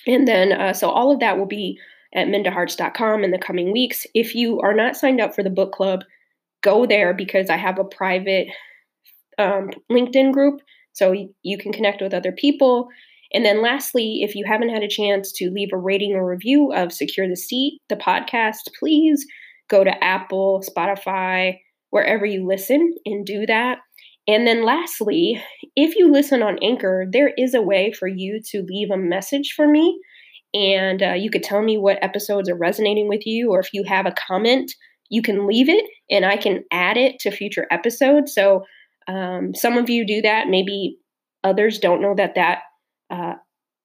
And 0.07 0.27
then, 0.27 0.51
uh, 0.51 0.73
so 0.73 0.89
all 0.89 1.11
of 1.11 1.19
that 1.19 1.37
will 1.37 1.45
be 1.45 1.77
at 2.13 2.27
mindaharts.com 2.27 3.23
in 3.23 3.31
the 3.31 3.37
coming 3.37 3.71
weeks. 3.71 4.07
If 4.13 4.33
you 4.35 4.59
are 4.61 4.73
not 4.73 4.95
signed 4.95 5.21
up 5.21 5.35
for 5.35 5.43
the 5.43 5.49
book 5.49 5.73
club, 5.73 6.03
go 6.61 6.85
there 6.85 7.13
because 7.13 7.49
I 7.49 7.57
have 7.57 7.77
a 7.77 7.83
private 7.83 8.47
um, 9.37 9.69
LinkedIn 9.91 10.31
group 10.31 10.61
so 10.93 11.13
you 11.43 11.57
can 11.57 11.71
connect 11.71 12.01
with 12.01 12.13
other 12.13 12.31
people. 12.31 12.87
And 13.33 13.45
then 13.45 13.61
lastly, 13.61 14.19
if 14.23 14.35
you 14.35 14.43
haven't 14.45 14.69
had 14.69 14.83
a 14.83 14.89
chance 14.89 15.31
to 15.33 15.49
leave 15.49 15.69
a 15.71 15.77
rating 15.77 16.13
or 16.13 16.29
review 16.29 16.73
of 16.73 16.91
Secure 16.91 17.29
the 17.29 17.37
Seat, 17.37 17.79
the 17.87 17.95
podcast, 17.95 18.67
please 18.77 19.25
go 19.69 19.83
to 19.83 20.03
Apple, 20.03 20.61
Spotify, 20.69 21.57
wherever 21.91 22.25
you 22.25 22.45
listen 22.45 22.93
and 23.05 23.25
do 23.25 23.45
that. 23.45 23.77
And 24.27 24.45
then 24.45 24.65
lastly, 24.65 25.41
if 25.75 25.95
you 25.95 26.11
listen 26.11 26.43
on 26.43 26.59
Anchor, 26.61 27.07
there 27.11 27.31
is 27.37 27.53
a 27.53 27.61
way 27.61 27.91
for 27.97 28.07
you 28.07 28.39
to 28.51 28.63
leave 28.67 28.91
a 28.91 28.97
message 28.97 29.53
for 29.55 29.67
me. 29.67 29.99
And 30.53 31.01
uh, 31.01 31.13
you 31.13 31.29
could 31.29 31.43
tell 31.43 31.61
me 31.61 31.77
what 31.77 32.03
episodes 32.03 32.49
are 32.49 32.57
resonating 32.57 33.07
with 33.07 33.25
you, 33.25 33.51
or 33.51 33.59
if 33.59 33.69
you 33.73 33.83
have 33.87 34.05
a 34.05 34.13
comment, 34.27 34.73
you 35.09 35.21
can 35.21 35.47
leave 35.47 35.69
it 35.69 35.85
and 36.09 36.25
I 36.25 36.37
can 36.37 36.63
add 36.71 36.97
it 36.97 37.19
to 37.19 37.31
future 37.31 37.67
episodes. 37.71 38.33
So 38.33 38.63
um, 39.07 39.53
some 39.55 39.77
of 39.77 39.89
you 39.89 40.05
do 40.05 40.21
that. 40.21 40.47
Maybe 40.47 40.97
others 41.43 41.79
don't 41.79 42.01
know 42.01 42.15
that 42.15 42.35
that 42.35 42.59
uh, 43.09 43.33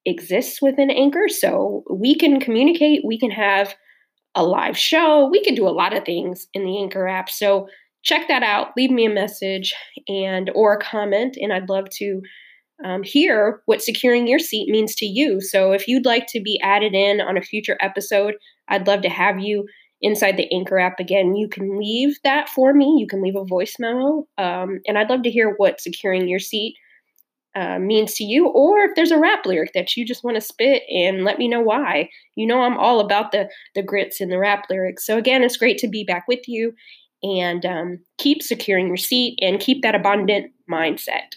exists 0.05 0.63
within 0.63 0.91
Anchor. 0.91 1.29
So 1.29 1.83
we 1.91 2.15
can 2.15 2.41
communicate, 2.41 3.03
we 3.05 3.19
can 3.19 3.31
have 3.31 3.75
a 4.35 4.45
live 4.45 4.77
show, 4.77 5.29
we 5.29 5.43
can 5.43 5.55
do 5.55 5.67
a 5.67 5.71
lot 5.71 5.97
of 5.97 6.05
things 6.05 6.47
in 6.53 6.65
the 6.65 6.79
Anchor 6.79 7.09
app. 7.09 7.31
So 7.31 7.69
check 8.03 8.29
that 8.29 8.43
out. 8.43 8.69
Leave 8.77 8.91
me 8.91 9.07
a 9.07 9.11
message 9.11 9.75
and 10.07 10.51
or 10.55 10.75
a 10.75 10.81
comment, 10.83 11.37
and 11.41 11.53
I'd 11.53 11.69
love 11.69 11.87
to 11.99 12.21
um, 12.85 13.03
hear 13.03 13.63
what 13.65 13.83
securing 13.83 14.29
your 14.29 14.39
seat 14.39 14.69
means 14.69 14.95
to 14.97 15.07
you. 15.07 15.41
So 15.41 15.73
if 15.73 15.89
you'd 15.89 16.05
like 16.05 16.27
to 16.29 16.41
be 16.41 16.61
added 16.63 16.95
in 16.95 17.21
on 17.21 17.37
a 17.37 17.43
future 17.43 17.79
episode, 17.81 18.35
I'd 18.69 18.87
love 18.87 19.01
to 19.03 19.09
have 19.09 19.41
you 19.41 19.67
inside 20.01 20.37
the 20.37 20.53
Anchor 20.53 20.79
app. 20.79 21.01
Again, 21.01 21.35
you 21.37 21.49
can 21.49 21.79
leave 21.79 22.17
that 22.25 22.49
for 22.49 22.73
me. 22.75 22.97
You 22.99 23.07
can 23.07 23.23
leave 23.23 23.37
a 23.37 23.45
voice 23.45 23.77
memo, 23.79 24.27
um, 24.39 24.81
and 24.87 24.99
I'd 24.99 25.11
love 25.11 25.23
to 25.23 25.31
hear 25.31 25.55
what 25.57 25.81
securing 25.81 26.29
your 26.29 26.39
seat 26.39 26.75
uh, 27.55 27.79
means 27.79 28.15
to 28.15 28.25
you, 28.25 28.49
or 28.49 28.81
if 28.81 28.95
there's 28.95 29.11
a 29.11 29.19
rap 29.19 29.47
lyric 29.47 29.73
that 29.73 29.97
you 29.97 30.05
just 30.05 30.23
want 30.23 30.37
to 30.37 30.41
spit 30.41 30.83
and 30.91 31.25
let 31.25 31.39
me 31.39 31.49
know 31.49 31.61
why. 31.61 32.11
You 32.35 32.47
know, 32.47 32.63
I'm 32.63 32.77
all 32.77 33.01
about 33.01 33.33
the 33.33 33.49
the 33.75 33.83
grits 33.83 34.21
and 34.21 34.31
the 34.31 34.39
rap 34.39 34.67
lyrics. 34.69 35.07
So 35.07 35.17
again, 35.17 35.43
it's 35.43 35.57
great 35.57 35.79
to 35.79 35.89
be 35.89 36.05
back 36.05 36.29
with 36.29 36.47
you, 36.47 36.75
and 37.23 37.65
um, 37.65 37.99
keep 38.19 38.43
securing 38.43 38.89
your 38.89 38.97
seat 38.99 39.39
and 39.41 39.61
keep 39.61 39.83
that 39.83 39.95
abundant 39.95 40.53
mindset. 40.71 41.37